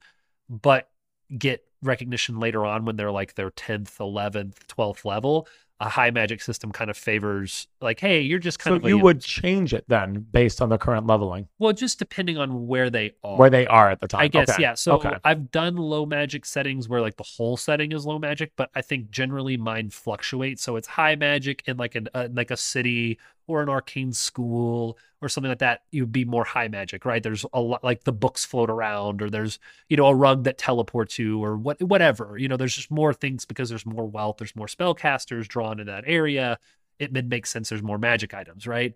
but 0.49 0.89
get 1.37 1.65
recognition 1.81 2.39
later 2.39 2.65
on 2.65 2.85
when 2.85 2.95
they're 2.95 3.11
like 3.11 3.35
their 3.35 3.51
10th, 3.51 3.99
11th, 3.99 4.67
12th 4.67 5.05
level, 5.05 5.47
a 5.83 5.89
high 5.89 6.09
magic 6.11 6.41
system 6.41 6.71
kind 6.71 6.89
of 6.89 6.95
favors 6.95 7.67
like, 7.81 7.99
"Hey, 7.99 8.21
you're 8.21 8.39
just 8.39 8.57
kind 8.57 8.73
so 8.73 8.77
of 8.77 8.87
you 8.87 8.97
would 8.97 9.19
change 9.19 9.73
it 9.73 9.83
then 9.89 10.25
based 10.31 10.61
on 10.61 10.69
the 10.69 10.77
current 10.77 11.05
leveling 11.05 11.47
well, 11.59 11.73
just 11.73 11.99
depending 11.99 12.37
on 12.37 12.67
where 12.67 12.89
they 12.89 13.11
are. 13.23 13.37
where 13.37 13.49
they 13.49 13.67
are 13.67 13.89
at 13.89 13.99
the 13.99 14.07
time. 14.07 14.21
I 14.21 14.27
guess, 14.29 14.49
Okay. 14.49 14.61
yeah. 14.61 14.75
So 14.75 14.93
okay. 14.95 15.11
I've 15.25 15.51
done 15.51 15.75
low 15.75 16.05
magic 16.05 16.45
settings 16.45 16.87
where 16.87 17.01
like 17.01 17.17
the 17.17 17.23
whole 17.23 17.57
setting 17.57 17.91
is 17.91 18.05
low 18.05 18.17
magic, 18.17 18.53
but 18.55 18.69
I 18.73 18.81
think 18.81 19.11
generally 19.11 19.57
mine 19.57 19.89
fluctuates. 19.89 20.63
So 20.63 20.77
it's 20.77 20.87
high 20.87 21.15
magic 21.15 21.63
in 21.67 21.75
like 21.77 21.95
an 21.95 22.07
uh, 22.13 22.29
like 22.31 22.51
a 22.51 22.57
city 22.57 23.19
or 23.47 23.61
an 23.61 23.69
arcane 23.69 24.13
school 24.13 24.97
or 25.21 25.29
something 25.29 25.49
like 25.49 25.59
that. 25.59 25.83
You'd 25.91 26.11
be 26.11 26.25
more 26.25 26.43
high 26.43 26.67
magic, 26.67 27.05
right? 27.05 27.21
There's 27.21 27.45
a 27.53 27.61
lot 27.61 27.83
like 27.83 28.03
the 28.03 28.11
books 28.11 28.45
float 28.45 28.69
around, 28.69 29.21
or 29.21 29.29
there's 29.29 29.59
you 29.89 29.97
know 29.97 30.07
a 30.07 30.15
rug 30.15 30.43
that 30.43 30.57
teleports 30.57 31.17
you, 31.19 31.43
or 31.43 31.57
what 31.57 31.81
whatever. 31.81 32.37
You 32.37 32.47
know, 32.47 32.57
there's 32.57 32.75
just 32.75 32.91
more 32.91 33.13
things 33.13 33.45
because 33.45 33.69
there's 33.69 33.85
more 33.85 34.05
wealth, 34.05 34.37
there's 34.37 34.55
more 34.55 34.67
spellcasters 34.67 35.47
drawn 35.47 35.79
in 35.79 35.87
that 35.87 36.03
area. 36.07 36.57
It, 36.99 37.11
makes 37.25 37.49
sense. 37.49 37.69
There's 37.69 37.83
more 37.83 37.97
magic 37.97 38.33
items, 38.33 38.65
right? 38.65 38.93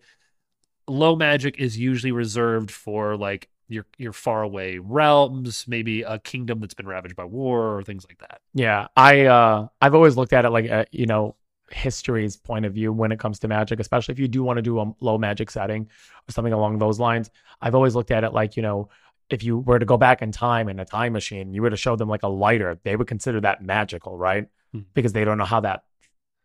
low 0.88 1.16
magic 1.16 1.60
is 1.60 1.78
usually 1.78 2.12
reserved 2.12 2.72
for 2.72 3.18
like 3.18 3.50
your 3.68 3.86
your 3.98 4.14
far 4.14 4.44
away 4.44 4.78
realms, 4.78 5.66
maybe 5.68 6.02
a 6.02 6.20
kingdom 6.20 6.60
that's 6.60 6.74
been 6.74 6.88
ravaged 6.88 7.16
by 7.16 7.26
war 7.26 7.78
or 7.78 7.84
things 7.84 8.06
like 8.08 8.20
that. 8.20 8.42
Yeah, 8.54 8.88
I 8.96 9.26
uh 9.26 9.68
I've 9.82 9.94
always 9.94 10.16
looked 10.16 10.34
at 10.34 10.46
it 10.46 10.50
like 10.50 10.66
a, 10.66 10.86
you 10.92 11.06
know 11.06 11.36
history's 11.71 12.38
point 12.38 12.65
of 12.65 12.73
view 12.73 12.93
when 12.93 13.12
it 13.12 13.19
comes 13.19 13.39
to 13.39 13.47
magic, 13.47 13.80
especially 13.80 14.13
if 14.13 14.19
you 14.19 14.27
do 14.27 14.43
want 14.43 14.58
to 14.58 14.62
do 14.62 14.80
a 14.80 14.93
low 15.01 15.17
magic 15.17 15.51
setting 15.51 15.84
or 15.84 16.32
something 16.32 16.53
along 16.53 16.80
those 16.80 16.99
lines. 16.99 17.30
I've 17.62 17.75
always 17.75 17.95
looked 17.95 18.12
at 18.12 18.23
it 18.23 18.34
like 18.34 18.56
you 18.56 18.63
know 18.63 18.89
if 19.30 19.43
you 19.43 19.60
were 19.60 19.77
to 19.77 19.86
go 19.86 19.97
back 19.97 20.21
in 20.21 20.32
time 20.32 20.69
in 20.69 20.80
a 20.80 20.86
time 20.86 21.13
machine, 21.13 21.53
you 21.53 21.62
were 21.62 21.69
to 21.69 21.75
show 21.75 21.95
them 21.97 22.08
like 22.08 22.23
a 22.23 22.27
lighter, 22.30 22.80
they 22.84 22.95
would 22.95 23.08
consider 23.08 23.41
that 23.41 23.62
magical, 23.62 24.17
right? 24.17 24.47
Mhm. 24.73 24.86
Because 24.93 25.12
they 25.12 25.25
don't 25.25 25.38
know 25.38 25.43
how 25.45 25.60
that 25.60 25.84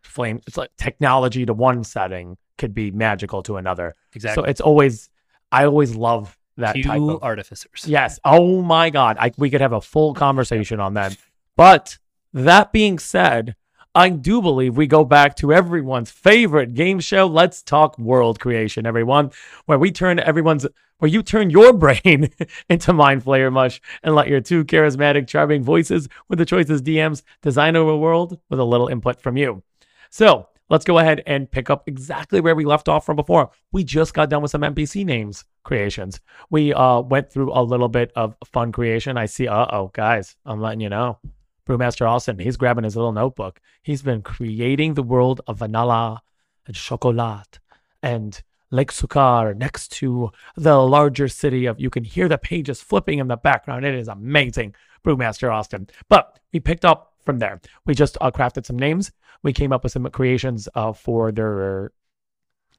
flame. 0.02 0.40
It's 0.46 0.56
like 0.56 0.70
technology 0.76 1.46
to 1.46 1.54
one 1.54 1.84
setting 1.84 2.36
could 2.58 2.74
be 2.74 2.90
magical 2.90 3.42
to 3.44 3.56
another. 3.56 3.94
Exactly. 4.14 4.42
So 4.42 4.48
it's 4.48 4.60
always 4.60 5.10
I 5.52 5.66
always 5.66 5.94
love 5.94 6.36
that 6.56 6.74
Few 6.74 6.84
type 6.84 7.00
of 7.00 7.22
artificers. 7.22 7.84
Yes. 7.86 8.18
Oh 8.24 8.62
my 8.62 8.90
God. 8.90 9.16
I, 9.18 9.32
we 9.38 9.50
could 9.50 9.60
have 9.60 9.72
a 9.72 9.80
full 9.80 10.14
conversation 10.26 10.80
on 10.80 10.94
that. 10.94 11.16
But 11.56 11.98
that 12.32 12.72
being 12.72 12.98
said, 12.98 13.54
I 13.94 14.08
do 14.08 14.40
believe 14.40 14.78
we 14.78 14.86
go 14.86 15.04
back 15.04 15.36
to 15.36 15.52
everyone's 15.52 16.10
favorite 16.10 16.72
game 16.72 16.98
show. 16.98 17.26
Let's 17.26 17.62
talk 17.62 17.98
world 17.98 18.40
creation, 18.40 18.86
everyone, 18.86 19.32
where 19.66 19.78
we 19.78 19.92
turn 19.92 20.18
everyone's, 20.18 20.66
where 20.96 21.10
you 21.10 21.22
turn 21.22 21.50
your 21.50 21.72
brain 21.74 22.30
into 22.70 22.94
mind 22.94 23.22
flayer 23.22 23.52
mush 23.52 23.82
and 24.02 24.14
let 24.14 24.28
your 24.28 24.40
two 24.40 24.64
charismatic, 24.64 25.28
charming 25.28 25.62
voices 25.62 26.08
with 26.28 26.38
the 26.38 26.46
choices 26.46 26.80
DMs 26.80 27.22
design 27.42 27.76
over 27.76 27.90
a 27.90 27.96
world 27.98 28.38
with 28.48 28.58
a 28.58 28.64
little 28.64 28.88
input 28.88 29.20
from 29.20 29.36
you. 29.36 29.62
So 30.08 30.48
let's 30.70 30.86
go 30.86 30.98
ahead 30.98 31.22
and 31.26 31.50
pick 31.50 31.68
up 31.68 31.86
exactly 31.86 32.40
where 32.40 32.54
we 32.54 32.64
left 32.64 32.88
off 32.88 33.04
from 33.04 33.16
before. 33.16 33.50
We 33.72 33.84
just 33.84 34.14
got 34.14 34.30
done 34.30 34.40
with 34.40 34.52
some 34.52 34.62
NPC 34.62 35.04
names 35.04 35.44
creations. 35.64 36.18
We 36.48 36.72
uh, 36.72 37.00
went 37.00 37.30
through 37.30 37.52
a 37.52 37.60
little 37.62 37.88
bit 37.88 38.10
of 38.16 38.36
fun 38.46 38.72
creation. 38.72 39.18
I 39.18 39.26
see, 39.26 39.48
uh 39.48 39.66
oh, 39.70 39.90
guys, 39.92 40.34
I'm 40.46 40.62
letting 40.62 40.80
you 40.80 40.88
know. 40.88 41.18
Brewmaster 41.66 42.08
Austen, 42.08 42.38
he's 42.38 42.56
grabbing 42.56 42.84
his 42.84 42.96
little 42.96 43.12
notebook. 43.12 43.60
He's 43.82 44.02
been 44.02 44.22
creating 44.22 44.94
the 44.94 45.02
world 45.02 45.40
of 45.46 45.58
vanilla 45.58 46.22
and 46.66 46.74
chocolate 46.74 47.58
and 48.02 48.42
Lake 48.70 48.90
Sukar 48.90 49.54
next 49.54 49.92
to 49.92 50.32
the 50.56 50.78
larger 50.78 51.28
city 51.28 51.66
of, 51.66 51.78
you 51.78 51.90
can 51.90 52.04
hear 52.04 52.26
the 52.28 52.38
pages 52.38 52.80
flipping 52.80 53.18
in 53.18 53.28
the 53.28 53.36
background. 53.36 53.84
It 53.84 53.94
is 53.94 54.08
amazing, 54.08 54.74
Brewmaster 55.04 55.52
Austen. 55.52 55.88
But 56.08 56.38
we 56.52 56.60
picked 56.60 56.84
up 56.84 57.12
from 57.24 57.38
there. 57.38 57.60
We 57.84 57.94
just 57.94 58.16
uh, 58.20 58.30
crafted 58.30 58.64
some 58.64 58.78
names. 58.78 59.12
We 59.42 59.52
came 59.52 59.72
up 59.72 59.82
with 59.82 59.92
some 59.92 60.08
creations 60.10 60.68
uh, 60.74 60.92
for 60.92 61.32
their 61.32 61.92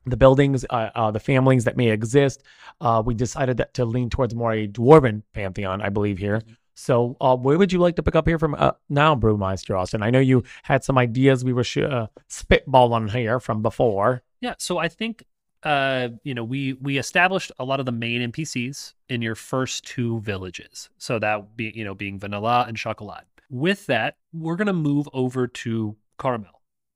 the 0.06 0.18
buildings, 0.18 0.66
uh, 0.70 0.90
uh, 0.96 1.12
the 1.12 1.20
families 1.20 1.64
that 1.64 1.78
may 1.78 1.90
exist. 1.90 2.44
Uh, 2.82 3.02
we 3.06 3.14
decided 3.14 3.58
that 3.58 3.74
to 3.76 3.86
lean 3.86 4.10
towards 4.10 4.36
more 4.36 4.52
a 4.52 4.68
dwarven 4.68 5.22
pantheon, 5.34 5.82
I 5.82 5.90
believe 5.90 6.18
here. 6.18 6.42
So, 6.76 7.16
uh, 7.22 7.36
where 7.36 7.58
would 7.58 7.72
you 7.72 7.80
like 7.80 7.96
to 7.98 8.04
pick 8.04 8.16
up 8.16 8.28
here 8.28 8.40
from 8.40 8.56
uh, 8.56 8.72
now, 8.90 9.16
Brewmeister 9.16 9.80
Austen? 9.80 10.02
I 10.02 10.10
know 10.10 10.20
you 10.20 10.44
had 10.64 10.84
some 10.84 10.98
ideas 10.98 11.44
we 11.44 11.54
were 11.54 11.64
sh- 11.64 11.78
uh, 11.78 12.08
spitballing 12.30 13.12
here 13.12 13.40
from 13.40 13.62
before. 13.62 14.24
Yeah, 14.42 14.56
so 14.58 14.78
I 14.78 14.88
think 14.88 15.24
uh, 15.64 16.10
you 16.24 16.34
know, 16.34 16.44
we 16.44 16.74
we 16.74 16.98
established 16.98 17.52
a 17.58 17.64
lot 17.64 17.80
of 17.80 17.86
the 17.86 17.92
main 17.92 18.32
NPCs 18.32 18.94
in 19.10 19.22
your 19.22 19.36
first 19.36 19.86
two 19.86 20.20
villages. 20.20 20.90
So 20.98 21.20
that 21.20 21.56
be 21.56 21.72
you 21.74 21.86
know, 21.86 21.96
being 21.96 22.20
Vanilla 22.20 22.66
and 22.68 22.76
Chocolat. 22.76 23.26
With 23.50 23.86
that, 23.86 24.18
we're 24.34 24.56
gonna 24.56 24.74
move 24.74 25.08
over 25.14 25.48
to 25.48 25.96
Cara'Mel. 26.20 26.48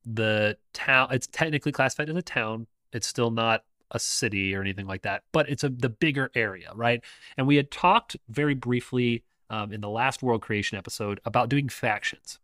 The 0.06 0.58
town 0.74 1.10
it's 1.12 1.28
technically 1.28 1.72
classified 1.72 2.10
as 2.10 2.16
a 2.16 2.22
town. 2.22 2.68
It's 2.92 3.08
still 3.08 3.32
not 3.32 3.64
a 3.92 4.00
city 4.00 4.54
or 4.54 4.60
anything 4.60 4.86
like 4.86 5.04
that, 5.04 5.24
but 5.32 5.48
it's 5.50 5.64
a 5.64 5.70
the 5.70 5.90
bigger 5.90 6.30
area, 6.36 6.72
right? 6.76 7.02
And 7.38 7.48
we 7.48 7.56
had 7.56 7.72
talked 7.72 8.18
very 8.28 8.54
briefly 8.54 9.24
um, 9.50 9.72
in 9.72 9.82
the 9.82 9.90
last 9.90 10.22
world 10.24 10.42
creation 10.42 10.78
episode 10.78 11.20
about 11.26 11.50
doing 11.50 11.70
factions. 11.70 12.40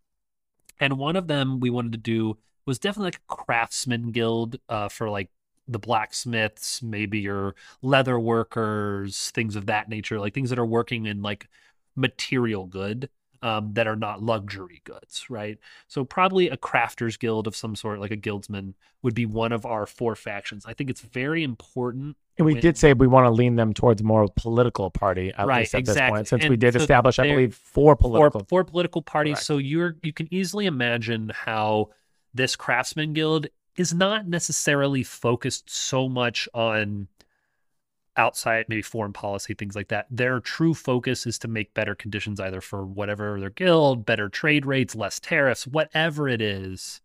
And 0.80 0.98
one 0.98 1.16
of 1.16 1.28
them 1.28 1.60
we 1.60 1.70
wanted 1.70 1.92
to 1.94 1.98
do 1.98 2.38
was 2.66 2.80
definitely 2.80 3.08
like 3.08 3.22
a 3.30 3.36
craftsman 3.36 4.12
guild 4.12 4.58
uh, 4.70 4.90
for 4.90 5.10
like 5.10 5.30
the 5.68 5.80
blacksmiths, 5.80 6.82
maybe 6.82 7.20
your 7.20 7.56
leather 7.82 8.20
workers, 8.20 9.32
things 9.32 9.56
of 9.56 9.66
that 9.68 9.90
nature, 9.90 10.20
like 10.20 10.34
things 10.34 10.50
that 10.50 10.60
are 10.60 10.66
working 10.66 11.06
in 11.06 11.22
like 11.22 11.48
material 11.96 12.66
good 12.66 13.10
um, 13.44 13.74
that 13.74 13.86
are 13.88 13.96
not 13.96 14.24
luxury 14.24 14.82
goods, 14.86 15.30
right? 15.30 15.58
So 15.88 16.04
probably 16.06 16.50
a 16.50 16.58
crafters 16.58 17.20
guild 17.20 17.46
of 17.46 17.56
some 17.56 17.76
sort, 17.76 18.00
like 18.00 18.12
a 18.12 18.16
guildsman, 18.16 18.74
would 19.02 19.14
be 19.14 19.26
one 19.26 19.52
of 19.52 19.66
our 19.66 19.86
four 19.86 20.16
factions. 20.16 20.66
I 20.66 20.74
think 20.74 20.90
it's 20.90 21.02
very 21.02 21.44
important. 21.44 22.16
And 22.38 22.46
we 22.48 22.54
When- 22.54 22.62
did 22.62 22.78
say 22.78 22.94
we 22.94 23.06
want 23.06 23.26
to 23.26 23.32
lean 23.32 23.58
them 23.58 23.74
towards 23.74 24.02
more 24.02 24.28
political 24.36 24.90
party, 24.90 25.32
at 25.38 25.46
Right, 25.46 25.60
least 25.60 25.76
at 25.76 25.86
this 25.86 25.90
exactly. 25.96 26.18
point, 26.20 26.28
since 26.30 26.48
we 26.48 26.56
did 26.58 26.74
so 26.74 26.80
establish, 26.80 27.20
I 27.20 27.28
believe, 27.28 27.54
four 27.54 27.96
Four, 27.96 27.96
political. 27.98 28.46
four 28.50 28.64
political 28.64 29.02
parties. 29.02 29.34
Correct. 29.36 29.46
So 29.46 29.58
you're 29.58 29.98
you 30.02 30.14
can 30.14 30.34
easily 30.34 30.66
imagine 30.66 31.32
how 31.36 31.90
this 32.34 32.56
craftsman 32.56 33.14
guild 33.14 33.48
is 33.76 33.94
not 33.94 34.28
necessarily 34.28 35.04
focused 35.04 35.70
so 35.70 36.08
much 36.08 36.48
on 36.54 37.08
outside 38.16 38.66
maybe 38.70 38.82
foreign 38.82 39.14
policy 39.14 39.54
things 39.54 39.76
like 39.76 39.88
that 39.88 40.06
their 40.12 40.40
true 40.40 40.74
focus 40.74 41.26
is 41.26 41.40
to 41.40 41.48
make 41.48 41.74
better 41.74 41.96
conditions 41.96 42.40
either 42.40 42.62
for 42.62 42.86
whatever 42.86 43.40
their 43.40 43.50
guild 43.50 44.06
better 44.06 44.30
trade 44.30 44.66
rates 44.66 44.96
less 44.96 45.20
tariffs 45.20 45.66
whatever 45.66 46.30
it 46.30 46.42
is 46.42 47.02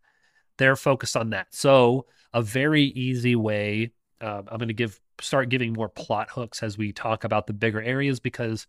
they're 0.59 0.77
focused 0.77 1.16
on 1.16 1.31
that. 1.31 1.47
So 1.51 2.07
a 2.35 2.42
very 2.42 2.83
easy 2.83 3.35
way 3.35 3.90
uh, 4.21 4.42
i'm 4.49 4.59
going 4.59 4.68
to 4.68 4.75
give 4.75 5.01
start 5.21 5.49
giving 5.49 5.73
more 5.73 5.88
plot 5.88 6.29
hooks 6.31 6.62
as 6.62 6.77
we 6.77 6.92
talk 6.92 7.25
about 7.25 7.47
the 7.47 7.53
bigger 7.55 7.81
areas 7.81 8.21
because 8.21 8.66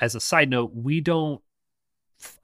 as 0.00 0.14
a 0.14 0.20
side 0.20 0.48
note 0.48 0.72
we 0.74 1.00
don't 1.00 1.42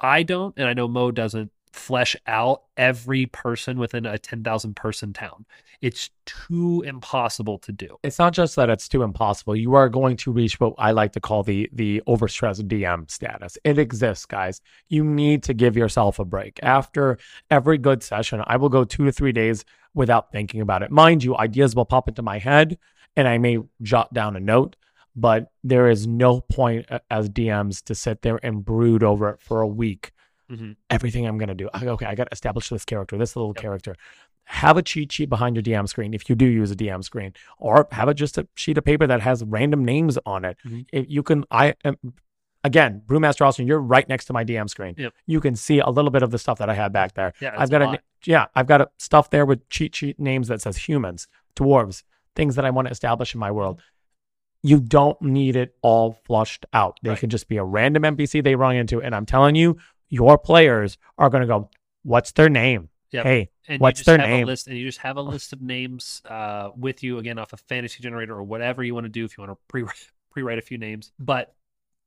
i 0.00 0.22
don't 0.22 0.54
and 0.58 0.68
i 0.68 0.74
know 0.74 0.86
mo 0.86 1.10
doesn't 1.10 1.50
flesh 1.74 2.14
out 2.28 2.62
every 2.76 3.26
person 3.26 3.78
within 3.78 4.06
a 4.06 4.16
10,000 4.16 4.76
person 4.76 5.12
town. 5.12 5.44
It's 5.82 6.08
too 6.24 6.82
impossible 6.86 7.58
to 7.58 7.72
do. 7.72 7.98
it's 8.04 8.18
not 8.18 8.32
just 8.32 8.54
that 8.56 8.70
it's 8.70 8.88
too 8.88 9.02
impossible. 9.02 9.56
You 9.56 9.74
are 9.74 9.88
going 9.88 10.16
to 10.18 10.30
reach 10.30 10.60
what 10.60 10.74
I 10.78 10.92
like 10.92 11.12
to 11.12 11.20
call 11.20 11.42
the 11.42 11.68
the 11.72 12.00
overstressed 12.06 12.68
DM 12.68 13.10
status. 13.10 13.58
It 13.64 13.78
exists, 13.78 14.24
guys. 14.24 14.60
You 14.88 15.04
need 15.04 15.42
to 15.42 15.52
give 15.52 15.76
yourself 15.76 16.20
a 16.20 16.24
break. 16.24 16.60
After 16.62 17.18
every 17.50 17.76
good 17.76 18.02
session, 18.02 18.42
I 18.46 18.56
will 18.56 18.68
go 18.68 18.84
two 18.84 19.04
to 19.04 19.12
three 19.12 19.32
days 19.32 19.64
without 19.94 20.30
thinking 20.30 20.60
about 20.60 20.82
it. 20.82 20.90
Mind 20.92 21.24
you, 21.24 21.36
ideas 21.36 21.74
will 21.74 21.84
pop 21.84 22.08
into 22.08 22.22
my 22.22 22.38
head 22.38 22.78
and 23.16 23.26
I 23.26 23.38
may 23.38 23.58
jot 23.82 24.14
down 24.14 24.36
a 24.36 24.40
note, 24.40 24.76
but 25.16 25.50
there 25.64 25.90
is 25.90 26.06
no 26.06 26.40
point 26.40 26.86
uh, 26.90 27.00
as 27.10 27.28
DMs 27.28 27.82
to 27.84 27.94
sit 27.94 28.22
there 28.22 28.38
and 28.42 28.64
brood 28.64 29.02
over 29.02 29.28
it 29.30 29.40
for 29.40 29.60
a 29.60 29.68
week 29.68 30.13
Mhm. 30.50 30.76
everything 30.90 31.26
I'm 31.26 31.38
gonna 31.38 31.54
do. 31.54 31.68
Okay, 31.74 32.06
I 32.06 32.14
got 32.14 32.24
to 32.24 32.32
establish 32.32 32.68
this 32.68 32.84
character, 32.84 33.16
this 33.16 33.34
little 33.36 33.52
Yep. 33.56 33.62
character. 33.62 33.96
Have 34.44 34.76
a 34.76 34.82
cheat 34.82 35.10
sheet 35.10 35.30
behind 35.30 35.56
your 35.56 35.62
DM 35.62 35.86
screen 35.86 36.12
if 36.12 36.28
you 36.28 36.34
do 36.34 36.44
use 36.44 36.70
a 36.70 36.76
DM 36.76 37.02
screen, 37.02 37.32
or 37.58 37.88
have 37.92 38.08
it 38.08 38.14
just 38.14 38.36
a 38.36 38.46
sheet 38.54 38.76
of 38.76 38.84
paper 38.84 39.06
that 39.06 39.22
has 39.22 39.42
random 39.42 39.84
names 39.84 40.18
on 40.26 40.44
it. 40.44 40.58
Mhm. 40.66 40.86
If 40.92 41.06
you 41.08 41.22
can, 41.22 41.44
I 41.50 41.74
am 41.84 41.96
again, 42.62 43.02
Brewmaster 43.06 43.46
Austen, 43.46 43.66
you're 43.66 43.80
right 43.80 44.08
next 44.08 44.24
to 44.26 44.32
my 44.32 44.42
DM 44.44 44.68
screen. 44.68 44.94
Yep. 44.98 45.12
You 45.26 45.40
can 45.40 45.54
see 45.56 45.78
a 45.80 45.88
little 45.90 46.10
bit 46.10 46.22
of 46.22 46.30
the 46.30 46.38
stuff 46.38 46.58
that 46.58 46.68
I 46.70 46.74
had 46.74 46.92
back 46.92 47.14
there. 47.14 47.32
Yeah, 47.40 47.54
I've 47.56 47.70
got 47.70 47.82
a 47.82 47.88
a, 47.90 47.98
yeah, 48.24 48.46
I've 48.54 48.66
got 48.66 48.80
a 48.80 48.90
stuff 48.98 49.28
there 49.30 49.44
with 49.46 49.68
cheat 49.68 49.94
sheet 49.94 50.18
names 50.20 50.48
that 50.48 50.60
says 50.62 50.76
humans, 50.88 51.26
dwarves, 51.56 52.04
things 52.36 52.54
that 52.56 52.64
I 52.64 52.70
want 52.70 52.88
to 52.88 52.92
establish 52.92 53.34
in 53.34 53.40
my 53.40 53.50
world. 53.50 53.80
You 54.62 54.80
don't 54.80 55.20
need 55.20 55.56
it 55.56 55.76
all 55.82 56.12
flushed 56.12 56.64
out. 56.72 56.98
They 57.02 57.10
Right. 57.10 57.18
can 57.18 57.28
just 57.28 57.48
be 57.48 57.58
a 57.58 57.64
random 57.64 58.02
NPC 58.04 58.40
they 58.40 58.54
run 58.54 58.76
into, 58.76 59.00
and 59.02 59.14
I'm 59.14 59.26
telling 59.26 59.56
you, 59.56 59.76
your 60.14 60.38
players 60.38 60.96
are 61.18 61.28
going 61.28 61.40
to 61.40 61.46
go, 61.48 61.70
"What's 62.04 62.30
their 62.32 62.48
name? 62.48 62.88
Yep. 63.10 63.24
Hey, 63.24 63.50
and 63.66 63.80
What's 63.80 63.98
you 63.98 64.04
just 64.04 64.06
their 64.06 64.18
have 64.18 64.28
name? 64.28 64.44
A 64.44 64.46
list, 64.46 64.68
and 64.68 64.78
you 64.78 64.86
just 64.86 64.98
have 64.98 65.16
a 65.16 65.22
list 65.34 65.52
of 65.52 65.60
names 65.60 66.22
uh, 66.24 66.70
with 66.76 67.02
you 67.02 67.18
again 67.18 67.38
off 67.38 67.52
a 67.52 67.56
fantasy 67.56 68.00
generator 68.00 68.34
or 68.34 68.44
whatever 68.44 68.84
you 68.84 68.94
want 68.94 69.06
to 69.06 69.10
do 69.10 69.24
if 69.24 69.36
you 69.36 69.44
want 69.44 69.58
to 69.58 69.62
pre 69.66 69.84
pre-write 70.30 70.58
a 70.58 70.62
few 70.62 70.78
names. 70.78 71.10
But 71.18 71.54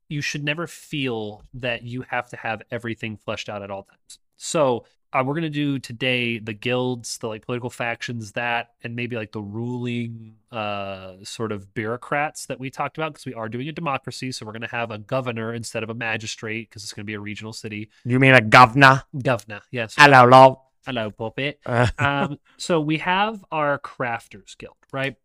you 0.08 0.22
should 0.22 0.44
never 0.44 0.68
feel 0.68 1.44
that 1.54 1.84
you 1.84 2.04
have 2.04 2.30
to 2.30 2.38
have 2.38 2.62
everything 2.72 3.18
fleshed 3.18 3.50
out 3.50 3.62
at 3.62 3.70
all 3.70 3.84
times. 3.84 4.20
So 4.38 4.86
uh, 5.14 5.24
we're 5.26 5.34
gonna 5.36 5.50
do 5.50 5.80
today 5.80 6.38
the 6.40 6.54
guilds, 6.54 7.18
the 7.20 7.28
like 7.28 7.46
political 7.46 7.70
factions, 7.70 8.34
that, 8.34 8.72
and 8.84 8.96
maybe 8.96 9.16
like 9.16 9.32
the 9.32 9.42
ruling 9.42 10.36
uh, 10.52 11.14
sort 11.24 11.52
of 11.52 11.74
bureaucrats 11.74 12.46
that 12.48 12.60
we 12.60 12.70
talked 12.70 12.98
about 12.98 13.14
because 13.14 13.26
we 13.26 13.34
are 13.34 13.48
doing 13.48 13.70
a 13.70 13.72
democracy. 13.72 14.32
So 14.32 14.46
we're 14.46 14.52
gonna 14.52 14.68
have 14.68 14.92
a 14.92 14.98
governor 14.98 15.54
instead 15.54 15.84
of 15.84 15.90
a 15.90 15.94
magistrate 15.94 16.70
because 16.70 16.84
it's 16.84 16.94
gonna 16.94 17.06
be 17.06 17.14
a 17.14 17.20
regional 17.20 17.54
city. 17.54 17.90
you 18.04 18.20
mean 18.20 18.34
a 18.34 18.42
governor? 18.42 19.04
Governor, 19.22 19.62
yes. 19.72 19.96
Hello, 19.98 20.26
love." 20.26 20.60
Hello, 20.86 21.12
puppet 21.12 21.60
Uh, 21.66 21.88
um, 22.00 22.40
so 22.56 22.80
we 22.80 23.00
have 23.00 23.44
our 23.52 23.78
crafters 23.78 24.58
guild, 24.58 24.78
right? 24.94 25.16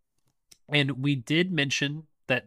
And 0.68 1.02
we 1.02 1.14
did 1.14 1.52
mention 1.52 2.04
that 2.26 2.46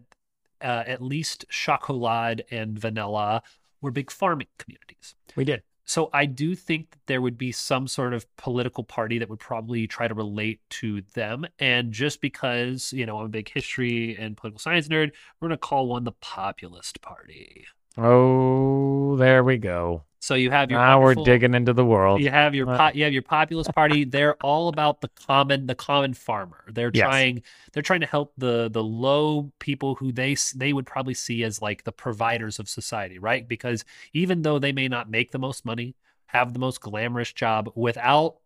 uh, 0.61 0.83
at 0.85 1.01
least 1.01 1.45
Chocolat 1.49 2.41
and 2.51 2.77
Vanilla 2.77 3.41
were 3.81 3.91
big 3.91 4.11
farming 4.11 4.47
communities. 4.57 5.15
we 5.35 5.45
did. 5.45 5.63
So 5.85 6.09
I 6.13 6.25
do 6.25 6.55
think 6.55 6.89
that 6.91 7.05
there 7.05 7.21
would 7.21 7.37
be 7.37 7.51
some 7.51 7.87
sort 7.87 8.13
of 8.13 8.25
political 8.37 8.83
party 8.83 9.19
that 9.19 9.29
would 9.29 9.39
probably 9.39 9.87
try 9.87 10.07
to 10.07 10.13
relate 10.15 10.59
to 10.71 11.01
them. 11.13 11.45
And 11.59 11.91
just 11.91 12.21
because, 12.21 12.91
you 12.91 13.05
know, 13.05 13.19
I'm 13.19 13.27
a 13.27 13.29
big 13.29 13.49
history 13.49 14.17
and 14.17 14.35
political 14.35 14.59
science 14.59 14.87
nerd, 14.87 15.11
we're 15.39 15.47
going 15.47 15.57
to 15.57 15.57
call 15.57 15.87
one 15.87 16.03
the 16.03 16.11
Populist 16.13 17.01
Party. 17.01 17.65
Oh, 17.97 19.15
there 19.15 19.43
we 19.43 19.57
go. 19.57 20.03
So 20.25 20.33
you 20.33 20.49
have 20.49 20.71
your 20.71 20.79
Now 20.79 20.99
we're 21.03 21.13
digging 21.13 21.53
into 21.53 21.71
the 21.71 21.85
world. 21.85 22.19
You 22.19 22.31
have 22.31 22.55
your 22.55 22.67
Uh, 22.67 22.89
po- 22.89 22.97
you 22.97 23.03
have 23.03 23.13
your 23.13 23.21
populist 23.21 23.71
party. 23.75 24.05
They're 24.05 24.33
all 24.37 24.69
about 24.69 25.01
the 25.01 25.09
common 25.09 25.67
the 25.67 25.75
common 25.75 26.15
farmer. 26.15 26.63
They're 26.67 26.89
Yes. 26.91 27.03
trying 27.03 27.43
they're 27.73 27.83
trying 27.83 27.99
to 28.01 28.07
help 28.07 28.33
the 28.35 28.67
the 28.67 28.83
low 28.83 29.51
people 29.59 29.93
who 29.93 30.11
they 30.11 30.35
they 30.55 30.73
would 30.73 30.87
probably 30.87 31.13
see 31.13 31.43
as 31.43 31.61
like 31.61 31.83
the 31.83 31.91
providers 31.91 32.57
of 32.57 32.67
society, 32.67 33.19
right? 33.19 33.47
Because 33.47 33.85
even 34.13 34.41
though 34.41 34.57
they 34.57 34.71
may 34.71 34.87
not 34.87 35.11
make 35.11 35.31
the 35.31 35.37
most 35.37 35.63
money, 35.63 35.93
have 36.25 36.53
the 36.53 36.59
most 36.59 36.81
glamorous 36.81 37.31
job, 37.31 37.71
without 37.75 38.37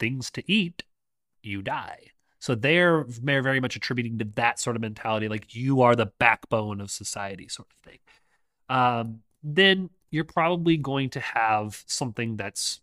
things 0.00 0.32
to 0.32 0.42
eat, 0.50 0.82
you 1.44 1.62
die. 1.62 2.10
So 2.40 2.56
they're 2.56 3.04
very 3.04 3.42
very 3.42 3.60
much 3.60 3.76
attributing 3.76 4.18
to 4.18 4.24
that 4.34 4.58
sort 4.58 4.74
of 4.74 4.82
mentality, 4.82 5.28
like 5.28 5.54
you 5.54 5.82
are 5.82 5.94
the 5.94 6.06
backbone 6.06 6.80
of 6.80 6.90
society, 6.90 7.46
sort 7.48 7.68
of 7.70 7.76
thing. 7.90 7.98
Um, 8.68 9.20
then 9.42 9.90
you're 10.14 10.22
probably 10.22 10.76
going 10.76 11.10
to 11.10 11.18
have 11.18 11.82
something 11.86 12.36
that's 12.36 12.80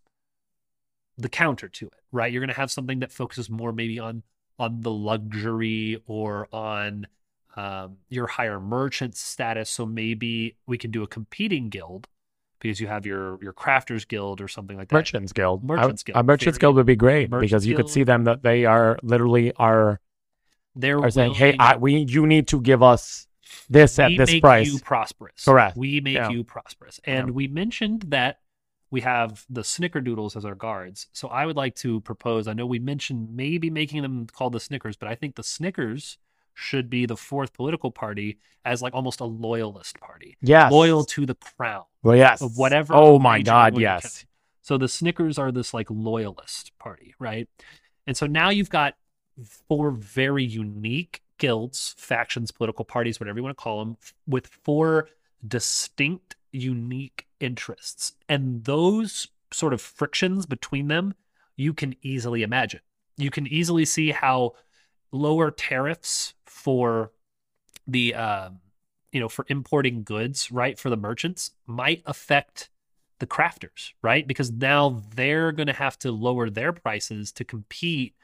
the 1.17 1.29
counter 1.29 1.69
to 1.69 1.85
it, 1.85 2.03
right? 2.11 2.29
You're 2.29 2.41
going 2.41 2.53
to 2.53 2.59
have 2.59 2.69
something 2.69 2.99
that 2.99 3.11
focuses 3.11 3.49
more 3.49 3.71
maybe 3.71 3.99
on 3.99 4.23
on 4.59 4.81
the 4.81 4.91
luxury 4.91 6.03
or 6.07 6.49
on 6.51 7.07
um, 7.55 7.97
your 8.09 8.27
higher 8.27 8.59
merchant 8.59 9.15
status. 9.15 9.69
So 9.69 9.85
maybe 9.85 10.57
we 10.67 10.77
can 10.77 10.91
do 10.91 11.03
a 11.03 11.07
competing 11.07 11.69
guild 11.69 12.09
because 12.59 12.81
you 12.81 12.87
have 12.87 13.05
your 13.05 13.41
your 13.41 13.53
crafters 13.53 14.05
guild 14.05 14.41
or 14.41 14.49
something 14.49 14.75
like 14.75 14.89
that. 14.89 14.95
Merchants 14.95 15.31
Guild. 15.31 15.63
Merchants 15.63 16.03
Guild. 16.03 16.17
A 16.17 16.23
Merchants 16.23 16.57
Guild 16.57 16.75
would 16.75 16.85
be 16.85 16.97
great 16.97 17.29
Merchants 17.29 17.49
because 17.49 17.65
you 17.65 17.77
could 17.77 17.89
see 17.89 18.03
them 18.03 18.25
that 18.25 18.43
they 18.43 18.65
are 18.65 18.99
literally 19.03 19.53
are 19.53 20.01
They're 20.75 20.99
are 20.99 21.09
saying, 21.09 21.35
"Hey, 21.35 21.55
I, 21.57 21.77
we 21.77 21.95
you 21.95 22.27
need 22.27 22.49
to 22.49 22.59
give 22.59 22.83
us 22.83 23.27
this 23.71 23.97
at 23.99 24.09
we 24.09 24.17
this 24.17 24.31
make 24.31 24.41
price." 24.43 24.67
you 24.67 24.79
prosperous. 24.79 25.43
Correct. 25.45 25.77
We 25.77 25.99
make 26.01 26.15
Yeah. 26.15 26.29
you 26.29 26.43
prosperous. 26.43 26.99
And 27.03 27.27
Yeah. 27.27 27.33
we 27.33 27.47
mentioned 27.47 28.03
that 28.09 28.39
we 28.89 29.01
have 29.01 29.45
the 29.49 29.61
snickerdoodles 29.61 30.35
as 30.35 30.43
our 30.43 30.55
guards. 30.55 31.07
So 31.13 31.29
I 31.29 31.45
would 31.45 31.55
like 31.55 31.75
to 31.77 32.01
propose, 32.01 32.47
I 32.47 32.53
know 32.53 32.65
we 32.65 32.79
mentioned 32.79 33.33
maybe 33.35 33.69
making 33.69 34.01
them 34.01 34.27
called 34.27 34.53
the 34.53 34.59
Snickers, 34.59 34.97
but 34.97 35.07
I 35.07 35.15
think 35.15 35.35
the 35.35 35.43
Snickers 35.43 36.17
should 36.53 36.89
be 36.89 37.05
the 37.05 37.15
fourth 37.15 37.53
political 37.53 37.89
party 37.91 38.37
as 38.65 38.81
like 38.81 38.93
almost 38.93 39.21
a 39.21 39.25
loyalist 39.25 39.97
party. 40.01 40.35
yes, 40.41 40.69
Loyal 40.71 41.05
to 41.05 41.25
the 41.25 41.35
crown. 41.35 41.85
Well, 42.03 42.17
yes, 42.17 42.41
of 42.41 42.57
whatever 42.57 42.93
Oh 42.93 43.17
my 43.17 43.41
God, 43.41 43.79
yes. 43.79 44.25
So 44.61 44.77
the 44.77 44.89
Snickers 44.89 45.39
are 45.39 45.51
this 45.53 45.73
like 45.73 45.87
loyalist 45.89 46.77
party, 46.77 47.15
right? 47.17 47.47
And 48.05 48.17
so 48.17 48.27
now 48.27 48.49
you've 48.49 48.69
got 48.69 48.95
four 49.69 49.91
very 49.91 50.43
unique 50.43 51.21
guilds, 51.41 51.95
factions, 51.97 52.51
political 52.51 52.85
parties, 52.85 53.19
whatever 53.19 53.39
you 53.39 53.43
want 53.43 53.57
to 53.57 53.61
call 53.61 53.79
them, 53.79 53.97
with 54.27 54.45
four 54.45 55.09
distinct, 55.45 56.35
unique 56.51 57.25
interests. 57.39 58.13
And 58.29 58.63
those 58.63 59.27
sort 59.51 59.73
of 59.73 59.81
frictions 59.81 60.45
between 60.45 60.87
them, 60.87 61.15
you 61.57 61.73
can 61.73 61.95
easily 62.03 62.43
imagine. 62.43 62.81
You 63.17 63.31
can 63.31 63.47
easily 63.47 63.85
see 63.85 64.11
how 64.11 64.53
lower 65.11 65.49
tariffs 65.49 66.35
for 66.45 67.11
the 67.87 68.13
um, 68.13 68.59
you 69.11 69.19
know 69.19 69.27
for 69.27 69.45
importing 69.49 70.03
goods 70.03 70.51
right 70.51 70.77
for 70.77 70.89
the 70.91 70.95
merchants 70.95 71.51
might 71.65 72.03
affect 72.05 72.69
the 73.19 73.25
crafters 73.27 73.91
right 74.01 74.25
because 74.27 74.51
now 74.51 75.01
they're 75.15 75.51
going 75.51 75.67
to 75.67 75.73
have 75.73 75.97
to 75.99 76.11
lower 76.11 76.49
their 76.49 76.71
prices 76.71 77.31
to 77.31 77.43
compete 77.43 78.15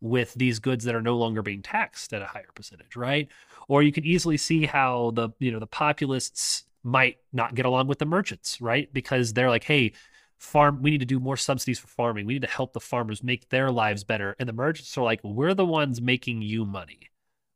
with 0.00 0.34
these 0.34 0.58
goods 0.58 0.84
that 0.84 0.94
are 0.94 1.02
no 1.02 1.16
longer 1.16 1.42
being 1.42 1.62
taxed 1.62 2.12
at 2.12 2.22
a 2.22 2.26
higher 2.26 2.50
percentage 2.54 2.96
right? 2.96 3.28
Or 3.68 3.82
you 3.82 3.92
can 3.92 4.04
easily 4.04 4.36
see 4.36 4.66
how 4.66 5.12
the 5.12 5.30
you 5.38 5.50
know 5.50 5.58
the 5.58 5.66
populists 5.66 6.64
might 6.82 7.18
not 7.32 7.54
get 7.54 7.66
along 7.66 7.88
with 7.88 7.98
the 7.98 8.06
merchants 8.06 8.60
right? 8.60 8.92
Because 8.92 9.32
they're 9.32 9.50
like 9.50 9.64
hey 9.64 9.92
farm 10.38 10.82
we 10.82 10.90
need 10.90 11.00
to 11.00 11.06
do 11.06 11.20
more 11.20 11.36
subsidies 11.36 11.78
for 11.78 11.88
farming. 11.88 12.26
We 12.26 12.34
need 12.34 12.42
to 12.42 12.48
help 12.48 12.72
the 12.72 12.80
farmers 12.80 13.22
make 13.22 13.48
their 13.48 13.70
lives 13.70 14.04
better. 14.04 14.36
And 14.38 14.48
the 14.48 14.52
merchants 14.52 14.96
are 14.98 15.04
like 15.04 15.20
we're 15.22 15.54
the 15.54 15.66
ones 15.66 16.00
making 16.00 16.42
you 16.42 16.64
money. 16.64 17.10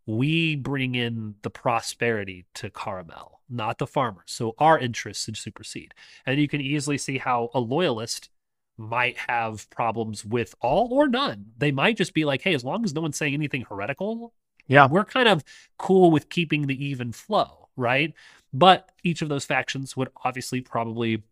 We 0.06 0.56
bring 0.56 0.94
in 0.94 1.36
the 1.42 1.50
prosperity 1.50 2.46
to 2.54 2.70
Cara'Mel 2.70 3.40
not 3.50 3.78
the 3.78 3.86
farmers. 3.86 4.26
So 4.26 4.54
our 4.58 4.78
interests 4.78 5.24
should 5.24 5.36
supersede. 5.36 5.92
And 6.24 6.40
you 6.40 6.48
can 6.48 6.60
easily 6.60 6.96
see 6.96 7.18
how 7.18 7.50
a 7.52 7.60
loyalist 7.60 8.30
might 8.80 9.16
have 9.28 9.68
problems 9.70 10.24
with 10.24 10.54
all 10.60 10.88
or 10.92 11.08
none. 11.08 11.46
They 11.58 11.70
might 11.70 11.96
just 11.96 12.14
be 12.14 12.24
like 12.24 12.42
hey 12.42 12.54
as 12.54 12.64
long 12.64 12.84
as 12.84 12.94
no 12.94 13.02
one's 13.02 13.16
saying 13.18 13.34
anything 13.34 13.62
heretical 13.68 14.32
Yeah. 14.66 14.88
we're 14.88 15.04
kind 15.04 15.28
of 15.28 15.44
cool 15.78 16.10
with 16.10 16.28
keeping 16.28 16.66
the 16.66 16.84
even 16.84 17.12
flow 17.12 17.60
right? 17.76 18.12
But 18.52 18.90
each 19.04 19.22
of 19.22 19.28
those 19.28 19.44
factions 19.44 19.96
would 19.96 20.08
obviously 20.24 20.60
probably 20.60 21.22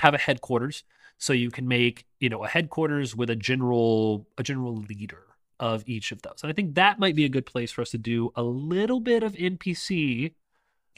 have 0.00 0.14
a 0.14 0.18
headquarters. 0.18 0.84
So 1.18 1.32
you 1.32 1.50
can 1.50 1.66
make 1.68 2.06
you 2.20 2.28
know 2.28 2.44
a 2.44 2.48
headquarters 2.48 3.14
with 3.16 3.30
a 3.30 3.36
general 3.36 4.26
a 4.38 4.42
general 4.42 4.76
leader 4.76 5.22
of 5.58 5.82
each 5.86 6.12
of 6.12 6.20
those. 6.22 6.40
And 6.42 6.50
i 6.50 6.54
think 6.54 6.74
that 6.74 6.98
might 6.98 7.16
be 7.16 7.24
a 7.24 7.30
good 7.30 7.46
place 7.46 7.72
for 7.72 7.80
us 7.82 7.90
to 7.90 7.98
do 7.98 8.30
a 8.36 8.42
little 8.42 9.00
bit 9.00 9.22
of 9.22 9.32
npc 9.32 10.32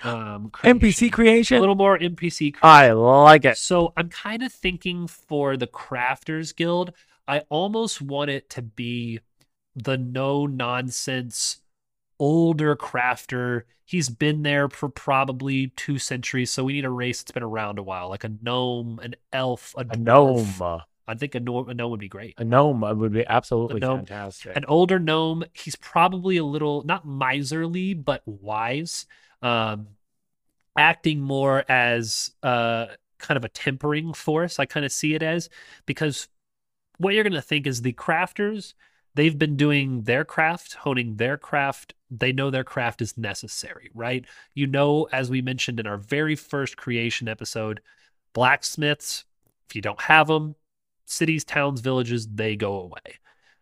um 0.05 0.51
creation. 0.51 0.79
NPC 0.81 1.13
creation. 1.13 1.57
a 1.57 1.61
little 1.61 1.75
more 1.75 1.99
npc 1.99 2.55
I 2.63 2.93
like 2.93 3.45
it. 3.45 3.59
so 3.59 3.93
I'm 3.97 4.09
kind 4.09 4.43
of 4.43 4.53
thinking 4.53 5.07
for 5.09 5.57
the 5.57 5.67
Crafters 5.67 6.55
Guild, 6.55 6.93
I 7.27 7.41
almost 7.49 8.01
want 8.01 8.31
it 8.31 8.49
to 8.51 8.63
be 8.63 9.21
the 9.75 9.97
no 9.99 10.47
nonsense 10.47 11.61
older 12.19 12.77
crafter. 12.77 13.63
He's 13.85 14.09
been 14.09 14.43
there 14.43 14.69
for 14.69 14.89
probably 14.89 15.69
two 15.69 15.99
centuries, 15.99 16.51
so 16.51 16.65
we 16.65 16.75
need 16.75 16.85
a 16.85 16.91
race 16.91 17.23
that's 17.23 17.33
been 17.33 17.43
around 17.43 17.79
a 17.79 17.83
while, 17.83 18.09
like 18.09 18.25
a 18.25 18.31
gnome, 18.43 19.01
an 19.03 19.15
elf, 19.33 19.75
a, 19.79 19.87
A 19.89 19.97
gnome. 19.97 20.83
I 21.07 21.15
think 21.15 21.35
a 21.35 21.41
gnome, 21.41 21.71
a 21.71 21.75
gnome 21.75 21.91
would 21.93 22.01
be 22.01 22.09
great. 22.09 22.35
A 22.37 22.45
gnome 22.45 22.85
uh, 22.85 22.95
would 22.95 23.13
be 23.15 23.27
absolutely 23.27 23.81
fantastic. 23.81 24.55
An 24.57 24.67
older 24.69 24.99
gnome, 24.99 25.45
he's 25.55 25.75
probably 25.77 26.37
a 26.37 26.45
little 26.45 26.83
not 26.85 27.07
miserly, 27.07 27.95
but 27.95 28.23
wise. 28.27 29.07
Um, 29.43 29.89
acting 30.77 31.21
more 31.21 31.65
as 31.69 32.33
uh 32.43 32.87
kind 33.19 33.37
of 33.37 33.45
a 33.45 33.49
tempering 33.49 34.13
force. 34.15 34.59
I 34.59 34.67
kind 34.67 34.87
of 34.87 34.93
see 34.93 35.15
it 35.15 35.23
as 35.23 35.49
because 35.87 36.29
what 36.99 37.15
you're 37.15 37.25
gonna 37.25 37.43
think 37.43 37.67
is 37.67 37.83
the 37.83 37.93
crafters, 37.95 38.75
they've 39.15 39.39
been 39.39 39.57
doing 39.57 40.03
their 40.03 40.25
craft, 40.25 40.75
honing 40.75 41.17
their 41.17 41.37
craft. 41.39 41.95
They 42.11 42.33
know 42.33 42.51
their 42.51 42.65
craft 42.65 43.03
is 43.03 43.19
necessary, 43.19 43.91
right? 43.95 44.25
You 44.55 44.67
know, 44.67 45.09
as 45.13 45.31
we 45.31 45.43
mentioned 45.43 45.81
in 45.81 45.87
our 45.87 45.99
very 45.99 46.37
first 46.37 46.77
creation 46.77 47.29
episode, 47.29 47.81
blacksmiths 48.35 49.25
If 49.69 49.77
you 49.77 49.83
don't 49.83 50.01
have 50.03 50.29
them, 50.29 50.57
cities, 51.07 51.45
towns, 51.45 51.81
villages, 51.81 52.29
they 52.29 52.57
go 52.57 52.81
away. 52.81 53.19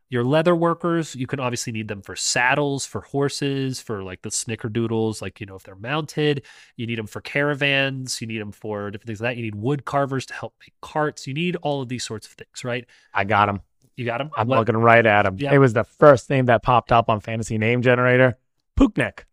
Your 0.09 0.23
leather 0.23 0.55
workers, 0.55 1.17
you 1.17 1.27
can 1.27 1.41
obviously 1.41 1.73
need 1.73 1.89
them 1.89 2.01
for 2.01 2.15
saddles, 2.15 2.87
for 2.87 3.01
horses, 3.01 3.81
for 3.81 4.05
like 4.05 4.23
the 4.23 4.29
snickerdoodles, 4.29 5.21
like, 5.21 5.41
you 5.41 5.47
know, 5.47 5.57
if 5.57 5.65
they're 5.65 5.75
mounted. 5.75 6.45
You 6.77 6.87
need 6.87 6.99
them 6.99 7.09
for 7.09 7.21
caravans. 7.21 8.21
You 8.21 8.29
need 8.29 8.41
them 8.41 8.53
for 8.53 8.91
different 8.91 9.09
things 9.09 9.21
like 9.21 9.31
that. 9.33 9.37
You 9.37 9.43
need 9.43 9.57
wood 9.57 9.85
carvers 9.85 10.25
to 10.27 10.35
help 10.35 10.55
make 10.61 10.75
carts. 10.81 11.27
You 11.27 11.35
need 11.35 11.57
all 11.57 11.83
of 11.83 11.89
these 11.89 12.05
sorts 12.05 12.29
of 12.29 12.35
things, 12.35 12.65
right? 12.65 12.87
I 13.13 13.25
got 13.25 13.49
him. 13.49 13.61
You 13.97 14.05
got 14.05 14.19
them? 14.19 14.31
I'm 14.37 14.49
looking 14.49 14.77
right 14.77 15.05
at 15.05 15.27
him. 15.27 15.37
Yeah. 15.39 15.55
It 15.55 15.59
was 15.59 15.73
the 15.73 15.85
first 15.85 16.31
name 16.31 16.47
that 16.47 16.63
popped 16.63 16.93
up 16.93 17.09
on 17.09 17.21
Fantasy 17.21 17.59
Name 17.59 17.83
Generator. 17.83 18.39
Pooknec. 18.79 19.25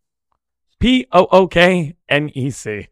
P 0.80 1.06
O 1.12 1.28
O 1.32 1.48
K 1.48 1.96
N 2.10 2.32
E 2.34 2.50
C. 2.50 2.88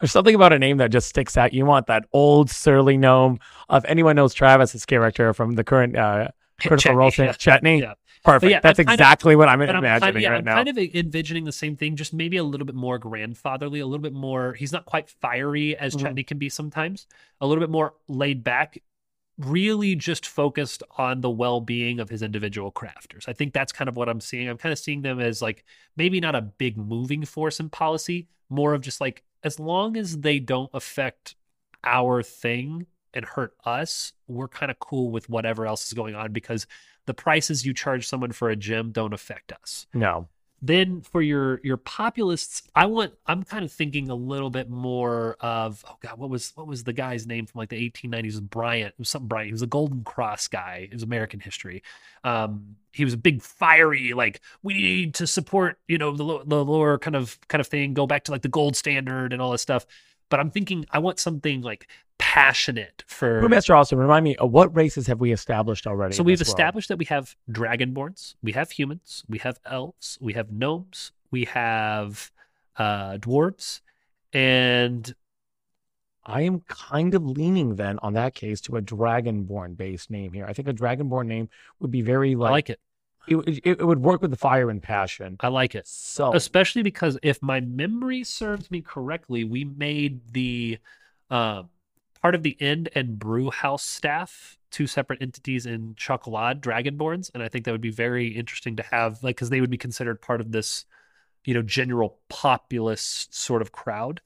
There's 0.00 0.10
something 0.10 0.34
about 0.34 0.52
a 0.52 0.58
name 0.58 0.78
that 0.78 0.90
just 0.90 1.08
sticks 1.08 1.36
out. 1.36 1.52
You 1.52 1.64
want 1.66 1.86
that 1.86 2.04
old 2.12 2.50
surly 2.50 2.96
gnome. 2.96 3.38
If 3.70 3.84
anyone 3.84 4.16
knows 4.16 4.34
Travis's 4.34 4.84
character 4.84 5.32
from 5.32 5.52
the 5.52 5.62
current 5.62 5.96
uh, 5.96 6.28
Critical 6.68 6.96
Role, 6.96 7.10
Chetney, 7.10 7.26
yeah. 7.26 7.32
Chetney, 7.32 7.80
Yeah. 7.80 7.94
perfect. 8.24 8.50
yeah, 8.50 8.60
That's 8.60 8.78
I'm 8.78 8.86
kind 8.86 9.00
of- 9.00 9.04
exactly 9.04 9.36
what 9.36 9.48
I'm 9.48 9.60
I'm, 9.62 9.68
imagining 9.70 10.00
kind 10.00 10.16
of, 10.16 10.22
yeah, 10.22 10.28
right 10.30 10.38
I'm 10.38 10.44
now. 10.44 10.54
kind 10.56 10.68
of 10.68 10.78
envisioning 10.78 11.44
the 11.44 11.52
same 11.52 11.76
thing, 11.76 11.96
just 11.96 12.12
maybe 12.14 12.36
a 12.36 12.44
little 12.44 12.66
bit 12.66 12.74
more 12.76 12.98
grandfatherly, 12.98 13.80
a 13.80 13.86
little 13.86 14.02
bit 14.02 14.12
more. 14.12 14.54
He's 14.54 14.72
not 14.72 14.84
quite 14.86 15.08
fiery 15.10 15.76
as 15.76 15.94
Mhm. 15.96 16.00
Chetney 16.14 16.26
can 16.26 16.38
be 16.38 16.48
sometimes. 16.48 17.06
A 17.40 17.46
little 17.46 17.62
bit 17.62 17.70
more 17.70 17.94
laid 18.08 18.42
back, 18.44 18.78
really 19.38 19.94
just 19.96 20.26
focused 20.26 20.82
on 20.98 21.20
the 21.22 21.30
well-being 21.30 21.98
of 22.00 22.10
his 22.10 22.22
individual 22.22 22.70
crafters. 22.70 23.28
I 23.28 23.32
think 23.32 23.52
that's 23.54 23.72
kind 23.72 23.88
of 23.88 23.96
what 23.96 24.08
I'm 24.08 24.20
seeing. 24.20 24.48
I'm 24.48 24.58
kind 24.58 24.72
of 24.72 24.78
seeing 24.78 25.02
them 25.02 25.18
as 25.20 25.40
like 25.40 25.64
maybe 25.96 26.20
not 26.20 26.34
a 26.34 26.42
big 26.42 26.76
moving 26.76 27.24
force 27.24 27.58
in 27.58 27.70
policy, 27.70 28.28
more 28.50 28.74
of 28.74 28.82
just 28.82 29.00
like 29.00 29.22
as 29.42 29.58
long 29.58 29.96
as 29.96 30.20
they 30.20 30.38
don't 30.38 30.70
affect 30.74 31.34
our 31.82 32.22
thing 32.22 32.86
and 33.14 33.24
hurt 33.24 33.54
us, 33.64 34.12
we're 34.26 34.48
kind 34.48 34.70
of 34.70 34.78
cool 34.78 35.10
with 35.10 35.28
whatever 35.28 35.66
else 35.66 35.86
is 35.86 35.92
going 35.92 36.14
on 36.14 36.32
because 36.32 36.66
the 37.06 37.14
prices 37.14 37.66
you 37.66 37.74
charge 37.74 38.06
someone 38.06 38.32
for 38.32 38.48
a 38.50 38.56
gym 38.56 38.92
don't 38.92 39.12
affect 39.12 39.52
us. 39.52 39.86
no. 39.94 40.28
Then 40.64 41.00
for 41.00 41.20
your 41.20 41.60
your 41.64 41.76
populists, 41.76 42.62
I 42.72 42.86
want 42.86 43.14
I'm 43.26 43.42
kind 43.42 43.64
of 43.64 43.72
thinking 43.72 44.10
a 44.10 44.14
little 44.14 44.48
bit 44.48 44.70
more 44.70 45.36
of 45.40 45.84
oh 45.88 45.96
god, 46.00 46.18
what 46.20 46.30
was 46.30 46.52
what 46.54 46.68
was 46.68 46.84
the 46.84 46.92
guy's 46.92 47.26
name 47.26 47.46
from 47.46 47.58
like 47.58 47.70
the 47.70 47.90
1890s? 47.90 48.40
Bryant. 48.40 48.90
It 48.90 48.98
was 49.00 49.08
something 49.08 49.26
Bryant. 49.26 49.46
He 49.46 49.52
was 49.52 49.62
a 49.62 49.66
Golden 49.66 50.04
Cross 50.04 50.46
guy. 50.46 50.86
It 50.88 50.94
was 50.94 51.02
American 51.02 51.40
history. 51.40 51.82
Um, 52.22 52.76
he 52.92 53.02
was 53.04 53.12
a 53.12 53.16
big 53.16 53.42
fiery 53.42 54.12
like 54.12 54.40
we 54.62 54.74
need 54.74 55.14
to 55.14 55.26
support 55.26 55.80
you 55.88 55.98
know 55.98 56.12
the 56.12 56.44
the 56.46 56.64
lower 56.64 56.96
kind 56.96 57.16
of 57.16 57.40
kind 57.48 57.60
of 57.60 57.66
thing. 57.66 57.92
Go 57.92 58.06
back 58.06 58.22
to 58.24 58.30
like 58.30 58.42
the 58.42 58.48
gold 58.48 58.76
standard 58.76 59.32
and 59.32 59.42
all 59.42 59.50
this 59.50 59.62
stuff. 59.62 59.84
But 60.32 60.40
I'm 60.40 60.50
thinking 60.50 60.86
I 60.90 60.98
want 60.98 61.18
something 61.18 61.60
like 61.60 61.86
passionate 62.16 63.04
for 63.06 63.42
Brewmaster 63.42 63.76
Austen, 63.76 63.98
remind 63.98 64.24
me, 64.24 64.34
uh, 64.36 64.46
what 64.46 64.74
races 64.74 65.06
have 65.06 65.20
we 65.20 65.30
established 65.30 65.86
already? 65.86 66.14
so 66.14 66.22
we've 66.22 66.38
this 66.38 66.48
world? 66.48 66.58
established 66.58 66.88
that 66.88 66.96
we 66.96 67.04
have 67.04 67.36
dragonborns, 67.50 68.36
we 68.42 68.52
have 68.52 68.70
humans, 68.70 69.24
we 69.28 69.36
have 69.40 69.60
elves, 69.66 70.16
we 70.22 70.32
have 70.32 70.50
gnomes, 70.50 71.12
we 71.30 71.44
have 71.44 72.30
uh 72.78 73.18
dwarves, 73.18 73.82
and 74.32 75.14
I 76.24 76.40
am 76.40 76.60
kind 76.60 77.14
of 77.14 77.26
leaning 77.26 77.76
then 77.76 77.98
on 78.02 78.14
that 78.14 78.34
case 78.34 78.62
to 78.62 78.78
a 78.78 78.80
dragonborn 78.80 79.76
based 79.76 80.10
name 80.10 80.32
here. 80.32 80.46
I 80.46 80.54
think 80.54 80.66
a 80.66 80.72
dragonborn 80.72 81.26
name 81.26 81.50
would 81.78 81.90
be 81.90 82.00
very 82.00 82.32
I 82.32 82.36
like, 82.36 82.50
like 82.52 82.70
it. 82.70 82.80
It, 83.28 83.36
it, 83.36 83.66
it 83.80 83.86
would 83.86 84.00
work 84.00 84.20
with 84.20 84.30
the 84.30 84.36
fire 84.36 84.68
and 84.70 84.82
passion. 84.82 85.36
I 85.40 85.48
like 85.48 85.74
it. 85.74 85.86
So 85.86 86.34
Especially 86.34 86.82
because 86.82 87.18
if 87.22 87.40
my 87.42 87.60
memory 87.60 88.24
serves 88.24 88.70
me 88.70 88.80
correctly, 88.80 89.44
we 89.44 89.64
made 89.64 90.32
the 90.32 90.78
um 91.30 91.68
part 92.20 92.34
of 92.34 92.42
the 92.42 92.56
end 92.60 92.88
and 92.94 93.18
Brew 93.18 93.50
House 93.50 93.84
staff 93.84 94.56
two 94.72 94.86
separate 94.86 95.20
entities 95.22 95.66
in 95.66 95.94
Chocolat 95.96 96.60
Dragonborns, 96.60 97.30
and 97.34 97.42
I 97.42 97.48
think 97.48 97.64
that 97.64 97.72
would 97.72 97.80
be 97.80 97.90
very 97.90 98.28
interesting 98.28 98.74
to 98.76 98.82
have, 98.84 99.22
like, 99.22 99.36
because 99.36 99.50
they 99.50 99.60
would 99.60 99.70
be 99.70 99.76
considered 99.76 100.20
part 100.20 100.40
of 100.40 100.50
this, 100.50 100.86
you 101.44 101.54
know, 101.54 101.62
general 101.62 102.18
populist 102.28 103.34
sort 103.34 103.62
of 103.62 103.70
crowd. 103.70 104.20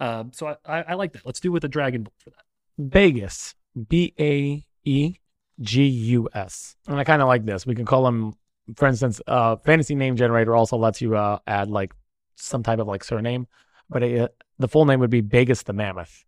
Um, 0.00 0.32
so 0.32 0.46
I, 0.48 0.56
I, 0.78 0.82
I 0.88 0.94
like 0.94 1.12
that. 1.12 1.26
Let's 1.26 1.40
do 1.40 1.52
with 1.52 1.64
a 1.64 1.68
Dragonborn 1.68 2.08
for 2.18 2.30
that. 2.30 2.90
Baegus, 2.90 3.54
B 3.88 4.14
A 4.18 4.64
E 4.84 5.14
G 5.60 5.86
U 5.86 6.28
S, 6.34 6.76
and 6.86 6.98
I 6.98 7.04
kind 7.04 7.22
of 7.22 7.28
like 7.28 7.44
this. 7.44 7.66
We 7.66 7.74
can 7.74 7.84
call 7.84 8.06
him, 8.06 8.34
for 8.76 8.88
instance, 8.88 9.20
uh, 9.26 9.56
fantasy 9.56 9.94
name 9.94 10.16
generator 10.16 10.54
also 10.54 10.76
lets 10.76 11.00
you 11.00 11.16
uh, 11.16 11.38
add 11.46 11.70
like 11.70 11.92
some 12.36 12.62
type 12.62 12.78
of 12.78 12.86
like 12.86 13.04
surname, 13.04 13.46
but 13.88 14.02
uh, 14.02 14.28
the 14.58 14.68
full 14.68 14.84
name 14.84 15.00
would 15.00 15.10
be 15.10 15.22
Baegus 15.22 15.64
the 15.64 15.72
Mammoth. 15.72 16.24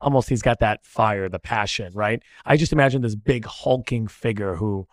Almost, 0.00 0.28
he's 0.28 0.42
got 0.42 0.60
that 0.60 0.84
fire, 0.86 1.28
the 1.28 1.40
passion, 1.40 1.92
right? 1.94 2.22
I 2.44 2.56
just 2.56 2.72
imagine 2.72 3.02
this 3.02 3.16
big 3.16 3.44
hulking 3.44 4.06
figure 4.06 4.54
who 4.54 4.86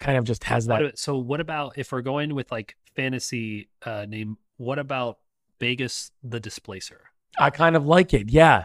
kind 0.00 0.18
of 0.18 0.24
just 0.24 0.44
has 0.44 0.66
that. 0.66 0.98
so 0.98 1.16
what 1.18 1.40
about 1.40 1.78
if 1.78 1.92
we're 1.92 2.02
going 2.02 2.34
with 2.34 2.50
like 2.50 2.76
fantasy 2.96 3.68
uh, 3.84 4.06
name? 4.08 4.38
What 4.56 4.78
about 4.78 5.18
Baegus 5.60 6.10
the 6.22 6.40
Displacer? 6.40 7.00
I 7.38 7.50
kind 7.50 7.76
of 7.76 7.86
like 7.86 8.12
it. 8.14 8.30
Yeah. 8.30 8.64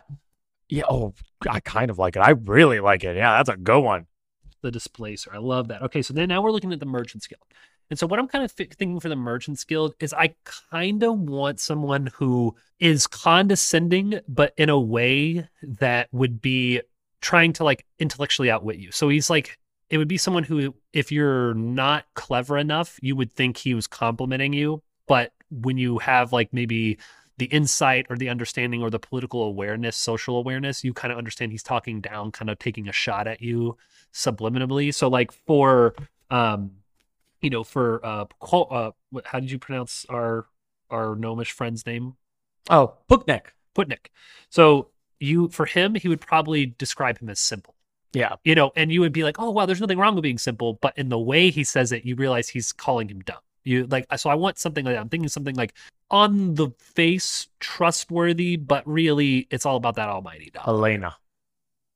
Yeah. 0.68 0.84
Oh, 0.89 1.14
I 1.50 1.60
kind 1.60 1.89
of 1.89 1.97
like 1.97 2.16
it. 2.16 2.20
I 2.20 2.32
really 2.32 2.80
like 2.80 3.04
it. 3.04 3.16
Yeah. 3.16 3.38
That's 3.38 3.50
a 3.50 3.58
good 3.58 3.80
one. 3.80 4.06
The 4.62 4.72
displacer. 4.72 5.32
I 5.34 5.38
love 5.38 5.68
that. 5.70 5.82
Okay, 5.84 6.01
so 6.01 6.14
then 6.14 6.30
now 6.30 6.41
we're 6.41 6.51
looking 6.51 6.74
at 6.74 6.80
the 6.80 6.86
Merchants 6.86 7.28
Guild. 7.28 7.41
And 7.89 7.97
so 7.97 8.05
what 8.05 8.20
I'm 8.20 8.28
kind 8.28 8.43
of 8.43 8.51
thinking 8.51 8.99
for 8.99 9.10
the 9.10 9.16
Merchants 9.16 9.64
Guild 9.64 9.95
is 9.99 10.14
I 10.14 10.36
kind 10.72 11.01
of 11.03 11.18
want 11.20 11.60
someone 11.60 12.07
who 12.14 12.55
is 12.80 13.07
condescending, 13.07 14.20
but 14.28 14.53
in 14.57 14.70
a 14.70 14.80
way 14.80 15.47
that 15.64 16.07
would 16.12 16.41
be 16.41 16.82
trying 17.22 17.53
to 17.53 17.64
like 17.64 17.86
intellectually 17.97 18.51
outwit 18.51 18.78
you. 18.78 18.91
So 18.91 19.10
he's 19.10 19.30
like, 19.30 19.57
it 19.89 19.97
would 19.97 20.07
be 20.07 20.18
someone 20.18 20.43
who, 20.43 20.76
if 20.93 21.12
you're 21.12 21.55
not 21.55 22.05
clever 22.14 22.57
enough, 22.57 22.99
you 23.01 23.16
would 23.16 23.32
think 23.32 23.57
he 23.57 23.74
was 23.74 23.88
complimenting 23.88 24.53
you. 24.53 24.84
But 25.07 25.34
when 25.49 25.78
you 25.80 25.97
have 25.97 26.32
like 26.32 26.53
maybe 26.53 26.99
the 27.40 27.46
insight 27.46 28.06
or 28.10 28.18
the 28.18 28.30
understanding 28.30 28.84
or 28.84 28.90
the 28.90 29.00
political 29.00 29.44
awareness, 29.44 29.96
social 29.96 30.38
awareness, 30.38 30.84
you 30.84 30.94
kind 30.94 31.12
of 31.12 31.18
understand 31.18 31.52
he's 31.52 31.64
talking 31.64 32.02
down, 32.02 32.32
kind 32.32 32.50
of 32.50 32.60
taking 32.60 32.88
a 32.88 32.92
shot 32.92 33.28
at 33.28 33.42
you 33.42 33.78
subliminally. 34.14 34.94
So 34.94 35.08
like 35.08 35.32
for 35.32 35.96
um 36.30 36.72
you 37.42 37.50
know 37.50 37.64
for 37.64 38.06
uh 38.06 38.26
uh 38.52 38.92
what, 39.10 39.26
how 39.26 39.40
did 39.40 39.50
you 39.50 39.58
pronounce 39.58 40.06
our 40.10 40.46
our 40.90 41.16
gnomish 41.16 41.52
friend's 41.52 41.86
name? 41.86 42.16
Oh, 42.70 42.94
Bookneck. 43.08 43.54
Putnik. 43.74 44.08
So 44.50 44.90
you 45.20 45.48
for 45.48 45.66
him 45.66 45.96
he 45.96 46.10
would 46.10 46.22
probably 46.22 46.66
describe 46.66 47.20
him 47.20 47.30
as 47.30 47.40
simple. 47.40 47.76
Yeah. 48.12 48.36
You 48.44 48.56
know, 48.56 48.72
and 48.76 48.92
you 48.92 49.02
would 49.02 49.14
be 49.14 49.24
like, 49.24 49.40
"Oh, 49.40 49.52
wow, 49.52 49.66
there's 49.66 49.80
nothing 49.80 50.00
wrong 50.00 50.16
with 50.16 50.24
being 50.24 50.40
simple," 50.40 50.74
but 50.82 50.98
in 50.98 51.10
the 51.10 51.20
way 51.20 51.52
he 51.52 51.64
says 51.64 51.92
it, 51.92 52.06
you 52.06 52.16
realize 52.16 52.50
he's 52.50 52.74
calling 52.74 53.08
him 53.08 53.20
dumb. 53.20 53.38
You 53.64 53.88
like 53.88 54.05
so 54.18 54.30
I 54.30 54.36
want 54.36 54.57
something 54.57 54.86
like 54.86 54.95
that. 54.95 55.01
I'm 55.01 55.10
thinking 55.10 55.30
something 55.30 55.55
like 55.55 55.74
on 56.10 56.55
the 56.55 56.70
face 56.80 57.47
trustworthy, 57.60 58.55
but 58.55 58.88
really 58.88 59.47
it's 59.51 59.66
all 59.66 59.76
about 59.76 59.95
that 59.95 60.10
almighty 60.10 60.51
dollar. 60.51 60.66
Helena. 60.66 61.16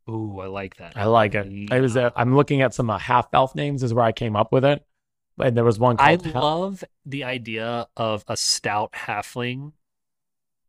Ooh, 0.10 0.40
I 0.40 0.48
like 0.48 0.76
that. 0.78 0.94
I 0.98 1.06
like 1.06 1.34
it. 1.36 1.72
I 1.72 1.80
was. 1.80 1.96
Uh, 1.96 2.12
I'm 2.16 2.36
looking 2.36 2.62
at 2.62 2.74
some 2.74 2.90
uh, 2.90 2.98
half 2.98 3.28
elf 3.34 3.56
names. 3.56 3.84
Is 3.84 3.94
where 3.94 4.04
I 4.04 4.12
came 4.12 4.36
up 4.36 4.52
with 4.52 4.66
it. 4.66 4.86
And 5.40 5.58
there 5.58 5.64
was 5.64 5.80
one 5.80 5.96
I 6.00 6.18
called. 6.18 6.34
Hel- 6.34 6.42
love 6.44 6.84
the 7.06 7.24
idea 7.24 7.88
of 7.96 8.24
a 8.28 8.38
stout 8.38 8.92
halfling 8.94 9.72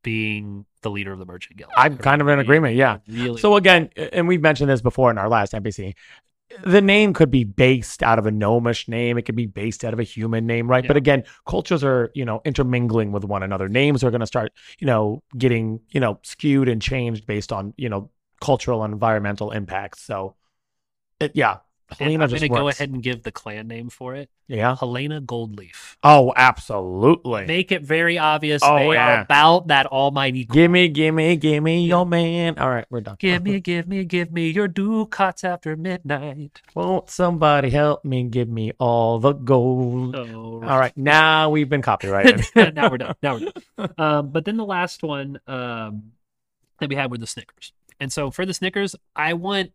being 0.03 0.66
the 0.82 0.90
leader 0.90 1.12
of 1.12 1.18
the 1.18 1.26
merchant 1.26 1.57
guild. 1.57 1.72
I'm 1.76 1.99
kind 1.99 2.20
of 2.20 2.28
in 2.28 2.38
agreement. 2.38 2.76
Yeah. 2.76 2.99
Really. 3.09 3.40
So 3.40 3.57
again, 3.57 3.90
and 3.97 4.28
we've 4.28 4.40
mentioned 4.40 4.70
this 4.70 4.82
before 4.82 5.11
in 5.11 5.18
our 5.18 5.28
last 5.28 5.53
NPC. 5.53 5.95
The 6.64 6.80
name 6.80 7.14
could 7.14 7.30
be 7.30 7.45
based 7.45 8.03
out 8.03 8.18
of 8.18 8.26
a 8.26 8.30
gnomish 8.30 8.86
name. 8.86 9.18
It 9.18 9.22
could 9.22 9.34
be 9.34 9.47
based 9.47 9.84
out 9.84 9.92
of 9.92 9.99
a 9.99 10.05
human 10.05 10.47
name, 10.47 10.68
right? 10.68 10.86
But 10.86 10.97
again, 10.97 11.24
cultures 11.47 11.82
are, 11.82 12.11
you 12.14 12.24
know, 12.24 12.42
intermingling 12.45 13.12
with 13.12 13.24
one 13.24 13.42
another. 13.42 13.68
Names 13.68 14.05
are 14.05 14.11
going 14.11 14.20
to 14.20 14.26
start, 14.26 14.53
you 14.78 14.86
know, 14.86 15.22
getting, 15.36 15.80
you 15.90 16.01
know, 16.01 16.20
skewed 16.22 16.68
and 16.68 16.80
changed 16.80 17.26
based 17.26 17.53
on, 17.53 17.74
you 17.76 17.88
know, 17.88 18.11
cultural 18.40 18.84
and 18.84 18.92
environmental 18.92 19.51
impacts. 19.51 20.03
So, 20.03 20.36
it, 21.18 21.32
yeah, 21.34 21.59
Helena 21.99 22.24
I'm 22.24 22.30
gonna 22.30 22.49
go 22.49 22.68
ahead 22.68 22.90
and 22.90 23.03
give 23.03 23.22
the 23.22 23.32
clan 23.32 23.68
name 23.68 23.88
for 23.88 24.14
it. 24.14 24.30
Yeah. 24.49 24.76
Helena 24.76 25.20
Goldleaf. 25.20 25.84
Oh, 26.07 26.35
absolutely. 26.37 27.47
Make 27.47 27.73
it 27.73 27.81
very 27.83 28.19
obvious 28.19 28.61
Oh, 28.63 28.77
they 28.77 28.93
yeah. 28.93 29.21
are 29.21 29.23
about 29.23 29.69
that 29.69 29.87
almighty. 29.87 30.45
Gimme, 30.45 30.89
gimme, 30.89 31.37
gimme 31.37 31.87
your 31.87 32.05
man. 32.05 32.59
All 32.59 32.69
right, 32.69 32.85
we're 32.91 33.01
done. 33.01 33.17
Give 33.19 33.43
me, 33.43 33.59
give 33.61 33.89
me, 33.89 34.05
give 34.05 34.31
me 34.31 34.51
your 34.51 34.69
ducats 34.69 35.45
after 35.45 35.77
midnight. 35.77 36.61
Won't 36.75 37.09
somebody 37.09 37.71
help 37.71 38.05
me? 38.05 38.25
Give 38.25 38.51
me 38.51 38.73
all 38.79 39.19
the 39.19 39.33
gold. 39.33 40.15
Oh, 40.15 40.63
All 40.63 40.79
right, 40.79 40.95
now 40.95 41.49
we've 41.49 41.71
been 41.71 41.81
copyrighted. 41.83 42.45
now 42.75 42.91
we're 42.91 42.99
done. 42.99 43.15
Now 43.23 43.39
we're 43.39 43.51
done. 43.79 43.95
Um, 43.97 44.29
but 44.29 44.45
then 44.45 44.59
the 44.59 44.67
last 44.67 45.03
one 45.03 45.41
um, 45.47 46.13
that 46.81 46.91
we 46.91 46.97
had 46.97 47.11
were 47.11 47.19
the 47.19 47.27
Snickers. 47.27 47.73
And 47.99 48.13
so 48.13 48.31
for 48.31 48.45
the 48.45 48.53
Snickers, 48.53 48.95
I 49.17 49.33
want 49.33 49.73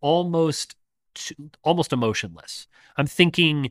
almost 0.00 0.74
to, 1.14 1.34
almost 1.62 1.92
emotionless. 1.92 2.66
I'm 2.96 3.06
thinking 3.06 3.70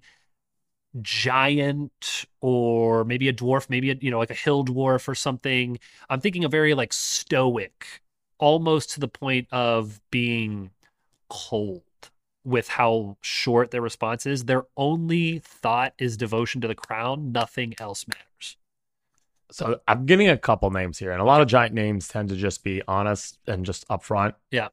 giant 1.01 2.25
or 2.41 3.03
maybe 3.03 3.27
a 3.29 3.33
dwarf, 3.33 3.69
maybe 3.69 3.91
a, 3.91 3.95
you 3.99 4.11
know 4.11 4.19
like 4.19 4.31
a 4.31 4.35
hill 4.35 4.65
dwarf 4.65 5.07
or 5.07 5.15
something. 5.15 5.79
I'm 6.09 6.21
thinking 6.21 6.43
a 6.43 6.49
very 6.49 6.73
like 6.73 6.93
stoic 6.93 8.01
almost 8.39 8.91
to 8.91 8.99
the 8.99 9.07
point 9.07 9.47
of 9.51 9.99
being 10.11 10.71
cold 11.29 11.83
with 12.43 12.67
how 12.69 13.17
short 13.21 13.71
their 13.71 13.81
response 13.81 14.25
is. 14.25 14.45
Their 14.45 14.63
only 14.77 15.39
thought 15.39 15.93
is 15.99 16.17
devotion 16.17 16.61
to 16.61 16.67
the 16.67 16.75
crown. 16.75 17.31
Nothing 17.31 17.73
else 17.79 18.07
matters. 18.07 18.57
So 19.51 19.79
I'm 19.87 20.05
getting 20.05 20.29
a 20.29 20.37
couple 20.37 20.69
names 20.71 20.97
here, 20.97 21.11
and 21.11 21.21
a 21.21 21.25
lot 21.25 21.41
of 21.41 21.47
giant 21.47 21.73
names 21.73 22.07
tend 22.07 22.29
to 22.29 22.35
just 22.35 22.63
be 22.63 22.81
honest 22.87 23.39
and 23.47 23.65
just 23.65 23.87
upfront. 23.87 24.33
Yeah. 24.51 24.69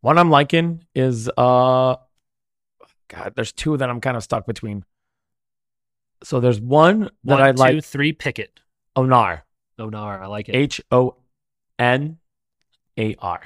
One 0.00 0.18
I'm 0.18 0.30
liking 0.30 0.84
is 0.94 1.30
uh 1.36 1.96
God, 3.08 3.32
there's 3.36 3.52
two 3.52 3.76
that 3.76 3.88
I'm 3.88 4.00
kind 4.00 4.16
of 4.16 4.22
stuck 4.22 4.46
between. 4.46 4.84
So 6.24 6.40
there's 6.40 6.60
one 6.60 7.10
that 7.24 7.34
One, 7.34 7.42
I 7.42 7.52
two, 7.52 7.58
like 7.58 7.84
three, 7.84 8.12
Pickett. 8.12 8.58
Onar. 8.96 9.44
Onar, 9.78 10.22
I 10.22 10.26
like 10.26 10.48
it. 10.48 10.54
H 10.54 10.80
O 10.90 11.16
N 11.78 12.18
A 12.98 13.14
R. 13.18 13.42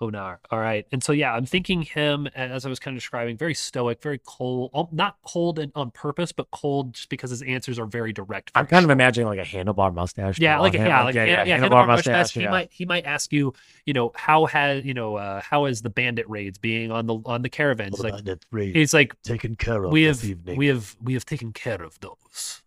Onar. 0.00 0.40
All 0.50 0.58
right. 0.58 0.86
And 0.92 1.02
so, 1.02 1.12
yeah, 1.12 1.32
I'm 1.32 1.46
thinking 1.46 1.82
him, 1.82 2.26
as 2.34 2.66
I 2.66 2.68
was 2.68 2.78
kind 2.78 2.96
of 2.96 3.00
describing, 3.02 3.36
very 3.36 3.54
stoic, 3.54 4.02
very 4.02 4.20
cold, 4.24 4.70
not 4.92 5.16
cold 5.24 5.58
and 5.58 5.72
on 5.74 5.90
purpose, 5.90 6.32
but 6.32 6.50
cold 6.50 6.94
just 6.94 7.08
because 7.08 7.30
his 7.30 7.42
answers 7.42 7.78
are 7.78 7.86
very 7.86 8.12
direct. 8.12 8.50
I'm 8.54 8.64
very 8.64 8.70
kind 8.70 8.84
of 8.84 8.90
imagining 8.90 9.26
like 9.26 9.38
a 9.38 9.42
handlebar 9.42 9.94
mustache. 9.94 10.38
Yeah, 10.38 10.58
like 10.58 10.74
a, 10.74 10.78
yeah, 10.78 10.96
hair. 10.96 11.04
like 11.04 11.14
yeah, 11.14 11.24
yeah, 11.24 11.44
yeah, 11.44 11.58
handlebar 11.58 11.70
handlebar 11.70 11.86
mustache. 11.86 12.12
mustache. 12.12 12.34
He 12.34 12.42
yeah. 12.42 12.50
might 12.50 12.72
he 12.72 12.84
might 12.84 13.06
ask 13.06 13.32
you, 13.32 13.54
you 13.86 13.94
know, 13.94 14.12
how 14.14 14.46
has 14.46 14.84
you 14.84 14.94
know 14.94 15.16
uh, 15.16 15.40
how 15.40 15.64
is 15.66 15.82
the 15.82 15.90
bandit 15.90 16.28
raids 16.28 16.58
being 16.58 16.90
on 16.90 17.06
the 17.06 17.18
on 17.24 17.42
the 17.42 17.48
caravans? 17.48 17.96
He's 17.96 18.04
like 18.04 18.74
he's 18.74 18.94
like 18.94 19.20
taken 19.22 19.56
care 19.56 19.84
of 19.84 19.92
we 19.92 20.04
this 20.04 20.20
have 20.20 20.30
evening. 20.30 20.56
we 20.56 20.66
have 20.66 20.96
we 21.02 21.14
have 21.14 21.24
taken 21.24 21.52
care 21.52 21.82
of 21.82 21.98
those, 22.00 22.62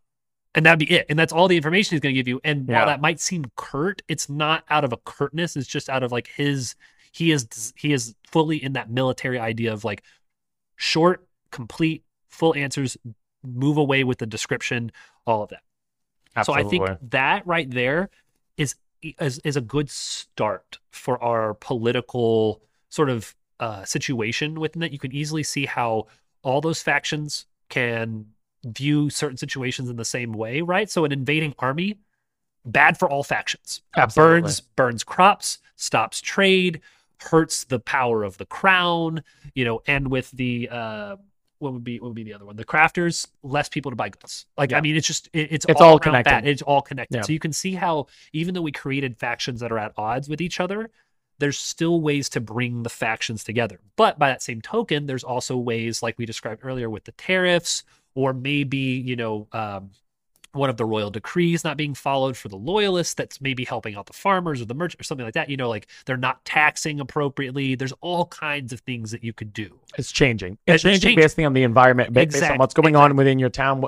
and 0.55 0.65
that'd 0.65 0.79
be 0.79 0.91
it. 0.91 1.05
And 1.09 1.17
that's 1.19 1.31
all 1.33 1.47
the 1.47 1.57
information 1.57 1.95
he's 1.95 2.01
going 2.01 2.15
to 2.15 2.19
give 2.19 2.27
you. 2.27 2.41
And 2.43 2.67
Yeah. 2.67 2.77
while 2.79 2.85
that 2.87 3.01
might 3.01 3.19
seem 3.19 3.45
curt, 3.55 4.01
it's 4.07 4.29
not 4.29 4.63
out 4.69 4.83
of 4.83 4.93
a 4.93 4.97
curtness. 4.97 5.55
It's 5.55 5.67
just 5.67 5.89
out 5.89 6.03
of 6.03 6.11
like 6.11 6.27
his 6.27 6.75
he 7.11 7.31
is 7.31 7.73
he 7.77 7.93
is 7.93 8.15
fully 8.27 8.63
in 8.63 8.73
that 8.73 8.89
military 8.89 9.39
idea 9.39 9.73
of 9.73 9.83
like 9.83 10.03
short, 10.75 11.27
complete, 11.51 12.03
full 12.27 12.55
answers. 12.55 12.97
Move 13.43 13.77
away 13.77 14.03
with 14.03 14.17
the 14.17 14.25
description, 14.25 14.91
all 15.25 15.43
of 15.43 15.49
that. 15.49 15.61
So 16.43 16.53
I 16.53 16.63
think 16.63 16.87
that 17.09 17.47
right 17.47 17.69
there 17.69 18.09
is 18.57 18.75
is 19.01 19.39
is 19.39 19.55
a 19.55 19.61
good 19.61 19.89
start 19.89 20.79
for 20.91 21.21
our 21.23 21.53
political 21.55 22.61
sort 22.89 23.09
of 23.09 23.35
uh, 23.59 23.83
situation 23.85 24.59
within 24.59 24.83
it. 24.83 24.91
You 24.91 24.99
can 24.99 25.13
easily 25.13 25.43
see 25.43 25.65
how 25.65 26.07
all 26.43 26.61
those 26.61 26.81
factions 26.81 27.45
can 27.69 28.25
view 28.65 29.09
certain 29.09 29.37
situations 29.37 29.89
in 29.89 29.95
the 29.95 30.05
same 30.05 30.33
way, 30.33 30.61
right? 30.61 30.89
So 30.89 31.05
an 31.05 31.11
invading 31.11 31.55
army, 31.59 31.97
bad 32.65 32.97
for 32.97 33.09
all 33.09 33.23
factions. 33.23 33.81
Absolutely. 33.95 34.41
Burns 34.41 34.59
burns 34.61 35.03
crops, 35.03 35.59
stops 35.75 36.21
trade, 36.21 36.81
hurts 37.21 37.65
the 37.65 37.79
power 37.79 38.23
of 38.23 38.37
the 38.37 38.45
crown, 38.45 39.23
you 39.53 39.65
know, 39.65 39.81
and 39.87 40.09
with 40.09 40.31
the 40.31 40.69
uh 40.71 41.15
what 41.59 41.73
would 41.73 41.83
be 41.83 41.99
what 41.99 42.07
would 42.07 42.15
be 42.15 42.23
the 42.23 42.33
other 42.33 42.45
one? 42.45 42.55
The 42.55 42.63
crafters, 42.65 43.27
less 43.43 43.67
people 43.67 43.91
to 43.91 43.95
buy 43.95 44.09
goods. 44.09 44.45
Like 44.57 44.71
I 44.71 44.79
mean, 44.81 44.95
it's 44.95 45.07
just 45.07 45.27
it- 45.33 45.51
it's 45.51 45.65
It's 45.67 45.81
all, 45.81 45.91
all 45.93 45.99
connected. 45.99 46.29
bad. 46.29 46.47
It's 46.47 46.61
all 46.61 46.81
connected. 46.81 47.17
Yeah. 47.17 47.21
So 47.23 47.33
you 47.33 47.39
can 47.39 47.51
see 47.53 47.73
how 47.75 48.07
even 48.33 48.53
though 48.53 48.61
we 48.61 48.71
created 48.71 49.17
factions 49.17 49.59
that 49.59 49.71
are 49.71 49.77
at 49.77 49.93
odds 49.97 50.29
with 50.29 50.39
each 50.41 50.59
other, 50.61 50.89
there's 51.37 51.57
still 51.57 52.01
ways 52.01 52.29
to 52.29 52.39
bring 52.41 52.83
the 52.83 52.89
factions 52.89 53.43
together. 53.43 53.79
But 53.97 54.17
by 54.17 54.29
that 54.29 54.41
same 54.41 54.61
token, 54.61 55.05
there's 55.05 55.23
also 55.23 55.57
ways 55.57 56.01
like 56.01 56.17
we 56.17 56.25
described 56.25 56.61
earlier 56.63 56.89
with 56.89 57.03
the 57.03 57.11
tariffs, 57.13 57.83
or 58.15 58.33
maybe 58.33 58.77
you 58.77 59.15
know. 59.17 59.47
Um, 59.51 59.91
one 60.53 60.69
of 60.69 60.77
the 60.77 60.85
royal 60.85 61.09
decrees 61.11 61.63
not 61.63 61.77
being 61.77 61.93
followed 61.93 62.35
for 62.35 62.47
the 62.49 62.55
loyalists 62.55 63.13
that's 63.13 63.39
maybe 63.39 63.63
helping 63.63 63.95
out 63.95 64.05
the 64.07 64.13
farmers 64.13 64.61
or 64.61 64.65
the 64.65 64.73
merchant 64.73 64.99
or 64.99 65.03
something 65.03 65.25
like 65.25 65.33
that 65.35 65.49
you 65.49 65.55
know 65.57 65.69
like 65.69 65.87
they're 66.05 66.17
not 66.17 66.43
taxing 66.45 66.99
appropriately 66.99 67.75
there's 67.75 67.93
all 68.01 68.25
kinds 68.27 68.73
of 68.73 68.79
things 68.81 69.11
that 69.11 69.23
you 69.23 69.31
could 69.33 69.53
do 69.53 69.79
It's 69.97 70.11
changing. 70.11 70.57
It's 70.65 70.83
changing 70.83 71.01
changing. 71.01 71.15
based 71.23 71.39
on 71.39 71.53
the 71.53 71.63
environment, 71.63 72.13
ba- 72.13 72.25
based 72.25 72.43
on 72.43 72.57
what's 72.57 72.73
going 72.73 72.95
on 72.95 73.15
within 73.15 73.37
your 73.39 73.49
town, 73.49 73.83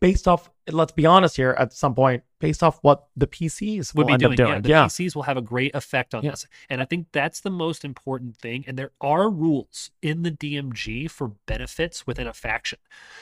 based 0.00 0.26
off. 0.28 0.50
Let's 0.68 0.92
be 0.92 1.04
honest 1.06 1.36
here. 1.36 1.56
At 1.58 1.72
some 1.72 1.94
point, 1.96 2.22
based 2.38 2.62
off 2.62 2.78
what 2.82 3.06
the 3.16 3.26
PCs 3.26 3.92
will 3.94 4.04
would 4.04 4.06
be 4.08 4.12
end 4.12 4.20
doing, 4.20 4.32
up 4.32 4.36
doing. 4.36 4.48
yeah 4.52 4.60
the 4.60 4.68
Yeah, 4.68 4.84
pcs 4.86 5.16
will 5.16 5.22
have 5.24 5.36
a 5.36 5.42
great 5.42 5.74
effect 5.74 6.14
on 6.14 6.22
Yeah. 6.22 6.30
this 6.32 6.46
and 6.68 6.80
i 6.80 6.84
think 6.84 7.08
that's 7.12 7.40
the 7.40 7.50
most 7.50 7.84
important 7.84 8.36
thing 8.36 8.64
and 8.68 8.78
there 8.78 8.92
are 9.00 9.28
rules 9.30 9.90
in 10.00 10.22
the 10.22 10.30
dmg 10.30 11.10
for 11.10 11.32
benefits 11.46 12.06
within 12.06 12.26
a 12.28 12.32
faction 12.32 12.78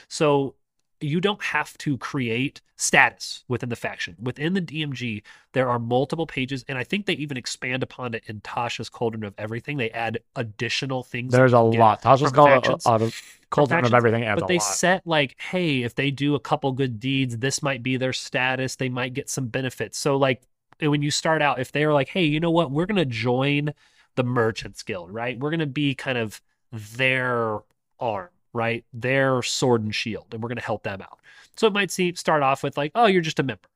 so 0.07 0.55
you 1.01 1.21
don't 1.21 1.41
have 1.41 1.77
to 1.79 1.97
create 1.97 2.61
status 2.75 3.43
within 3.47 3.69
the 3.69 3.75
faction. 3.75 4.15
Within 4.21 4.53
the 4.53 4.61
DMG, 4.61 5.21
there 5.53 5.69
are 5.69 5.79
multiple 5.79 6.25
pages, 6.25 6.63
and 6.67 6.77
I 6.77 6.83
think 6.83 7.05
they 7.05 7.13
even 7.13 7.37
expand 7.37 7.83
upon 7.83 8.13
it 8.13 8.23
in 8.27 8.41
Tasha's 8.41 8.89
Cauldron 8.89 9.23
of 9.23 9.33
Everything. 9.37 9.77
They 9.77 9.89
add 9.91 10.19
additional 10.35 11.03
things. 11.03 11.31
there's 11.31 11.53
a 11.53 11.59
lot. 11.59 12.01
Tasha's 12.01 12.21
from 12.21 12.31
called 12.31 12.49
factions. 12.49 12.85
a, 12.85 12.89
a, 12.89 13.11
cauldron 13.49 13.85
of 13.85 13.93
everything. 13.93 14.23
Adds 14.23 14.41
but 14.41 14.47
they 14.47 14.57
lot. 14.57 14.63
set 14.63 15.07
like, 15.07 15.35
hey, 15.39 15.83
if 15.83 15.95
they 15.95 16.11
do 16.11 16.35
a 16.35 16.39
couple 16.39 16.71
good 16.71 16.99
deeds, 16.99 17.37
this 17.37 17.61
might 17.63 17.83
be 17.83 17.97
their 17.97 18.13
status. 18.13 18.75
They 18.75 18.89
might 18.89 19.13
get 19.13 19.29
some 19.29 19.47
benefits. 19.47 19.97
So 19.97 20.17
like 20.17 20.41
when 20.81 21.01
you 21.01 21.11
start 21.11 21.41
out, 21.41 21.59
if 21.59 21.71
they're 21.71 21.93
like, 21.93 22.09
hey, 22.09 22.23
you 22.23 22.39
know 22.39 22.51
what, 22.51 22.71
we're 22.71 22.85
gonna 22.85 23.05
join 23.05 23.73
the 24.15 24.23
Merchants 24.23 24.83
Guild, 24.83 25.11
right? 25.11 25.37
We're 25.39 25.51
gonna 25.51 25.65
be 25.65 25.95
kind 25.95 26.17
of 26.17 26.41
their 26.71 27.59
arm, 27.99 28.29
right? 28.53 28.83
Their 28.93 29.41
sword 29.41 29.81
and 29.83 29.93
shield, 29.93 30.27
and 30.31 30.41
we're 30.41 30.49
gonna 30.49 30.61
help 30.61 30.83
them 30.83 31.01
out. 31.01 31.19
So 31.57 31.67
it 31.67 31.73
might 31.73 31.91
seem 31.91 32.15
start 32.15 32.43
off 32.43 32.63
with 32.63 32.77
like, 32.77 32.91
oh, 32.95 33.05
you're 33.05 33.21
just 33.21 33.39
a 33.39 33.43
member, 33.43 33.67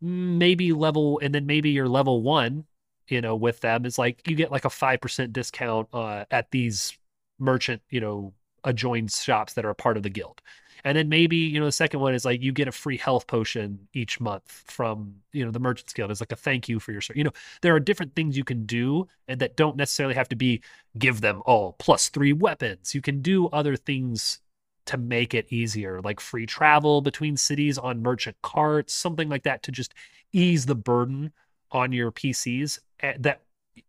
maybe 0.00 0.72
level, 0.72 1.18
and 1.22 1.34
then 1.34 1.46
maybe 1.46 1.70
you're 1.70 1.88
level 1.88 2.22
one. 2.22 2.64
You 3.08 3.20
know, 3.20 3.36
with 3.36 3.60
them 3.60 3.84
is 3.84 3.98
like 3.98 4.26
you 4.28 4.36
get 4.36 4.52
like 4.52 4.64
a 4.64 4.70
five 4.70 5.00
percent 5.00 5.32
discount 5.32 5.88
uh, 5.92 6.24
at 6.30 6.50
these 6.50 6.96
merchant, 7.38 7.82
you 7.90 8.00
know, 8.00 8.32
adjoined 8.64 9.12
shops 9.12 9.54
that 9.54 9.64
are 9.64 9.70
a 9.70 9.74
part 9.74 9.96
of 9.96 10.02
the 10.02 10.10
guild. 10.10 10.40
And 10.84 10.98
then 10.98 11.08
maybe, 11.08 11.36
you 11.36 11.60
know, 11.60 11.66
the 11.66 11.72
second 11.72 12.00
one 12.00 12.14
is 12.14 12.24
like 12.24 12.42
you 12.42 12.52
get 12.52 12.68
a 12.68 12.72
free 12.72 12.96
health 12.96 13.26
potion 13.26 13.86
each 13.92 14.20
month 14.20 14.50
from, 14.66 15.14
you 15.32 15.44
know, 15.44 15.50
the 15.50 15.60
Merchants 15.60 15.92
Guild 15.92 16.10
as 16.10 16.20
like 16.20 16.32
a 16.32 16.36
thank 16.36 16.68
you 16.68 16.80
for 16.80 16.92
your 16.92 17.00
service. 17.00 17.18
You 17.18 17.24
know, 17.24 17.32
there 17.60 17.74
are 17.74 17.80
different 17.80 18.14
things 18.16 18.36
you 18.36 18.44
can 18.44 18.66
do 18.66 19.06
and 19.28 19.40
that 19.40 19.56
don't 19.56 19.76
necessarily 19.76 20.14
have 20.14 20.28
to 20.30 20.36
be 20.36 20.60
give 20.98 21.20
them 21.20 21.42
all 21.46 21.74
plus 21.78 22.08
three 22.08 22.32
weapons. 22.32 22.94
You 22.94 23.00
can 23.00 23.22
do 23.22 23.46
other 23.48 23.76
things 23.76 24.40
to 24.86 24.96
make 24.98 25.34
it 25.34 25.46
easier, 25.52 26.00
like 26.00 26.18
free 26.18 26.46
travel 26.46 27.00
between 27.00 27.36
cities 27.36 27.78
on 27.78 28.02
merchant 28.02 28.36
carts, 28.42 28.92
something 28.92 29.28
like 29.28 29.44
that 29.44 29.62
to 29.62 29.72
just 29.72 29.94
ease 30.32 30.66
the 30.66 30.74
burden 30.74 31.32
on 31.70 31.92
your 31.92 32.10
PCs 32.10 32.80
eh, 33.00 33.14
that 33.20 33.42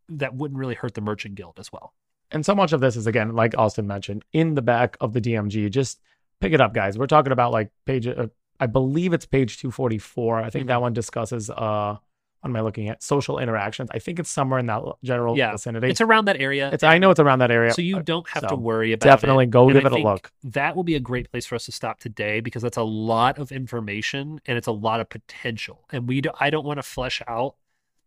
that 0.10 0.36
wouldn't 0.36 0.60
really 0.60 0.76
hurt 0.76 0.94
the 0.94 1.02
merchant 1.02 1.36
guild 1.36 1.60
as 1.60 1.72
well. 1.72 1.94
and 2.32 2.46
so 2.46 2.56
much 2.56 2.74
of 2.74 2.82
this 2.82 2.96
is 2.96 3.08
again, 3.08 3.34
like 3.34 3.58
Austen 3.58 3.88
mentioned, 3.88 4.24
in 4.34 4.56
the 4.56 4.62
back 4.62 4.96
of 5.02 5.14
the 5.14 5.22
DMG. 5.22 5.70
Just 5.70 6.00
pick 6.44 6.54
it 6.54 6.62
up, 6.62 6.74
guys. 6.74 6.98
We're 6.98 7.08
talking 7.08 7.32
about 7.32 7.52
like 7.52 7.72
page. 7.86 8.08
Uh, 8.08 8.28
I 8.60 8.68
believe 8.68 9.14
it's 9.14 9.26
page 9.26 9.58
two 9.58 9.72
forty 9.72 9.98
four. 9.98 10.40
I 10.42 10.50
think 10.50 10.66
Mhm. 10.66 10.68
that 10.70 10.82
one 10.82 10.94
discusses. 10.94 11.50
uh 11.50 11.98
What 12.42 12.50
am 12.50 12.56
I 12.58 12.62
looking 12.62 12.90
at? 12.90 13.02
Social 13.02 13.40
interactions. 13.40 13.90
I 13.94 14.00
think 14.00 14.20
it's 14.20 14.30
somewhere 14.30 14.60
in 14.60 14.66
that 14.66 14.82
general 15.02 15.38
Yeah, 15.38 15.54
vicinity. 15.54 15.88
It's 15.90 16.02
around 16.02 16.26
that 16.26 16.42
area. 16.42 16.70
It's. 16.74 16.84
I 16.84 16.98
know 16.98 17.10
it's 17.10 17.20
around 17.22 17.40
that 17.40 17.52
area. 17.52 17.72
so 17.72 17.82
you 17.82 18.02
don't 18.02 18.28
have 18.30 18.46
to 18.50 18.56
worry 18.58 18.92
about 18.92 19.06
definitely 19.08 19.46
it. 19.46 19.52
go 19.52 19.64
And 19.70 19.76
give 19.80 19.86
I 19.86 19.96
it 19.96 20.02
a 20.02 20.04
look. 20.04 20.30
That 20.44 20.76
will 20.76 20.84
be 20.84 20.96
a 20.96 21.00
great 21.00 21.32
place 21.32 21.46
for 21.46 21.56
us 21.56 21.64
to 21.66 21.72
stop 21.72 22.00
today 22.02 22.42
because 22.42 22.62
that's 22.62 22.76
a 22.76 22.84
lot 22.84 23.40
of 23.40 23.54
information 23.54 24.42
and 24.46 24.58
it's 24.58 24.68
a 24.68 24.74
lot 24.74 25.00
of 25.00 25.08
potential. 25.10 25.86
And 25.94 26.06
we 26.06 26.20
do, 26.20 26.32
I 26.38 26.50
don't 26.50 26.66
want 26.66 26.80
to 26.80 26.84
flesh 26.84 27.22
out 27.30 27.56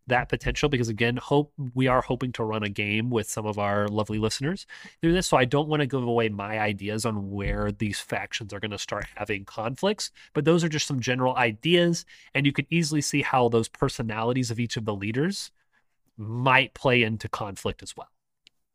that 0.06 0.28
potential 0.28 0.68
because 0.68 0.88
again, 0.88 1.16
hope 1.16 1.52
we 1.74 1.86
are 1.86 2.00
hoping 2.00 2.32
to 2.32 2.44
run 2.44 2.62
a 2.62 2.68
game 2.68 3.10
with 3.10 3.28
some 3.28 3.46
of 3.46 3.58
our 3.58 3.88
lovely 3.88 4.18
listeners 4.18 4.66
through 5.00 5.12
this. 5.12 5.26
So 5.26 5.36
I 5.36 5.44
don't 5.44 5.68
want 5.68 5.80
to 5.80 5.86
give 5.86 6.02
away 6.02 6.28
my 6.28 6.58
ideas 6.58 7.04
on 7.04 7.30
where 7.30 7.72
these 7.72 7.98
factions 7.98 8.52
are 8.52 8.60
going 8.60 8.70
to 8.70 8.78
start 8.78 9.06
having 9.16 9.44
conflicts, 9.44 10.10
but 10.32 10.44
those 10.44 10.62
are 10.62 10.68
just 10.68 10.86
some 10.86 11.00
general 11.00 11.34
ideas 11.36 12.04
and 12.34 12.46
you 12.46 12.52
can 12.52 12.66
easily 12.70 13.00
see 13.00 13.22
how 13.22 13.48
those 13.48 13.68
personalities 13.68 14.50
of 14.50 14.60
each 14.60 14.76
of 14.76 14.84
the 14.84 14.94
leaders 14.94 15.50
might 16.16 16.74
play 16.74 17.02
into 17.02 17.28
conflict 17.28 17.82
as 17.82 17.96
well. 17.96 18.08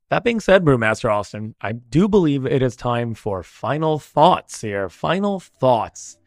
That 0.09 0.25
being 0.25 0.41
said, 0.41 0.65
Brewmaster 0.65 1.09
Austen, 1.09 1.55
I 1.61 1.71
do 1.71 2.09
believe 2.09 2.45
it 2.45 2.61
is 2.61 2.75
time 2.75 3.13
for 3.13 3.43
final 3.43 3.97
thoughts 3.97 4.59
here. 4.59 4.89
Final 4.89 5.39
thoughts. 5.39 6.17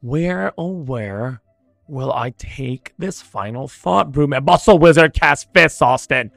Where, 0.00 0.52
oh, 0.58 0.72
where 0.72 1.40
will 1.90 2.12
I 2.12 2.30
take 2.30 2.94
this 2.98 3.20
final 3.20 3.66
thought, 3.68 4.12
Brewmaster? 4.12 4.44
Muscle 4.44 4.78
Wizard 4.78 5.12
cast 5.12 5.52
fists, 5.52 5.82
Austen. 5.82 6.30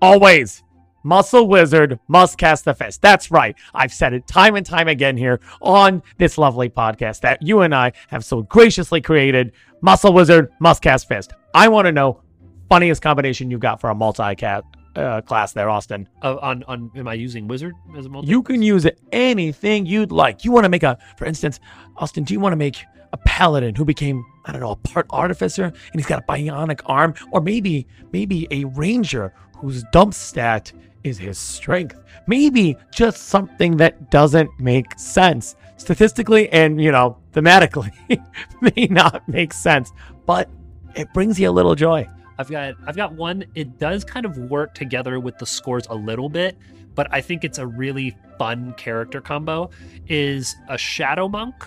Always. 0.00 0.62
Muscle 1.02 1.48
Wizard 1.48 1.98
must 2.08 2.38
cast 2.38 2.64
the 2.64 2.74
fist. 2.74 3.00
That's 3.02 3.30
right. 3.30 3.56
I've 3.74 3.92
said 3.92 4.12
it 4.12 4.26
time 4.26 4.56
and 4.56 4.64
time 4.64 4.88
again 4.88 5.16
here 5.16 5.40
on 5.60 6.02
this 6.18 6.38
lovely 6.38 6.68
podcast 6.68 7.20
that 7.20 7.40
you 7.42 7.60
and 7.60 7.74
I 7.74 7.92
have 8.08 8.24
so 8.24 8.42
graciously 8.42 9.00
created. 9.00 9.52
Muscle 9.80 10.12
Wizard 10.12 10.50
must 10.60 10.82
cast 10.82 11.08
fist. 11.08 11.32
I 11.54 11.68
want 11.68 11.86
to 11.86 11.92
know 11.92 12.20
funniest 12.68 13.00
combination 13.00 13.50
you've 13.50 13.60
got 13.60 13.80
for 13.80 13.90
a 13.90 13.94
multi 13.94 14.34
cat 14.34 14.64
uh, 14.96 15.20
class 15.22 15.52
there, 15.52 15.70
Austen. 15.70 16.08
Uh, 16.22 16.36
on 16.42 16.62
on 16.64 16.90
am 16.96 17.08
I 17.08 17.14
using 17.14 17.48
wizard 17.48 17.74
as 17.96 18.06
a 18.06 18.08
multi? 18.08 18.28
You 18.28 18.42
can 18.42 18.60
use 18.60 18.86
anything 19.12 19.86
you'd 19.86 20.12
like. 20.12 20.44
You 20.44 20.52
want 20.52 20.64
to 20.64 20.68
make 20.68 20.82
a, 20.82 20.98
for 21.16 21.24
instance, 21.24 21.60
Austen, 21.96 22.24
do 22.24 22.34
you 22.34 22.40
want 22.40 22.52
to 22.52 22.56
make 22.56 22.84
a 23.12 23.16
paladin 23.18 23.74
who 23.74 23.84
became, 23.84 24.24
I 24.44 24.52
don't 24.52 24.60
know, 24.60 24.72
a 24.72 24.76
part 24.76 25.06
artificer 25.10 25.64
and 25.64 25.74
he's 25.94 26.06
got 26.06 26.22
a 26.22 26.26
bionic 26.26 26.80
arm? 26.86 27.14
Or 27.32 27.40
maybe, 27.40 27.86
maybe 28.12 28.46
a 28.50 28.64
ranger 28.64 29.32
whose 29.56 29.84
dump 29.92 30.14
stat 30.14 30.72
is 31.04 31.18
his 31.18 31.38
strength. 31.38 31.98
Maybe 32.26 32.76
just 32.92 33.28
something 33.28 33.76
that 33.78 34.10
doesn't 34.10 34.50
make 34.58 34.98
sense 34.98 35.56
statistically 35.76 36.48
and, 36.50 36.80
you 36.80 36.92
know, 36.92 37.16
thematically 37.32 37.92
may 38.76 38.86
not 38.86 39.26
make 39.28 39.52
sense, 39.52 39.92
but 40.26 40.50
it 40.94 41.12
brings 41.14 41.38
you 41.38 41.48
a 41.48 41.52
little 41.52 41.74
joy. 41.74 42.08
I've 42.38 42.50
got 42.50 42.74
I've 42.86 42.96
got 42.96 43.14
one. 43.14 43.44
It 43.54 43.78
does 43.78 44.04
kind 44.04 44.24
of 44.24 44.38
work 44.38 44.74
together 44.74 45.18
with 45.18 45.38
the 45.38 45.46
scores 45.46 45.86
a 45.90 45.94
little 45.94 46.28
bit, 46.28 46.56
but 46.94 47.08
I 47.10 47.20
think 47.20 47.42
it's 47.42 47.58
a 47.58 47.66
really 47.66 48.16
fun 48.38 48.74
character 48.74 49.20
combo. 49.20 49.70
Is 50.06 50.54
a 50.68 50.78
shadow 50.78 51.28
monk 51.28 51.66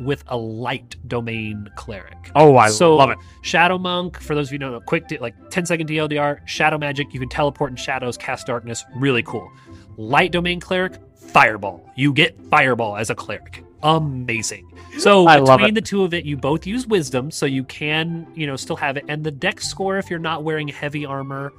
with 0.00 0.24
a 0.28 0.36
light 0.36 0.96
domain 1.06 1.68
cleric. 1.76 2.30
Oh, 2.34 2.56
I 2.56 2.68
so 2.68 2.96
love 2.96 3.10
it. 3.10 3.18
Shadow 3.42 3.78
monk, 3.78 4.20
for 4.20 4.34
those 4.34 4.48
of 4.48 4.52
you 4.52 4.58
know, 4.58 4.80
quick 4.80 5.08
di- 5.08 5.18
like 5.18 5.34
10 5.50 5.66
second 5.66 5.88
TLDR, 5.88 6.46
shadow 6.46 6.78
magic, 6.78 7.12
you 7.12 7.20
can 7.20 7.28
teleport 7.28 7.70
in 7.70 7.76
shadows, 7.76 8.16
cast 8.16 8.46
darkness, 8.46 8.84
really 8.94 9.22
cool. 9.22 9.50
Light 9.96 10.32
domain 10.32 10.60
cleric, 10.60 10.98
fireball. 11.14 11.90
You 11.96 12.12
get 12.12 12.40
fireball 12.50 12.96
as 12.96 13.10
a 13.10 13.14
cleric. 13.14 13.64
Amazing. 13.82 14.72
So 14.98 15.26
I 15.26 15.38
between 15.40 15.74
the 15.74 15.82
two 15.82 16.02
of 16.02 16.14
it, 16.14 16.24
you 16.24 16.36
both 16.36 16.66
use 16.66 16.86
wisdom, 16.86 17.30
so 17.30 17.46
you 17.46 17.64
can, 17.64 18.26
you 18.34 18.46
know, 18.46 18.56
still 18.56 18.76
have 18.76 18.96
it. 18.96 19.04
And 19.08 19.22
the 19.22 19.30
dex 19.30 19.68
score, 19.68 19.98
if 19.98 20.10
you're 20.10 20.18
not 20.18 20.42
wearing 20.42 20.68
heavy 20.68 21.04
armor, 21.04 21.52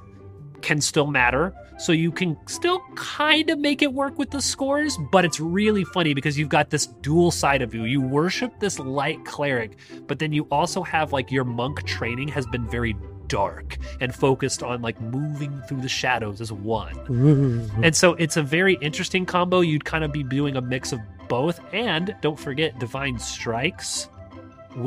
can 0.62 0.80
still 0.80 1.06
matter. 1.06 1.54
So 1.78 1.92
you 1.92 2.10
can 2.10 2.36
still 2.48 2.80
kind 2.96 3.50
of 3.50 3.58
make 3.58 3.82
it 3.82 3.92
work 3.92 4.18
with 4.18 4.30
the 4.30 4.42
scores, 4.42 4.98
but 5.12 5.24
it's 5.24 5.38
really 5.38 5.84
funny 5.84 6.12
because 6.12 6.36
you've 6.36 6.48
got 6.48 6.70
this 6.70 6.86
dual 6.86 7.30
side 7.30 7.62
of 7.62 7.72
you. 7.72 7.84
You 7.84 8.00
worship 8.00 8.58
this 8.58 8.80
light 8.80 9.24
cleric, 9.24 9.76
but 10.08 10.18
then 10.18 10.32
you 10.32 10.48
also 10.50 10.82
have 10.82 11.12
like 11.12 11.30
your 11.30 11.44
monk 11.44 11.84
training 11.84 12.28
has 12.28 12.46
been 12.48 12.68
very 12.68 12.96
dark 13.28 13.78
and 14.00 14.12
focused 14.12 14.62
on 14.62 14.82
like 14.82 15.00
moving 15.00 15.62
through 15.68 15.82
the 15.82 15.88
shadows 15.88 16.40
as 16.40 16.52
one. 16.52 17.68
And 17.82 17.94
so 17.94 18.14
it's 18.14 18.36
a 18.36 18.42
very 18.42 18.74
interesting 18.80 19.24
combo. 19.24 19.60
You'd 19.60 19.84
kind 19.84 20.02
of 20.02 20.10
be 20.10 20.22
doing 20.22 20.56
a 20.56 20.60
mix 20.60 20.92
of 20.92 21.00
both. 21.28 21.60
And 21.72 22.16
don't 22.20 22.38
forget, 22.38 22.78
Divine 22.80 23.18
Strikes 23.18 24.08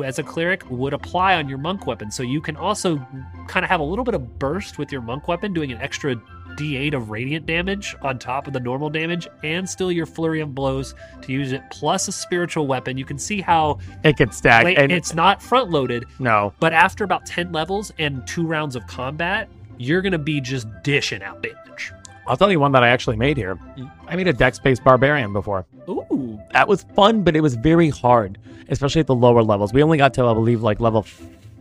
as 0.04 0.20
a 0.20 0.24
cleric 0.24 0.64
would 0.70 0.94
apply 0.94 1.36
on 1.36 1.48
your 1.50 1.58
monk 1.58 1.86
weapon. 1.88 2.12
So 2.12 2.24
you 2.24 2.42
can 2.42 2.56
also 2.56 2.98
kind 3.48 3.64
of 3.64 3.70
have 3.70 3.80
a 3.80 3.84
little 3.84 4.06
bit 4.06 4.16
of 4.16 4.39
burst 4.39 4.78
with 4.78 4.92
your 4.92 5.02
monk 5.02 5.28
weapon, 5.28 5.54
doing 5.54 5.72
an 5.72 5.80
extra 5.80 6.16
d8 6.58 6.94
of 6.94 7.10
radiant 7.10 7.46
damage 7.46 7.96
on 8.02 8.20
top 8.20 8.46
of 8.48 8.54
the 8.54 8.60
normal 8.60 8.89
damage, 8.89 9.28
and 9.44 9.70
still 9.70 9.92
your 9.92 10.06
flurry 10.06 10.42
of 10.42 10.54
blows 10.54 10.94
to 11.22 11.32
use 11.32 11.52
it, 11.54 11.62
plus 11.72 12.08
a 12.08 12.12
spiritual 12.12 12.68
weapon. 12.68 12.98
You 12.98 13.06
can 13.06 13.18
see 13.18 13.42
how 13.42 13.80
It 14.04 14.18
can 14.18 14.32
stack. 14.32 14.66
like, 14.66 14.78
and 14.78 14.92
it's 14.92 15.14
not 15.14 15.42
front 15.42 15.70
loaded, 15.70 16.06
no, 16.20 16.54
but 16.60 16.74
after 16.74 17.04
about 17.04 17.26
10 17.26 17.52
levels 17.54 17.94
and 18.00 18.26
two 18.28 18.46
rounds 18.46 18.76
of 18.76 18.86
combat, 18.88 19.50
you're 19.78 20.02
going 20.02 20.12
to 20.12 20.18
be 20.20 20.42
just 20.42 20.68
dishing 20.84 21.24
out 21.24 21.42
damage. 21.42 21.94
I'll 22.28 22.38
tell 22.38 22.52
you 22.52 22.60
one 22.60 22.72
that 22.74 22.84
I 22.84 22.89
actually 22.89 23.16
made 23.16 23.38
here. 23.38 23.58
I 24.08 24.16
made 24.16 24.28
a 24.28 24.34
dex 24.34 24.60
based 24.60 24.84
barbarian 24.84 25.34
before. 25.34 25.66
Ooh. 25.89 26.39
That 26.52 26.68
was 26.68 26.84
fun, 26.96 27.24
but 27.24 27.36
it 27.36 27.42
was 27.42 27.56
very 27.56 27.89
hard, 27.89 28.38
especially 28.72 29.01
at 29.01 29.07
the 29.07 29.15
lower 29.15 29.43
levels. 29.43 29.74
We 29.74 29.84
only 29.84 29.97
got 29.97 30.13
to, 30.15 30.26
I 30.26 30.34
believe, 30.34 30.63
like 30.63 30.80
level 30.80 31.05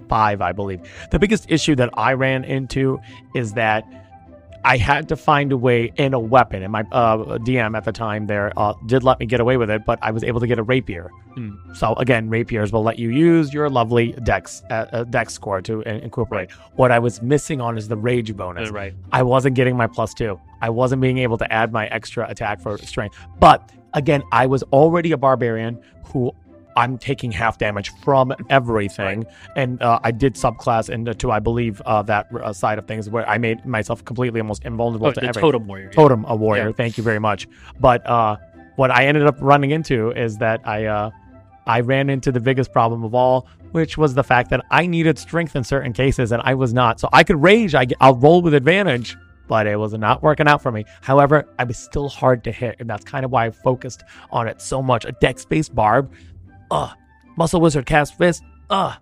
five, 0.09 0.41
I 0.41 0.53
believe. 0.53 0.81
The 1.11 1.19
biggest 1.19 1.51
issue 1.51 1.75
that 1.77 1.91
I 1.95 2.15
ran 2.15 2.45
into 2.45 2.99
is 3.35 3.53
that 3.55 3.85
I 4.63 4.77
had 4.77 5.09
to 5.09 5.17
find 5.17 5.53
a 5.53 5.57
way 5.57 5.91
in 5.97 6.13
a 6.13 6.19
weapon, 6.19 6.63
and 6.63 6.71
my 6.71 6.83
uh, 6.93 7.39
DM 7.39 7.75
at 7.75 7.85
the 7.85 7.93
time 7.93 8.27
there 8.27 8.53
uh, 8.59 8.75
did 8.87 9.03
let 9.03 9.19
me 9.19 9.25
get 9.25 9.41
away 9.41 9.57
with 9.57 9.71
it, 9.71 9.87
but 9.87 9.99
I 10.03 10.11
was 10.11 10.23
able 10.23 10.39
to 10.41 10.47
get 10.47 10.59
a 10.59 10.63
rapier. 10.63 11.11
Hmm. 11.35 11.55
So 11.75 11.95
again, 11.95 12.29
rapiers 12.29 12.71
will 12.71 12.83
let 12.83 12.99
you 12.99 13.09
use 13.09 13.55
your 13.55 13.71
lovely 13.71 14.13
dex 14.25 14.63
uh, 14.69 14.87
uh, 14.93 15.05
dex 15.05 15.33
score 15.33 15.63
to 15.63 15.81
in- 15.83 16.01
incorporate. 16.01 16.51
What 16.75 16.93
I 16.93 16.99
was 16.99 17.23
missing 17.23 17.61
on 17.63 17.79
is 17.79 17.89
the 17.89 17.97
rage 17.97 18.37
bonus. 18.37 18.69
Uh, 18.69 18.73
right. 18.73 18.95
I 19.13 19.23
wasn't 19.23 19.55
getting 19.55 19.77
my 19.77 19.87
plus 19.87 20.13
two. 20.13 20.39
I 20.61 20.69
wasn't 20.69 21.01
being 21.01 21.19
able 21.19 21.39
to 21.39 21.51
add 21.51 21.73
my 21.73 21.87
extra 21.87 22.29
attack 22.29 22.61
for 22.61 22.77
strength. 22.79 23.17
But 23.39 23.71
again, 23.95 24.23
I 24.31 24.47
was 24.47 24.63
already 24.65 25.13
a 25.13 25.17
barbarian 25.17 25.81
who 26.05 26.35
I'm 26.77 26.99
taking 26.99 27.33
half 27.33 27.59
damage 27.59 27.91
from 28.03 28.33
everything, 28.49 29.27
and 29.57 29.81
uh, 29.83 30.01
I 30.03 30.11
did 30.11 30.35
subclass 30.35 30.89
into 30.91 31.31
I 31.31 31.39
believe 31.39 31.81
uh, 31.83 32.03
that 32.03 32.29
uh, 32.35 32.53
side 32.53 32.79
of 32.79 32.87
things 32.87 33.09
where 33.11 33.29
I 33.29 33.39
made 33.39 33.65
myself 33.67 34.05
completely 34.05 34.41
almost 34.41 34.65
invulnerable 34.65 35.09
Oh, 35.09 35.13
to 35.13 35.21
everything. 35.23 35.41
totem 35.41 35.67
warrior. 35.67 35.91
Totem, 35.91 36.25
a 36.27 36.37
warrior. 36.37 36.67
Yeah. 36.69 36.73
Thank 36.73 36.97
you 36.99 37.05
very 37.05 37.19
much. 37.19 37.49
But 37.81 38.07
uh, 38.07 38.37
what 38.77 38.91
I 38.91 39.07
ended 39.07 39.27
up 39.27 39.37
running 39.41 39.71
into 39.73 40.11
is 40.13 40.39
that 40.39 40.61
I 40.67 40.87
uh, 40.87 41.11
I 41.67 41.81
ran 41.81 42.11
into 42.11 42.33
the 42.33 42.41
biggest 42.41 42.73
problem 42.73 43.05
of 43.05 43.15
all, 43.15 43.47
which 43.73 43.99
was 43.99 44.15
the 44.15 44.25
fact 44.25 44.51
that 44.51 44.65
I 44.71 44.87
needed 44.87 45.19
strength 45.19 45.55
in 45.57 45.65
certain 45.65 45.93
cases, 45.93 46.33
and 46.33 46.41
I 46.45 46.55
was 46.55 46.73
not. 46.73 46.99
So 47.01 47.09
I 47.13 47.23
could 47.25 47.41
rage. 47.43 47.75
I, 47.75 47.87
I'll 48.01 48.17
roll 48.17 48.43
with 48.43 48.55
advantage, 48.55 49.17
but 49.47 49.67
it 49.67 49.77
was 49.77 49.93
not 49.93 50.23
working 50.23 50.49
out 50.49 50.63
for 50.63 50.73
me. 50.73 50.85
However, 51.03 51.47
I 51.59 51.65
was 51.65 51.77
still 51.79 52.09
hard 52.09 52.43
to 52.45 52.53
hit, 52.53 52.77
and 52.81 52.89
that's 52.89 53.05
kind 53.05 53.25
of 53.25 53.31
why 53.31 53.47
I 53.47 53.51
focused 53.51 54.03
on 54.33 54.49
it 54.49 54.61
so 54.63 54.81
much. 54.83 55.05
A 55.05 55.13
dex 55.13 55.45
based 55.45 55.75
barb, 55.75 56.11
uh, 56.71 56.93
muscle 57.37 57.61
wizard 57.61 57.87
cast 57.87 58.17
fist, 58.17 58.43
uh, 58.69 58.97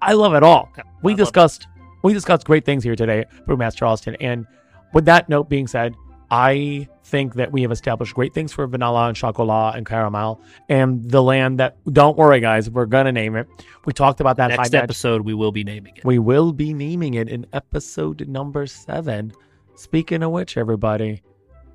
I 0.00 0.12
love 0.12 0.34
it 0.34 0.42
all. 0.42 0.70
We 1.02 1.12
I 1.12 1.16
discussed 1.16 1.66
we 2.02 2.12
discussed 2.12 2.46
great 2.46 2.64
things 2.64 2.84
here 2.84 2.96
today, 2.96 3.24
Brewmaster 3.46 3.76
Charleston. 3.76 4.16
And 4.16 4.46
with 4.92 5.06
that 5.06 5.28
note 5.28 5.48
being 5.48 5.66
said, 5.66 5.94
I 6.30 6.88
think 7.04 7.34
that 7.34 7.52
we 7.52 7.62
have 7.62 7.72
established 7.72 8.14
great 8.14 8.34
things 8.34 8.52
for 8.52 8.66
vanilla 8.66 9.08
and 9.08 9.16
chocolat 9.16 9.76
and 9.76 9.86
Cara'Mel 9.86 10.40
and 10.68 11.08
the 11.10 11.22
land 11.22 11.60
that 11.60 11.76
don't 11.92 12.16
worry 12.16 12.40
guys, 12.40 12.68
we're 12.68 12.86
gonna 12.86 13.12
name 13.12 13.36
it. 13.36 13.48
We 13.86 13.92
talked 13.92 14.20
about 14.20 14.36
that 14.38 14.48
Next 14.48 14.58
high 14.58 14.76
match. 14.76 14.84
episode, 14.84 15.22
we 15.22 15.34
will 15.34 15.52
be 15.52 15.64
naming 15.64 15.96
it. 15.96 16.04
We 16.04 16.18
will 16.18 16.52
be 16.52 16.74
naming 16.74 17.14
it 17.14 17.28
in 17.28 17.46
episode 17.52 18.26
number 18.28 18.66
seven. 18.66 19.32
Speaking 19.76 20.22
of 20.22 20.30
which, 20.30 20.56
everybody, 20.56 21.22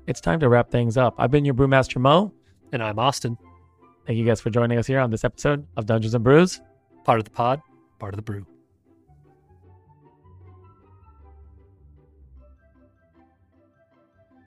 it's 0.06 0.20
time 0.20 0.40
to 0.40 0.48
wrap 0.48 0.70
things 0.70 0.96
up. 0.96 1.14
I've 1.18 1.30
been 1.30 1.44
your 1.44 1.54
Brewmaster 1.54 2.00
Mo. 2.00 2.32
And 2.72 2.82
I'm 2.82 2.98
Austen, 3.00 3.36
Thank 4.10 4.18
you 4.18 4.26
guys 4.26 4.40
for 4.40 4.50
joining 4.50 4.76
us 4.76 4.88
here 4.88 4.98
on 4.98 5.12
this 5.12 5.22
episode 5.22 5.64
of 5.76 5.86
Dungeons 5.86 6.14
and 6.14 6.24
Brews. 6.24 6.60
part 7.04 7.20
of 7.20 7.24
the 7.24 7.30
pod, 7.30 7.62
part 8.00 8.12
of 8.12 8.16
the 8.16 8.22
brew. 8.22 8.44